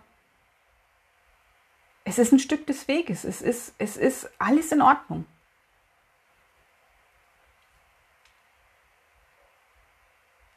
es 2.03 2.17
ist 2.17 2.33
ein 2.33 2.39
Stück 2.39 2.67
des 2.67 2.87
Weges, 2.87 3.23
es 3.23 3.41
ist, 3.41 3.73
es 3.77 3.95
ist 3.95 4.29
alles 4.39 4.71
in 4.71 4.81
Ordnung. 4.81 5.25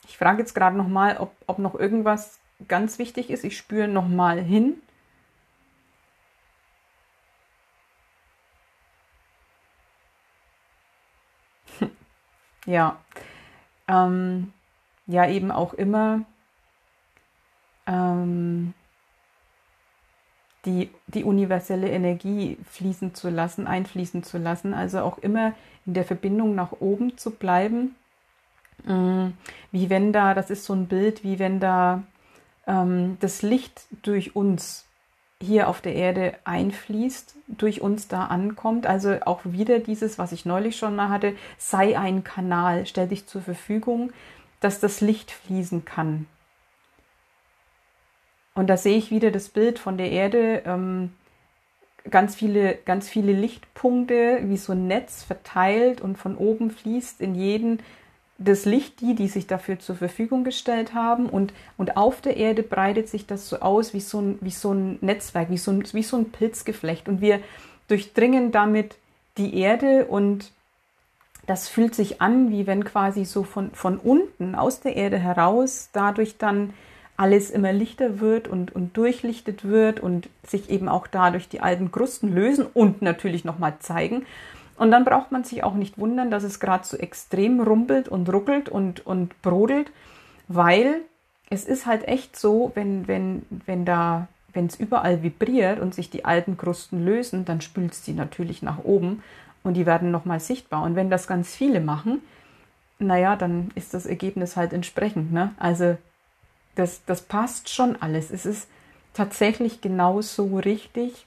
Ich 0.08 0.16
frage 0.16 0.40
jetzt 0.40 0.54
gerade 0.54 0.76
nochmal, 0.76 1.18
ob, 1.18 1.32
ob 1.46 1.58
noch 1.58 1.74
irgendwas 1.74 2.40
ganz 2.66 2.98
wichtig 2.98 3.30
ist, 3.30 3.44
ich 3.44 3.56
spüre 3.56 3.86
nochmal 3.88 4.40
hin. 4.42 4.82
ja, 12.66 12.98
ähm, 13.86 14.52
ja 15.06 15.28
eben 15.28 15.50
auch 15.52 15.74
immer 15.74 16.24
ähm, 17.86 18.74
die, 20.64 20.90
die 21.06 21.24
universelle 21.24 21.88
Energie 21.88 22.58
fließen 22.70 23.14
zu 23.14 23.30
lassen, 23.30 23.66
einfließen 23.66 24.22
zu 24.22 24.38
lassen, 24.38 24.74
also 24.74 25.00
auch 25.00 25.18
immer 25.18 25.54
in 25.86 25.94
der 25.94 26.04
Verbindung 26.04 26.54
nach 26.54 26.72
oben 26.72 27.16
zu 27.16 27.30
bleiben. 27.30 27.94
Mm, 28.84 29.28
wie 29.72 29.88
wenn 29.88 30.12
da, 30.12 30.34
das 30.34 30.50
ist 30.50 30.64
so 30.64 30.74
ein 30.74 30.86
Bild, 30.86 31.24
wie 31.24 31.38
wenn 31.38 31.60
da 31.60 32.02
das 33.20 33.40
Licht 33.40 33.86
durch 34.02 34.36
uns 34.36 34.84
hier 35.40 35.68
auf 35.68 35.80
der 35.80 35.94
Erde 35.94 36.34
einfließt, 36.44 37.34
durch 37.46 37.80
uns 37.80 38.08
da 38.08 38.26
ankommt. 38.26 38.86
Also 38.86 39.18
auch 39.24 39.40
wieder 39.44 39.78
dieses, 39.78 40.18
was 40.18 40.32
ich 40.32 40.44
neulich 40.44 40.76
schon 40.76 40.96
mal 40.96 41.08
hatte, 41.08 41.34
sei 41.56 41.98
ein 41.98 42.24
Kanal, 42.24 42.86
stell 42.86 43.08
dich 43.08 43.26
zur 43.26 43.40
Verfügung, 43.40 44.12
dass 44.60 44.80
das 44.80 45.00
Licht 45.00 45.30
fließen 45.30 45.84
kann. 45.84 46.26
Und 48.54 48.66
da 48.66 48.76
sehe 48.76 48.98
ich 48.98 49.10
wieder 49.10 49.30
das 49.30 49.48
Bild 49.48 49.78
von 49.78 49.96
der 49.96 50.10
Erde, 50.10 50.62
ähm, 50.66 51.12
ganz 52.10 52.34
viele, 52.34 52.74
ganz 52.74 53.08
viele 53.08 53.32
Lichtpunkte, 53.32 54.40
wie 54.42 54.56
so 54.56 54.72
ein 54.72 54.88
Netz 54.88 55.22
verteilt 55.22 56.00
und 56.00 56.18
von 56.18 56.36
oben 56.36 56.70
fließt 56.70 57.20
in 57.20 57.34
jeden 57.34 57.80
das 58.38 58.64
Licht 58.64 59.00
die, 59.00 59.14
die 59.14 59.26
sich 59.26 59.48
dafür 59.48 59.80
zur 59.80 59.96
Verfügung 59.96 60.44
gestellt 60.44 60.94
haben. 60.94 61.26
Und, 61.26 61.52
und 61.76 61.96
auf 61.96 62.20
der 62.20 62.36
Erde 62.36 62.62
breitet 62.62 63.08
sich 63.08 63.26
das 63.26 63.48
so 63.48 63.58
aus 63.58 63.92
wie 63.94 64.00
so 64.00 64.20
ein, 64.20 64.38
wie 64.40 64.50
so 64.50 64.72
ein 64.72 64.98
Netzwerk, 65.00 65.50
wie 65.50 65.58
so 65.58 65.72
ein, 65.72 65.84
wie 65.92 66.02
so 66.04 66.16
ein 66.16 66.30
Pilzgeflecht. 66.30 67.08
Und 67.08 67.20
wir 67.20 67.40
durchdringen 67.88 68.52
damit 68.52 68.96
die 69.38 69.56
Erde 69.58 70.06
und 70.06 70.52
das 71.46 71.68
fühlt 71.68 71.94
sich 71.94 72.20
an, 72.20 72.50
wie 72.50 72.66
wenn 72.66 72.84
quasi 72.84 73.24
so 73.24 73.42
von, 73.42 73.70
von 73.70 73.96
unten 73.98 74.54
aus 74.54 74.80
der 74.80 74.96
Erde 74.96 75.18
heraus 75.18 75.88
dadurch 75.92 76.36
dann 76.36 76.74
alles 77.16 77.50
immer 77.50 77.72
lichter 77.72 78.20
wird 78.20 78.46
und, 78.46 78.74
und 78.74 78.96
durchlichtet 78.96 79.64
wird 79.64 79.98
und 79.98 80.28
sich 80.46 80.70
eben 80.70 80.88
auch 80.88 81.06
dadurch 81.06 81.48
die 81.48 81.60
alten 81.60 81.90
Krusten 81.90 82.32
lösen 82.32 82.66
und 82.66 83.02
natürlich 83.02 83.44
nochmal 83.44 83.74
zeigen. 83.80 84.26
Und 84.78 84.90
dann 84.90 85.04
braucht 85.04 85.32
man 85.32 85.44
sich 85.44 85.64
auch 85.64 85.74
nicht 85.74 85.98
wundern, 85.98 86.30
dass 86.30 86.44
es 86.44 86.60
gerade 86.60 86.86
so 86.86 86.96
extrem 86.96 87.60
rumpelt 87.60 88.08
und 88.08 88.32
ruckelt 88.32 88.68
und, 88.68 89.04
und 89.04 89.40
brodelt, 89.42 89.90
weil 90.46 91.02
es 91.50 91.64
ist 91.64 91.86
halt 91.86 92.06
echt 92.06 92.38
so, 92.38 92.72
wenn, 92.74 93.08
wenn, 93.08 93.42
wenn 93.66 93.84
da 93.84 94.28
wenn 94.52 94.66
es 94.66 94.80
überall 94.80 95.22
vibriert 95.22 95.78
und 95.78 95.94
sich 95.94 96.10
die 96.10 96.24
alten 96.24 96.56
Krusten 96.56 97.04
lösen, 97.04 97.44
dann 97.44 97.60
spült 97.60 97.92
es 97.92 98.02
die 98.02 98.12
natürlich 98.12 98.62
nach 98.62 98.82
oben 98.82 99.22
und 99.62 99.74
die 99.74 99.86
werden 99.86 100.10
nochmal 100.10 100.40
sichtbar. 100.40 100.82
Und 100.82 100.96
wenn 100.96 101.10
das 101.10 101.26
ganz 101.26 101.54
viele 101.54 101.80
machen, 101.80 102.22
naja, 102.98 103.36
dann 103.36 103.70
ist 103.74 103.94
das 103.94 104.06
Ergebnis 104.06 104.56
halt 104.56 104.72
entsprechend. 104.72 105.32
Ne? 105.32 105.52
Also 105.58 105.96
das, 106.74 107.04
das 107.04 107.22
passt 107.22 107.68
schon 107.68 108.00
alles. 108.00 108.30
Es 108.30 108.46
ist 108.46 108.68
tatsächlich 109.12 109.80
genauso 109.80 110.56
richtig, 110.56 111.26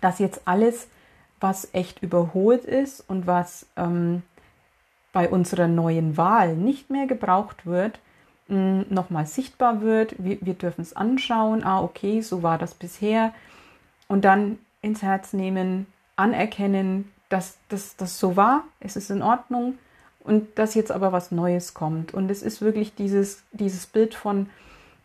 dass 0.00 0.18
jetzt 0.18 0.42
alles, 0.46 0.88
was 1.40 1.68
echt 1.72 2.02
überholt 2.02 2.64
ist 2.64 3.00
und 3.08 3.26
was 3.26 3.66
ähm, 3.76 4.22
bei 5.12 5.28
unserer 5.28 5.68
neuen 5.68 6.16
Wahl 6.16 6.54
nicht 6.54 6.90
mehr 6.90 7.06
gebraucht 7.06 7.66
wird, 7.66 7.98
nochmal 8.48 9.26
sichtbar 9.26 9.80
wird. 9.80 10.14
Wir, 10.18 10.38
wir 10.40 10.54
dürfen 10.54 10.82
es 10.82 10.94
anschauen. 10.94 11.64
Ah, 11.64 11.82
okay, 11.82 12.20
so 12.20 12.42
war 12.42 12.58
das 12.58 12.74
bisher. 12.74 13.32
Und 14.08 14.24
dann 14.24 14.58
ins 14.82 15.02
Herz 15.02 15.32
nehmen, 15.32 15.86
anerkennen, 16.16 17.12
dass 17.28 17.58
das 17.68 18.18
so 18.18 18.36
war. 18.36 18.64
Es 18.80 18.96
ist 18.96 19.10
in 19.10 19.22
Ordnung 19.22 19.78
und 20.20 20.58
dass 20.58 20.74
jetzt 20.74 20.92
aber 20.92 21.12
was 21.12 21.30
Neues 21.30 21.74
kommt. 21.74 22.12
Und 22.12 22.30
es 22.30 22.42
ist 22.42 22.60
wirklich 22.60 22.94
dieses, 22.94 23.44
dieses 23.52 23.86
Bild 23.86 24.14
von, 24.14 24.50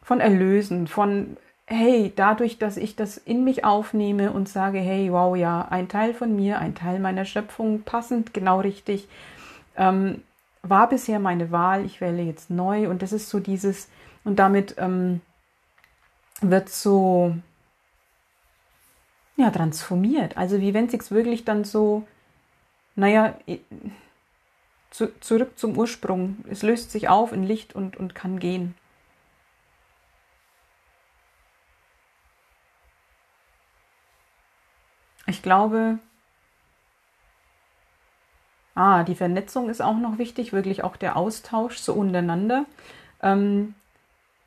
von 0.02 0.20
Erlösen, 0.20 0.88
von, 0.88 1.38
hey, 1.68 2.14
dadurch, 2.16 2.58
dass 2.60 2.78
ich 2.78 2.96
das 2.96 3.18
in 3.18 3.44
mich 3.44 3.64
aufnehme 3.64 4.32
und 4.32 4.48
sage, 4.48 4.80
hey, 4.80 5.12
wow, 5.12 5.36
ja, 5.36 5.68
ein 5.70 5.90
Teil 5.90 6.14
von 6.14 6.36
mir, 6.36 6.60
ein 6.60 6.76
Teil 6.76 7.00
meiner 7.00 7.26
Schöpfung, 7.26 7.82
passend, 7.82 8.34
genau 8.34 8.60
richtig, 8.60 9.08
ähm, 9.76 10.22
war 10.62 10.90
bisher 10.90 11.20
meine 11.20 11.52
Wahl, 11.52 11.86
ich 11.86 12.02
wähle 12.02 12.24
jetzt 12.24 12.50
neu. 12.50 12.90
Und 12.90 13.02
das 13.02 13.14
ist 13.14 13.30
so 13.30 13.40
dieses, 13.40 13.90
und 14.24 14.38
damit 14.38 14.76
ähm, 14.78 15.22
wird 16.42 16.70
so, 16.70 17.36
ja, 19.38 19.50
transformiert. 19.50 20.38
Also 20.38 20.62
wie 20.62 20.74
wenn 20.74 20.86
es 20.86 20.92
sich 20.92 21.12
wirklich 21.12 21.46
dann 21.46 21.64
so, 21.64 22.06
naja, 22.96 23.36
zu, 24.96 25.20
zurück 25.20 25.58
zum 25.58 25.78
Ursprung. 25.78 26.38
Es 26.50 26.64
löst 26.64 26.92
sich 26.92 27.10
auf 27.10 27.34
in 27.34 27.44
Licht 27.44 27.76
und, 27.76 27.98
und 27.98 28.16
kann 28.16 28.40
gehen. 28.40 28.76
Ich 35.28 35.42
glaube, 35.42 36.00
ah, 38.76 39.04
die 39.04 39.16
Vernetzung 39.16 39.70
ist 39.70 39.82
auch 39.82 39.98
noch 39.98 40.18
wichtig, 40.18 40.54
wirklich 40.54 40.84
auch 40.84 40.96
der 40.96 41.16
Austausch 41.16 41.78
so 41.78 41.94
untereinander. 41.94 42.66
Ähm, 43.22 43.74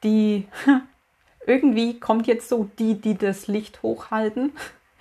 die 0.05 0.47
irgendwie 1.47 1.99
kommt 1.99 2.27
jetzt 2.27 2.49
so 2.49 2.71
die, 2.79 3.01
die 3.01 3.17
das 3.17 3.49
Licht 3.49 3.83
hochhalten, 3.83 4.53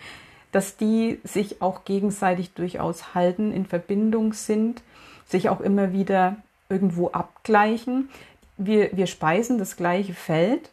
dass 0.51 0.77
die 0.77 1.19
sich 1.23 1.61
auch 1.61 1.85
gegenseitig 1.85 2.53
durchaus 2.53 3.13
halten, 3.13 3.51
in 3.51 3.65
Verbindung 3.65 4.33
sind 4.33 4.81
sich 5.27 5.49
auch 5.49 5.59
immer 5.59 5.91
wieder 5.91 6.37
irgendwo 6.69 7.09
abgleichen. 7.09 8.09
Wir, 8.57 8.95
wir 8.95 9.07
speisen 9.07 9.57
das 9.57 9.75
gleiche 9.75 10.13
Feld. 10.13 10.69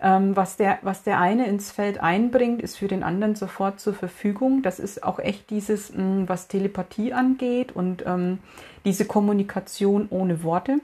Ähm, 0.00 0.36
was, 0.36 0.56
der, 0.56 0.78
was 0.82 1.02
der 1.02 1.20
eine 1.20 1.46
ins 1.46 1.70
Feld 1.70 2.00
einbringt, 2.00 2.60
ist 2.60 2.76
für 2.76 2.88
den 2.88 3.02
anderen 3.02 3.36
sofort 3.36 3.80
zur 3.80 3.94
Verfügung. 3.94 4.62
Das 4.62 4.78
ist 4.78 5.02
auch 5.02 5.18
echt 5.18 5.50
dieses, 5.50 5.92
mh, 5.92 5.98
hm, 5.98 6.28
was 6.28 6.48
Telepathie 6.48 7.12
angeht 7.12 7.72
und 7.72 8.04
ähm, 8.06 8.38
diese 8.84 9.04
Kommunikation 9.04 10.08
ohne 10.10 10.42
Worte. 10.42 10.80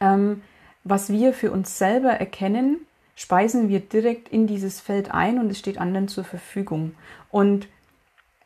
Ähm, 0.00 0.42
was 0.84 1.10
wir 1.10 1.32
für 1.32 1.52
uns 1.52 1.78
selber 1.78 2.10
erkennen, 2.10 2.86
speisen 3.14 3.68
wir 3.68 3.80
direkt 3.80 4.28
in 4.28 4.46
dieses 4.46 4.80
Feld 4.80 5.12
ein 5.12 5.38
und 5.38 5.50
es 5.50 5.58
steht 5.58 5.78
anderen 5.78 6.08
zur 6.08 6.24
Verfügung. 6.24 6.94
Und 7.30 7.68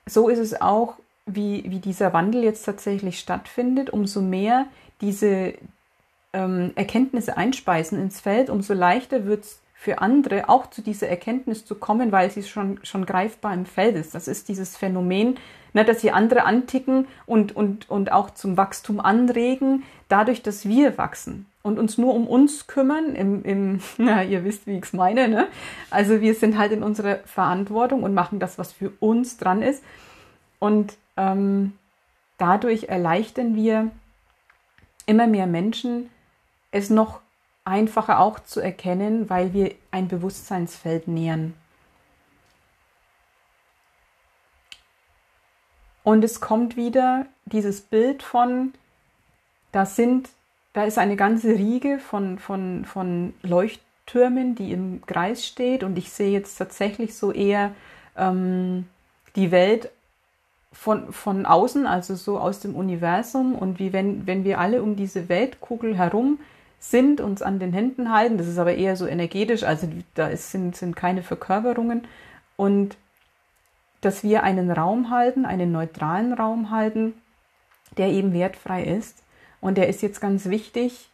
so 0.07 0.29
ist 0.29 0.39
es 0.39 0.61
auch 0.61 0.95
wie, 1.27 1.65
wie 1.69 1.81
dieser 1.81 2.13
Wandel 2.13 2.45
jetzt 2.45 2.65
tatsächlich 2.65 3.19
stattfindet, 3.19 3.91
umso 3.91 4.21
mehr 4.21 4.67
diese 5.01 5.55
ähm, 6.37 6.73
Erkenntnisse 6.75 7.37
einspeisen 7.37 8.01
ins 8.01 8.21
Feld, 8.21 8.51
umso 8.51 8.75
leichter 8.75 9.25
wird 9.25 9.45
es 9.45 9.63
für 9.75 9.99
andere 9.99 10.49
auch 10.49 10.69
zu 10.69 10.83
dieser 10.83 11.09
Erkenntnis 11.09 11.65
zu 11.65 11.75
kommen, 11.75 12.13
weil 12.13 12.31
sie 12.31 12.43
schon, 12.43 12.79
schon 12.83 13.07
greifbar 13.07 13.55
im 13.55 13.67
Feld 13.67 13.97
ist. 13.97 14.15
Das 14.15 14.29
ist 14.29 14.49
dieses 14.49 14.77
Phänomen, 14.77 15.39
ne, 15.73 15.85
dass 15.85 16.01
sie 16.01 16.11
andere 16.11 16.45
anticken 16.45 17.07
und, 17.25 17.55
und, 17.55 17.89
und 17.89 18.13
auch 18.13 18.31
zum 18.31 18.57
Wachstum 18.57 19.01
anregen, 19.01 19.85
dadurch, 20.09 20.43
dass 20.43 20.67
wir 20.67 20.99
wachsen 20.99 21.47
und 21.63 21.79
uns 21.79 21.99
nur 21.99 22.15
um 22.15 22.27
uns 22.27 22.67
kümmern, 22.67 23.15
im, 23.15 23.45
im 23.45 23.81
na, 23.99 24.23
ihr 24.23 24.45
wisst, 24.45 24.67
wie 24.67 24.77
ich 24.77 24.85
es 24.85 24.93
meine. 24.93 25.29
Ne? 25.29 25.47
Also 25.91 26.21
wir 26.21 26.35
sind 26.35 26.59
halt 26.59 26.73
in 26.73 26.83
unserer 26.83 27.19
Verantwortung 27.25 28.03
und 28.03 28.13
machen 28.13 28.41
das, 28.41 28.59
was 28.59 28.73
für 28.73 28.91
uns 29.01 29.37
dran 29.39 29.63
ist. 29.63 29.83
Und 30.59 30.97
ähm, 31.17 31.73
dadurch 32.39 32.85
erleichtern 32.85 33.55
wir 33.57 33.91
immer 35.07 35.27
mehr 35.27 35.47
Menschen, 35.47 36.11
es 36.77 36.91
noch 36.91 37.21
einfacher 37.65 38.21
auch 38.21 38.39
zu 38.41 38.61
erkennen, 38.61 39.29
weil 39.29 39.53
wir 39.53 39.75
ein 39.91 40.09
Bewusstseinsfeld 40.09 41.09
nähern. 41.09 41.55
Und 46.05 46.23
es 46.23 46.41
kommt 46.41 46.77
wieder 46.77 47.27
dieses 47.47 47.81
Bild 47.81 48.23
von, 48.23 48.73
da 49.73 49.85
sind, 49.85 50.29
da 50.73 50.85
ist 50.85 50.99
eine 50.99 51.17
ganze 51.17 51.49
Riege 51.49 51.99
von, 51.99 52.39
von, 52.39 52.85
von 52.85 53.35
Leuchttürmen, 53.43 54.55
die 54.55 54.71
im 54.71 55.05
Kreis 55.05 55.45
steht. 55.45 55.83
Und 55.83 55.99
ich 55.99 56.13
sehe 56.13 56.31
jetzt 56.31 56.57
tatsächlich 56.57 57.17
so 57.17 57.33
eher 57.33 57.75
ähm, 58.17 58.87
die 59.35 59.51
Welt 59.51 59.91
von, 60.73 61.13
von 61.13 61.45
außen, 61.45 61.87
also 61.87 62.15
so 62.15 62.39
aus 62.39 62.61
dem 62.61 62.77
Universum 62.77 63.57
und 63.57 63.81
wie 63.81 63.93
wenn, 63.93 64.27
wenn 64.29 64.45
wir 64.45 64.61
alle 64.61 64.83
um 64.83 64.95
diese 64.95 65.29
Weltkugel 65.29 65.97
herum 65.97 66.39
sind, 66.79 67.21
uns 67.21 67.43
an 67.43 67.59
den 67.59 67.73
Händen 67.73 68.13
halten, 68.13 68.39
das 68.39 68.47
ist 68.47 68.59
aber 68.59 68.75
eher 68.75 68.97
so 68.97 69.07
energetisch, 69.07 69.63
also 69.63 69.89
da 70.15 70.29
ist, 70.29 70.51
sind, 70.51 70.77
sind 70.77 70.95
keine 70.95 71.23
Verkörperungen. 71.23 72.07
Und 72.57 72.97
dass 74.01 74.23
wir 74.23 74.43
einen 74.43 74.71
Raum 74.71 75.11
halten, 75.11 75.45
einen 75.45 75.73
neutralen 75.73 76.33
Raum 76.33 76.71
halten, 76.71 77.15
der 77.97 78.09
eben 78.09 78.33
wertfrei 78.33 78.85
ist. 78.85 79.23
Und 79.61 79.79
der 79.79 79.89
ist 79.89 80.03
jetzt 80.03 80.21
ganz 80.21 80.47
wichtig, 80.47 81.09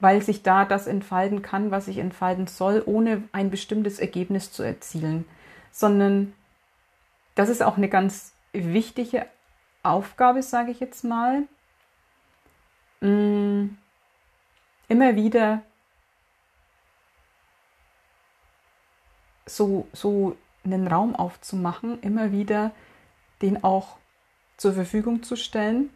weil 0.00 0.22
sich 0.22 0.42
da 0.42 0.64
das 0.64 0.86
entfalten 0.86 1.42
kann, 1.42 1.70
was 1.70 1.86
sich 1.86 1.98
entfalten 1.98 2.46
soll, 2.46 2.82
ohne 2.84 3.22
ein 3.32 3.50
bestimmtes 3.50 3.98
Ergebnis 3.98 4.52
zu 4.52 4.62
erzielen, 4.62 5.24
sondern 5.70 6.34
das 7.34 7.48
ist 7.48 7.62
auch 7.62 7.76
eine 7.76 7.88
ganz 7.88 8.32
wichtige 8.52 9.26
Aufgabe, 9.82 10.42
sage 10.42 10.70
ich 10.70 10.80
jetzt 10.80 11.04
mal. 11.04 11.44
Mm, 13.02 13.76
immer 14.86 15.16
wieder 15.16 15.62
so, 19.44 19.88
so 19.92 20.36
einen 20.64 20.86
Raum 20.86 21.16
aufzumachen, 21.16 22.00
immer 22.00 22.30
wieder 22.30 22.70
den 23.42 23.64
auch 23.64 23.98
zur 24.56 24.72
Verfügung 24.74 25.24
zu 25.24 25.34
stellen, 25.34 25.90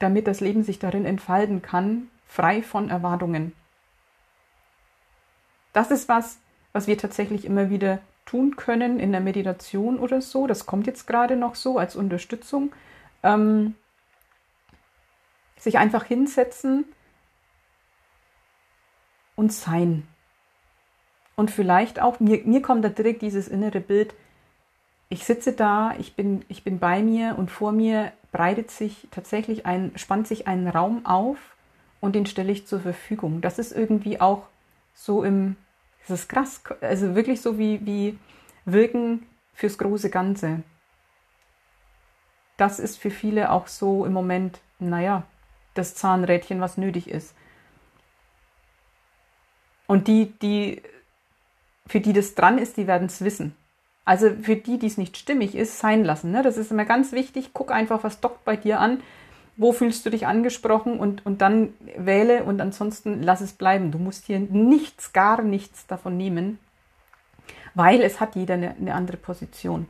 damit 0.00 0.26
das 0.26 0.40
Leben 0.40 0.64
sich 0.64 0.80
darin 0.80 1.04
entfalten 1.04 1.62
kann, 1.62 2.08
frei 2.26 2.60
von 2.60 2.90
Erwartungen. 2.90 3.52
Das 5.72 5.92
ist 5.92 6.08
was, 6.08 6.40
was 6.72 6.88
wir 6.88 6.98
tatsächlich 6.98 7.44
immer 7.44 7.70
wieder 7.70 8.00
tun 8.26 8.56
können 8.56 8.98
in 8.98 9.12
der 9.12 9.20
Meditation 9.20 10.00
oder 10.00 10.20
so. 10.20 10.48
Das 10.48 10.66
kommt 10.66 10.88
jetzt 10.88 11.06
gerade 11.06 11.36
noch 11.36 11.54
so 11.54 11.78
als 11.78 11.94
Unterstützung. 11.94 12.72
Ähm, 13.22 13.76
sich 15.62 15.78
einfach 15.78 16.04
hinsetzen 16.04 16.84
und 19.36 19.52
sein. 19.52 20.08
Und 21.36 21.50
vielleicht 21.50 22.02
auch, 22.02 22.18
mir, 22.18 22.42
mir 22.44 22.62
kommt 22.62 22.84
da 22.84 22.88
direkt 22.88 23.22
dieses 23.22 23.46
innere 23.46 23.80
Bild, 23.80 24.12
ich 25.08 25.24
sitze 25.24 25.52
da, 25.52 25.94
ich 25.98 26.16
bin, 26.16 26.44
ich 26.48 26.64
bin 26.64 26.78
bei 26.78 27.02
mir 27.02 27.36
und 27.38 27.50
vor 27.50 27.70
mir 27.70 28.12
breitet 28.32 28.70
sich 28.70 29.06
tatsächlich 29.10 29.66
ein, 29.66 29.92
spannt 29.96 30.26
sich 30.26 30.48
ein 30.48 30.66
Raum 30.66 31.06
auf 31.06 31.38
und 32.00 32.16
den 32.16 32.26
stelle 32.26 32.50
ich 32.50 32.66
zur 32.66 32.80
Verfügung. 32.80 33.40
Das 33.40 33.58
ist 33.58 33.72
irgendwie 33.72 34.20
auch 34.20 34.46
so 34.94 35.22
im, 35.22 35.56
das 36.08 36.20
ist 36.20 36.28
krass. 36.28 36.62
Also 36.80 37.14
wirklich 37.14 37.40
so 37.40 37.58
wie, 37.58 37.84
wie 37.86 38.18
Wirken 38.64 39.26
fürs 39.54 39.78
große 39.78 40.10
Ganze. 40.10 40.62
Das 42.56 42.80
ist 42.80 42.98
für 42.98 43.10
viele 43.10 43.52
auch 43.52 43.66
so 43.68 44.06
im 44.06 44.12
Moment, 44.12 44.60
naja, 44.78 45.24
das 45.74 45.94
Zahnrädchen, 45.94 46.60
was 46.60 46.76
nötig 46.76 47.08
ist. 47.08 47.34
Und 49.86 50.08
die, 50.08 50.32
die, 50.40 50.82
für 51.86 52.00
die 52.00 52.12
das 52.12 52.34
dran 52.34 52.58
ist, 52.58 52.76
die 52.76 52.86
werden 52.86 53.06
es 53.06 53.22
wissen. 53.22 53.54
Also 54.04 54.30
für 54.42 54.56
die, 54.56 54.78
die 54.78 54.86
es 54.86 54.98
nicht 54.98 55.16
stimmig 55.16 55.54
ist, 55.54 55.78
sein 55.78 56.04
lassen. 56.04 56.32
Ne? 56.32 56.42
Das 56.42 56.56
ist 56.56 56.70
immer 56.70 56.84
ganz 56.84 57.12
wichtig. 57.12 57.50
Guck 57.52 57.70
einfach, 57.70 58.02
was 58.02 58.20
dockt 58.20 58.44
bei 58.44 58.56
dir 58.56 58.80
an. 58.80 59.00
wo 59.56 59.72
fühlst 59.72 60.04
du 60.06 60.10
dich 60.10 60.26
angesprochen 60.26 60.98
und, 60.98 61.24
und 61.26 61.42
dann 61.42 61.74
wähle 61.96 62.44
und 62.44 62.60
ansonsten 62.60 63.22
lass 63.22 63.40
es 63.40 63.52
bleiben. 63.52 63.90
Du 63.90 63.98
musst 63.98 64.26
hier 64.26 64.38
nichts, 64.38 65.12
gar 65.12 65.42
nichts 65.42 65.86
davon 65.86 66.16
nehmen, 66.16 66.58
weil 67.74 68.00
es 68.00 68.18
hat 68.18 68.34
jeder 68.34 68.54
eine, 68.54 68.74
eine 68.76 68.94
andere 68.94 69.18
Position. 69.18 69.88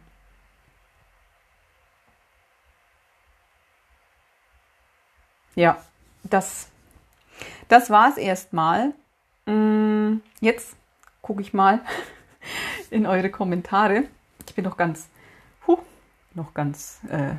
Ja, 5.54 5.82
das, 6.24 6.68
das 7.68 7.90
war 7.90 8.08
es 8.08 8.16
erstmal. 8.16 8.94
Mm, 9.46 10.16
jetzt 10.40 10.76
gucke 11.20 11.42
ich 11.42 11.52
mal 11.52 11.80
in 12.90 13.06
eure 13.06 13.30
Kommentare. 13.30 14.04
Ich 14.46 14.54
bin 14.54 14.64
noch 14.64 14.76
ganz, 14.76 15.08
huh, 15.66 15.78
noch 16.34 16.54
ganz, 16.54 17.00
äh, 17.10 17.34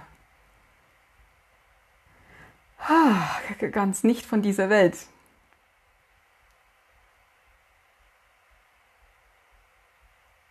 ganz 3.72 4.04
nicht 4.04 4.26
von 4.26 4.42
dieser 4.42 4.70
Welt. 4.70 4.98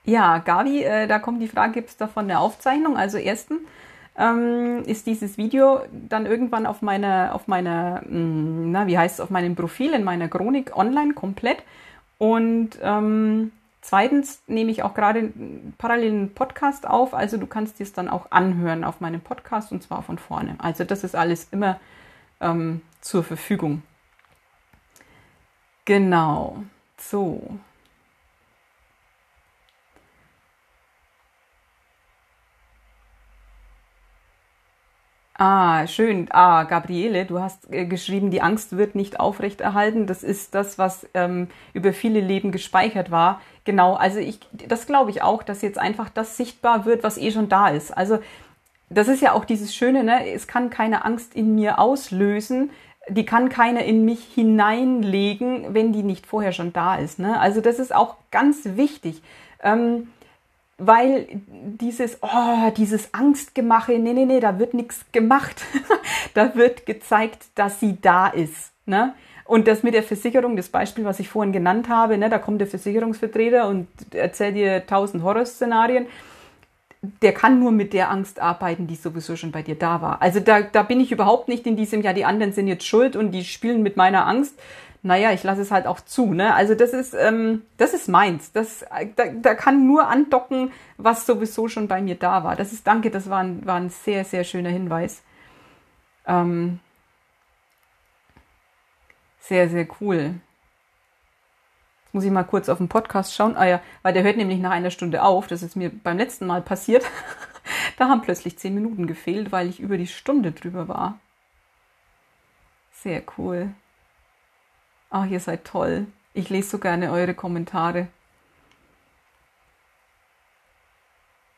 Ja, 0.04 0.38
Gabi, 0.38 0.82
äh, 0.82 1.06
da 1.06 1.18
kommt 1.20 1.40
die 1.40 1.48
Frage, 1.48 1.74
gibt 1.74 1.90
es 1.90 1.96
davon 1.96 2.24
eine 2.24 2.40
Aufzeichnung? 2.40 2.96
Also 2.96 3.18
erstens, 3.18 3.60
ähm, 4.16 4.82
ist 4.84 5.06
dieses 5.06 5.38
Video 5.38 5.80
dann 6.08 6.26
irgendwann 6.26 6.66
auf 6.66 6.82
meiner, 6.82 7.34
auf 7.34 7.48
meiner, 7.48 8.02
mm, 8.02 8.70
na, 8.70 8.86
wie 8.86 8.98
heißt 8.98 9.16
es, 9.16 9.20
auf 9.20 9.30
meinem 9.30 9.56
Profil 9.56 9.94
in 9.94 10.04
meiner 10.04 10.28
Chronik 10.28 10.76
online 10.76 11.14
komplett. 11.14 11.62
Und 12.18 12.78
ähm, 12.82 13.52
zweitens 13.80 14.42
nehme 14.46 14.70
ich 14.70 14.82
auch 14.82 14.94
gerade 14.94 15.32
parallel 15.78 16.10
einen 16.10 16.34
Podcast 16.34 16.86
auf, 16.86 17.14
also 17.14 17.36
du 17.36 17.46
kannst 17.46 17.78
dir 17.78 17.84
es 17.84 17.92
dann 17.92 18.08
auch 18.08 18.30
anhören 18.30 18.84
auf 18.84 19.00
meinem 19.00 19.20
Podcast 19.20 19.72
und 19.72 19.82
zwar 19.82 20.02
von 20.02 20.18
vorne. 20.18 20.56
Also 20.58 20.84
das 20.84 21.04
ist 21.04 21.16
alles 21.16 21.48
immer 21.50 21.80
ähm, 22.40 22.82
zur 23.00 23.24
Verfügung. 23.24 23.82
Genau. 25.84 26.62
So. 26.98 27.58
Ah, 35.44 35.88
schön. 35.88 36.28
Ah, 36.30 36.62
Gabriele, 36.62 37.24
du 37.24 37.40
hast 37.40 37.68
äh, 37.72 37.84
geschrieben, 37.84 38.30
die 38.30 38.42
Angst 38.42 38.76
wird 38.76 38.94
nicht 38.94 39.18
aufrechterhalten. 39.18 40.06
Das 40.06 40.22
ist 40.22 40.54
das, 40.54 40.78
was 40.78 41.04
ähm, 41.14 41.48
über 41.72 41.92
viele 41.92 42.20
Leben 42.20 42.52
gespeichert 42.52 43.10
war. 43.10 43.40
Genau, 43.64 43.94
also 43.94 44.20
ich, 44.20 44.38
das 44.68 44.86
glaube 44.86 45.10
ich 45.10 45.22
auch, 45.22 45.42
dass 45.42 45.60
jetzt 45.60 45.78
einfach 45.78 46.10
das 46.10 46.36
sichtbar 46.36 46.84
wird, 46.84 47.02
was 47.02 47.18
eh 47.18 47.32
schon 47.32 47.48
da 47.48 47.70
ist. 47.70 47.90
Also 47.90 48.20
das 48.88 49.08
ist 49.08 49.20
ja 49.20 49.32
auch 49.32 49.44
dieses 49.44 49.74
Schöne, 49.74 50.04
ne? 50.04 50.32
Es 50.32 50.46
kann 50.46 50.70
keine 50.70 51.04
Angst 51.04 51.34
in 51.34 51.56
mir 51.56 51.80
auslösen. 51.80 52.70
Die 53.08 53.26
kann 53.26 53.48
keiner 53.48 53.82
in 53.84 54.04
mich 54.04 54.22
hineinlegen, 54.32 55.74
wenn 55.74 55.92
die 55.92 56.04
nicht 56.04 56.24
vorher 56.24 56.52
schon 56.52 56.72
da 56.72 56.94
ist. 56.94 57.18
Ne? 57.18 57.40
Also 57.40 57.60
das 57.60 57.80
ist 57.80 57.92
auch 57.92 58.14
ganz 58.30 58.60
wichtig. 58.76 59.20
Ähm, 59.60 60.06
weil 60.86 61.26
dieses, 61.30 62.18
oh, 62.22 62.70
dieses 62.76 63.12
Angstgemache, 63.14 63.92
nee, 63.98 64.12
nee, 64.12 64.24
nee, 64.24 64.40
da 64.40 64.58
wird 64.58 64.74
nichts 64.74 65.04
gemacht. 65.12 65.62
da 66.34 66.54
wird 66.54 66.86
gezeigt, 66.86 67.46
dass 67.54 67.80
sie 67.80 67.98
da 68.00 68.28
ist. 68.28 68.72
Ne? 68.86 69.14
Und 69.44 69.68
das 69.68 69.82
mit 69.82 69.94
der 69.94 70.02
Versicherung, 70.02 70.56
das 70.56 70.68
Beispiel, 70.68 71.04
was 71.04 71.20
ich 71.20 71.28
vorhin 71.28 71.52
genannt 71.52 71.88
habe, 71.88 72.16
ne, 72.16 72.30
da 72.30 72.38
kommt 72.38 72.60
der 72.60 72.68
Versicherungsvertreter 72.68 73.68
und 73.68 73.86
erzählt 74.14 74.56
dir 74.56 74.86
tausend 74.86 75.22
Horrorszenarien. 75.22 76.06
Der 77.02 77.32
kann 77.32 77.58
nur 77.58 77.72
mit 77.72 77.92
der 77.92 78.10
Angst 78.10 78.38
arbeiten, 78.38 78.86
die 78.86 78.94
sowieso 78.94 79.34
schon 79.34 79.50
bei 79.50 79.62
dir 79.62 79.74
da 79.74 80.00
war. 80.00 80.22
Also 80.22 80.38
da, 80.38 80.62
da 80.62 80.84
bin 80.84 81.00
ich 81.00 81.10
überhaupt 81.10 81.48
nicht 81.48 81.66
in 81.66 81.76
diesem, 81.76 82.00
ja, 82.02 82.12
die 82.12 82.24
anderen 82.24 82.52
sind 82.52 82.68
jetzt 82.68 82.86
schuld 82.86 83.16
und 83.16 83.32
die 83.32 83.44
spielen 83.44 83.82
mit 83.82 83.96
meiner 83.96 84.26
Angst 84.26 84.58
naja, 85.02 85.32
ich 85.32 85.42
lasse 85.42 85.62
es 85.62 85.72
halt 85.72 85.86
auch 85.86 86.00
zu. 86.00 86.32
Ne? 86.32 86.54
Also 86.54 86.74
das 86.76 86.92
ist, 86.92 87.12
ähm, 87.14 87.62
das 87.76 87.92
ist 87.92 88.08
meins. 88.08 88.52
Das, 88.52 88.84
da, 89.16 89.26
da 89.26 89.54
kann 89.54 89.86
nur 89.86 90.06
andocken, 90.06 90.72
was 90.96 91.26
sowieso 91.26 91.68
schon 91.68 91.88
bei 91.88 92.00
mir 92.00 92.14
da 92.14 92.44
war. 92.44 92.54
Das 92.54 92.72
ist, 92.72 92.86
danke, 92.86 93.10
das 93.10 93.28
war 93.28 93.40
ein, 93.40 93.66
war 93.66 93.76
ein 93.76 93.90
sehr, 93.90 94.24
sehr 94.24 94.44
schöner 94.44 94.70
Hinweis. 94.70 95.22
Ähm, 96.26 96.78
sehr, 99.40 99.68
sehr 99.68 99.88
cool. 100.00 100.36
Muss 102.12 102.24
ich 102.24 102.30
mal 102.30 102.44
kurz 102.44 102.68
auf 102.68 102.78
den 102.78 102.88
Podcast 102.88 103.34
schauen. 103.34 103.56
Ah 103.56 103.66
ja, 103.66 103.80
weil 104.02 104.12
der 104.12 104.22
hört 104.22 104.36
nämlich 104.36 104.60
nach 104.60 104.70
einer 104.70 104.90
Stunde 104.90 105.22
auf. 105.22 105.46
Das 105.46 105.62
ist 105.62 105.76
mir 105.76 105.90
beim 105.90 106.18
letzten 106.18 106.46
Mal 106.46 106.60
passiert. 106.60 107.04
da 107.98 108.08
haben 108.08 108.20
plötzlich 108.22 108.58
zehn 108.58 108.74
Minuten 108.74 109.06
gefehlt, 109.06 109.50
weil 109.50 109.68
ich 109.68 109.80
über 109.80 109.96
die 109.96 110.06
Stunde 110.06 110.52
drüber 110.52 110.88
war. 110.88 111.18
Sehr 112.92 113.22
cool. 113.38 113.70
Ach, 115.10 115.26
ihr 115.26 115.40
seid 115.40 115.64
toll. 115.64 116.06
Ich 116.34 116.50
lese 116.50 116.70
so 116.70 116.78
gerne 116.78 117.10
eure 117.12 117.34
Kommentare. 117.34 118.08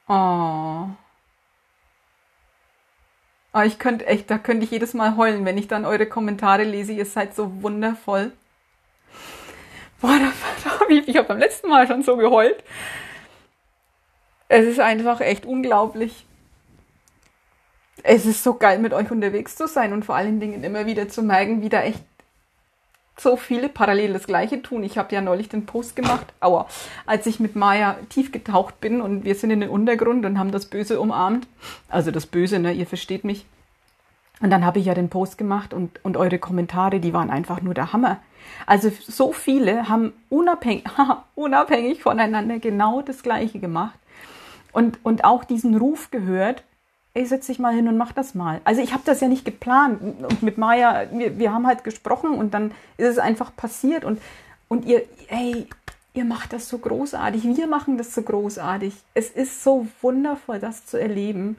Oh. 0.09 0.89
Oh, 3.53 3.61
ich 3.61 3.79
könnte 3.79 4.07
echt, 4.07 4.31
da 4.31 4.39
könnte 4.39 4.65
ich 4.65 4.71
jedes 4.71 4.95
Mal 4.95 5.17
heulen, 5.17 5.45
wenn 5.45 5.57
ich 5.59 5.69
dann 5.69 5.85
eure 5.85 6.07
Kommentare 6.07 6.65
lese. 6.65 6.93
Ihr 6.93 7.07
seid 7.07 7.35
so 7.35 7.63
wundervoll. 7.63 8.33
Boah, 10.01 10.19
da, 10.19 10.33
da 10.65 10.81
habe 10.81 10.95
ich, 10.95 11.09
ich 11.09 11.17
habe 11.17 11.29
beim 11.29 11.39
letzten 11.39 11.69
Mal 11.69 11.87
schon 11.87 12.03
so 12.03 12.17
geheult. 12.17 12.63
Es 14.49 14.67
ist 14.67 14.81
einfach 14.81 15.21
echt 15.21 15.47
unglaublich. 15.47 16.27
Es 18.03 18.27
ist 18.27 18.45
so 18.45 18.55
geil, 18.55 18.79
mit 18.79 18.93
euch 18.93 19.11
unterwegs 19.11 19.57
zu 19.57 19.67
sein 19.67 19.93
und 19.93 20.05
vor 20.05 20.15
allen 20.15 20.39
Dingen 20.39 20.63
immer 20.63 20.87
wieder 20.87 21.09
zu 21.09 21.23
merken, 21.23 21.63
wie 21.63 21.71
da 21.71 21.83
echt 21.83 22.03
so 23.19 23.37
viele 23.37 23.69
parallel 23.69 24.13
das 24.13 24.27
Gleiche 24.27 24.61
tun. 24.61 24.83
Ich 24.83 24.99
habe 24.99 25.15
ja 25.15 25.21
neulich 25.21 25.49
den 25.49 25.67
Post 25.67 25.97
gemacht, 25.97 26.27
aua, 26.41 26.67
als 27.07 27.27
ich 27.27 27.41
mit 27.41 27.57
Maya 27.57 27.97
tief 28.09 28.33
getaucht 28.33 28.81
bin 28.81 29.01
und 29.01 29.25
wir 29.25 29.35
sind 29.35 29.51
in 29.51 29.61
den 29.61 29.71
Untergrund 29.71 30.27
und 30.27 30.39
haben 30.39 30.51
das 30.51 30.67
Böse 30.67 31.01
umarmt. 31.01 31.47
Also 31.89 32.11
das 32.11 32.27
Böse, 32.27 32.59
ne, 32.59 32.73
ihr 32.73 32.87
versteht 32.87 33.25
mich. 33.25 33.47
Und 34.41 34.51
dann 34.51 34.65
habe 34.65 34.79
ich 34.79 34.87
ja 34.87 34.95
den 34.95 35.11
Post 35.11 35.39
gemacht 35.39 35.73
und, 35.73 36.05
und 36.05 36.17
eure 36.17 36.39
Kommentare, 36.39 37.01
die 37.01 37.13
waren 37.13 37.31
einfach 37.31 37.63
nur 37.63 37.75
der 37.75 37.93
Hammer. 37.93 38.19
Also 38.67 38.91
so 39.01 39.33
viele 39.33 39.89
haben 39.89 40.13
unabhängig, 40.29 40.85
unabhängig 41.35 42.03
voneinander 42.03 42.59
genau 42.59 43.01
das 43.01 43.23
Gleiche 43.23 43.59
gemacht 43.59 43.99
und, 44.73 44.99
und 45.05 45.25
auch 45.25 45.45
diesen 45.45 45.77
Ruf 45.77 46.11
gehört, 46.11 46.65
ey, 47.15 47.25
setz 47.25 47.47
dich 47.47 47.61
mal 47.61 47.73
hin 47.73 47.87
und 47.87 47.97
mach 47.97 48.13
das 48.13 48.35
mal. 48.35 48.61
Also 48.65 48.83
ich 48.83 48.93
habe 48.93 49.05
das 49.07 49.21
ja 49.21 49.29
nicht 49.29 49.45
geplant. 49.45 50.03
Und 50.03 50.43
mit 50.43 50.59
Maya, 50.59 51.07
wir, 51.13 51.39
wir 51.39 51.53
haben 51.53 51.67
halt 51.67 51.85
gesprochen 51.85 52.35
und 52.35 52.53
dann 52.53 52.73
ist 52.97 53.07
es 53.07 53.19
einfach 53.19 53.55
passiert. 53.55 54.05
Und, 54.05 54.21
und 54.67 54.85
ihr, 54.85 55.03
ey, 55.29 55.69
ihr 56.13 56.25
macht 56.25 56.53
das 56.53 56.69
so 56.69 56.79
großartig. 56.79 57.45
Wir 57.45 57.69
machen 57.69 57.99
das 57.99 58.15
so 58.15 58.23
großartig. 58.23 58.95
Es 59.15 59.31
ist 59.31 59.63
so 59.63 59.87
wundervoll, 60.03 60.59
das 60.59 60.87
zu 60.87 61.01
erleben, 61.01 61.57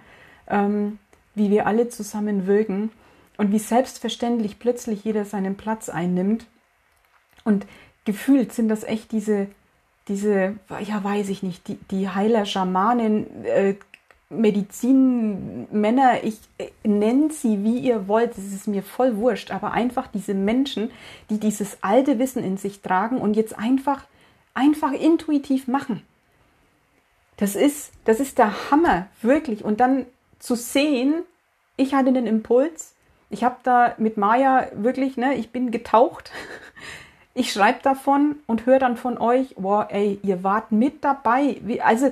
ähm, 0.50 1.00
wie 1.36 1.52
wir 1.52 1.68
alle 1.68 1.90
zusammen 1.90 2.48
wirken 2.48 2.92
und 3.38 3.52
wie 3.52 3.60
selbstverständlich 3.60 4.60
plötzlich 4.60 5.04
jeder 5.04 5.26
seinen 5.26 5.56
Platz 5.56 5.90
einnimmt. 5.90 6.48
Und 7.44 7.66
gefühlt 8.06 8.54
sind 8.54 8.70
das 8.70 8.84
echt 8.84 9.12
diese, 9.12 9.48
diese, 10.08 10.56
ja, 10.86 11.04
weiß 11.04 11.30
ich 11.30 11.44
nicht, 11.44 11.68
die, 11.68 11.78
die 11.92 12.10
Heiler, 12.10 12.46
Schamanen, 12.46 13.46
äh, 13.46 13.76
Medizinmänner, 14.30 16.24
ich 16.24 16.40
äh, 16.58 16.70
nenne 16.88 17.32
sie 17.32 17.64
wie 17.64 17.78
ihr 17.80 18.08
wollt, 18.08 18.38
es 18.38 18.54
ist 18.54 18.68
mir 18.68 18.84
voll 18.84 19.18
wurscht, 19.18 19.52
aber 19.52 19.72
einfach 19.72 20.08
diese 20.08 20.34
Menschen, 20.34 20.92
die 21.30 21.40
dieses 21.40 21.78
alte 21.82 22.18
Wissen 22.20 22.44
in 22.44 22.58
sich 22.58 22.82
tragen 22.82 23.18
und 23.18 23.36
jetzt 23.36 23.58
einfach, 23.58 24.06
einfach 24.54 24.94
intuitiv 24.94 25.68
machen. 25.68 26.02
Das 27.38 27.56
ist, 27.56 27.92
das 28.06 28.20
ist 28.20 28.38
der 28.38 28.72
Hammer, 28.72 29.08
wirklich. 29.22 29.64
Und 29.64 29.80
dann 29.80 30.06
zu 30.40 30.56
sehen, 30.56 31.24
ich 31.78 31.94
hatte 31.94 32.14
den 32.14 32.28
Impuls, 32.28 32.94
ich 33.30 33.44
habe 33.44 33.58
da 33.64 33.96
mit 33.98 34.18
Maya 34.18 34.68
wirklich, 34.76 35.18
ne, 35.18 35.36
ich 35.36 35.52
bin 35.52 35.72
getaucht. 35.72 36.32
Ich 37.38 37.52
schreibe 37.52 37.80
davon 37.84 38.38
und 38.48 38.66
höre 38.66 38.80
dann 38.80 38.96
von 38.96 39.18
euch, 39.18 39.56
wow, 39.58 39.86
ey, 39.90 40.20
ihr 40.24 40.46
wart 40.46 40.72
mit 40.72 41.04
dabei. 41.04 41.60
Also 41.84 42.10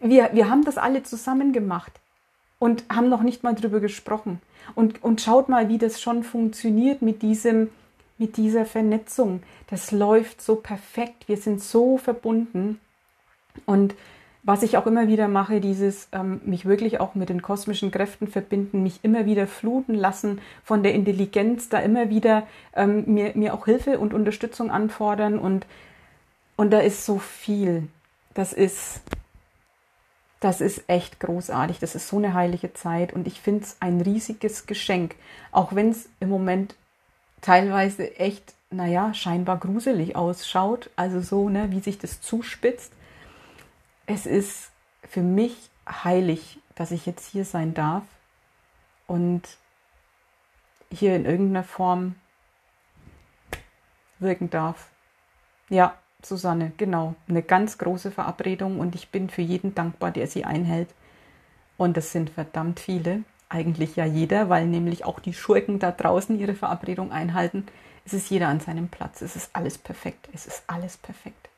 wir, 0.00 0.30
wir 0.32 0.48
haben 0.48 0.64
das 0.64 0.78
alle 0.78 1.02
zusammen 1.02 1.52
gemacht 1.52 1.92
und 2.58 2.84
haben 2.90 3.10
noch 3.10 3.22
nicht 3.22 3.42
mal 3.42 3.54
drüber 3.54 3.80
gesprochen. 3.80 4.40
Und, 4.74 5.04
und 5.04 5.20
schaut 5.20 5.50
mal, 5.50 5.68
wie 5.68 5.76
das 5.76 6.00
schon 6.00 6.22
funktioniert 6.22 7.02
mit 7.02 7.20
diesem, 7.20 7.68
mit 8.16 8.38
dieser 8.38 8.64
Vernetzung. 8.64 9.42
Das 9.68 9.92
läuft 9.92 10.40
so 10.40 10.56
perfekt. 10.56 11.28
Wir 11.28 11.36
sind 11.36 11.62
so 11.62 11.98
verbunden. 11.98 12.80
Und 13.66 13.94
was 14.42 14.62
ich 14.64 14.76
auch 14.76 14.86
immer 14.86 15.06
wieder 15.06 15.28
mache, 15.28 15.60
dieses 15.60 16.08
ähm, 16.12 16.40
mich 16.44 16.66
wirklich 16.66 16.98
auch 16.98 17.14
mit 17.14 17.28
den 17.28 17.42
kosmischen 17.42 17.92
Kräften 17.92 18.26
verbinden, 18.26 18.82
mich 18.82 19.00
immer 19.02 19.24
wieder 19.24 19.46
fluten 19.46 19.94
lassen 19.94 20.40
von 20.64 20.82
der 20.82 20.94
Intelligenz, 20.94 21.68
da 21.68 21.78
immer 21.78 22.10
wieder 22.10 22.46
ähm, 22.74 23.04
mir, 23.06 23.32
mir 23.34 23.54
auch 23.54 23.66
Hilfe 23.66 24.00
und 24.00 24.12
Unterstützung 24.12 24.70
anfordern 24.70 25.38
und, 25.38 25.66
und 26.56 26.70
da 26.72 26.80
ist 26.80 27.06
so 27.06 27.18
viel. 27.18 27.88
Das 28.34 28.52
ist, 28.52 29.02
das 30.40 30.60
ist 30.60 30.88
echt 30.88 31.20
großartig. 31.20 31.78
Das 31.78 31.94
ist 31.94 32.08
so 32.08 32.16
eine 32.16 32.34
heilige 32.34 32.72
Zeit 32.74 33.12
und 33.12 33.28
ich 33.28 33.40
finde 33.40 33.62
es 33.62 33.76
ein 33.78 34.00
riesiges 34.00 34.66
Geschenk. 34.66 35.14
Auch 35.52 35.74
wenn 35.74 35.90
es 35.90 36.08
im 36.18 36.30
Moment 36.30 36.74
teilweise 37.42 38.16
echt, 38.16 38.54
naja, 38.70 39.14
scheinbar 39.14 39.58
gruselig 39.58 40.16
ausschaut. 40.16 40.90
Also 40.96 41.20
so, 41.20 41.48
ne, 41.48 41.70
wie 41.70 41.80
sich 41.80 41.98
das 41.98 42.20
zuspitzt. 42.20 42.92
Es 44.14 44.26
ist 44.26 44.70
für 45.04 45.22
mich 45.22 45.70
heilig, 45.88 46.58
dass 46.74 46.90
ich 46.90 47.06
jetzt 47.06 47.30
hier 47.30 47.46
sein 47.46 47.72
darf 47.72 48.02
und 49.06 49.40
hier 50.90 51.16
in 51.16 51.24
irgendeiner 51.24 51.64
Form 51.64 52.16
wirken 54.18 54.50
darf. 54.50 54.90
Ja, 55.70 55.96
Susanne, 56.22 56.72
genau. 56.76 57.14
Eine 57.26 57.42
ganz 57.42 57.78
große 57.78 58.10
Verabredung 58.10 58.80
und 58.80 58.94
ich 58.94 59.08
bin 59.08 59.30
für 59.30 59.40
jeden 59.40 59.74
dankbar, 59.74 60.10
der 60.10 60.26
sie 60.26 60.44
einhält. 60.44 60.90
Und 61.78 61.96
das 61.96 62.12
sind 62.12 62.28
verdammt 62.28 62.80
viele. 62.80 63.24
Eigentlich 63.48 63.96
ja 63.96 64.04
jeder, 64.04 64.50
weil 64.50 64.66
nämlich 64.66 65.06
auch 65.06 65.20
die 65.20 65.32
Schurken 65.32 65.78
da 65.78 65.90
draußen 65.90 66.38
ihre 66.38 66.54
Verabredung 66.54 67.12
einhalten. 67.12 67.64
Es 68.04 68.12
ist 68.12 68.28
jeder 68.28 68.48
an 68.48 68.60
seinem 68.60 68.88
Platz. 68.88 69.22
Es 69.22 69.36
ist 69.36 69.56
alles 69.56 69.78
perfekt. 69.78 70.28
Es 70.34 70.46
ist 70.46 70.64
alles 70.66 70.98
perfekt. 70.98 71.48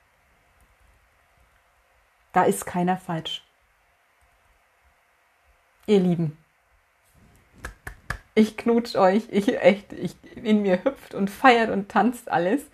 Da 2.35 2.45
ist 2.45 2.67
keiner 2.67 2.99
falsch. 2.99 3.43
Ihr 5.87 6.01
Lieben, 6.01 6.37
ich 8.35 8.57
knutsch 8.57 8.97
euch, 8.97 9.25
ich 9.31 9.61
echt, 9.61 9.93
ich, 9.93 10.17
in 10.35 10.63
mir 10.63 10.85
hüpft 10.85 11.15
und 11.15 11.31
feiert 11.31 11.71
und 11.71 11.89
tanzt 11.89 12.31
alles 12.31 12.67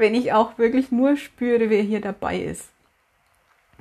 wenn 0.00 0.14
ich 0.14 0.32
auch 0.32 0.58
wirklich 0.58 0.90
nur 0.90 1.16
spüre, 1.16 1.70
wer 1.70 1.82
hier 1.82 2.00
dabei 2.00 2.38
ist. 2.38 2.70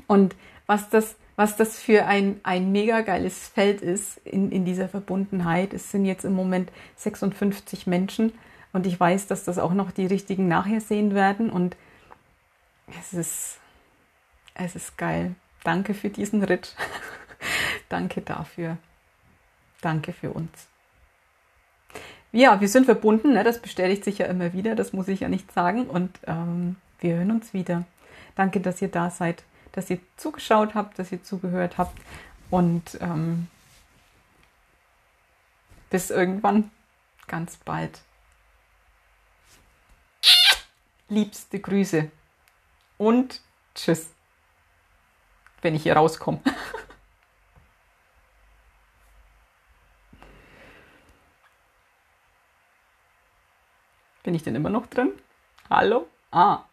Und 0.05 0.35
was 0.67 0.89
das, 0.89 1.15
was 1.35 1.55
das 1.55 1.79
für 1.79 2.05
ein, 2.05 2.39
ein 2.43 2.71
mega 2.71 3.01
geiles 3.01 3.47
Feld 3.47 3.81
ist 3.81 4.17
in, 4.25 4.51
in 4.51 4.65
dieser 4.65 4.89
Verbundenheit. 4.89 5.73
Es 5.73 5.91
sind 5.91 6.05
jetzt 6.05 6.25
im 6.25 6.33
Moment 6.33 6.71
56 6.97 7.87
Menschen 7.87 8.33
und 8.73 8.85
ich 8.85 8.99
weiß, 8.99 9.27
dass 9.27 9.45
das 9.45 9.57
auch 9.57 9.73
noch 9.73 9.91
die 9.91 10.05
richtigen 10.05 10.47
nachher 10.47 10.81
sehen 10.81 11.15
werden 11.15 11.49
und 11.49 11.75
es 12.99 13.13
ist, 13.13 13.58
es 14.65 14.75
ist 14.75 14.97
geil. 14.97 15.35
Danke 15.63 15.93
für 15.93 16.09
diesen 16.09 16.43
Ritt. 16.43 16.75
Danke 17.89 18.21
dafür. 18.21 18.77
Danke 19.81 20.13
für 20.13 20.31
uns 20.31 20.69
ja, 22.31 22.61
wir 22.61 22.67
sind 22.67 22.85
verbunden, 22.85 23.33
ne? 23.33 23.43
das 23.43 23.59
bestätigt 23.59 24.03
sich 24.03 24.19
ja 24.19 24.27
immer 24.27 24.53
wieder, 24.53 24.75
das 24.75 24.93
muss 24.93 25.07
ich 25.07 25.21
ja 25.21 25.29
nicht 25.29 25.51
sagen. 25.51 25.87
Und 25.87 26.19
ähm, 26.27 26.75
wir 26.99 27.15
hören 27.15 27.31
uns 27.31 27.53
wieder. 27.53 27.85
Danke, 28.35 28.59
dass 28.61 28.81
ihr 28.81 28.89
da 28.89 29.09
seid, 29.09 29.43
dass 29.71 29.89
ihr 29.89 29.99
zugeschaut 30.17 30.75
habt, 30.75 30.99
dass 30.99 31.11
ihr 31.11 31.23
zugehört 31.23 31.77
habt. 31.77 31.97
Und 32.49 32.97
ähm, 33.01 33.47
bis 35.89 36.11
irgendwann, 36.11 36.69
ganz 37.27 37.57
bald. 37.57 38.01
Liebste 41.07 41.59
Grüße 41.59 42.11
und 42.99 43.41
tschüss, 43.73 44.09
wenn 45.61 45.75
ich 45.75 45.83
hier 45.83 45.95
rauskomme. 45.95 46.39
Bin 54.23 54.35
ich 54.35 54.43
denn 54.43 54.55
immer 54.55 54.69
noch 54.69 54.87
drin? 54.87 55.11
Hallo? 55.69 56.07
Ah, 56.31 56.68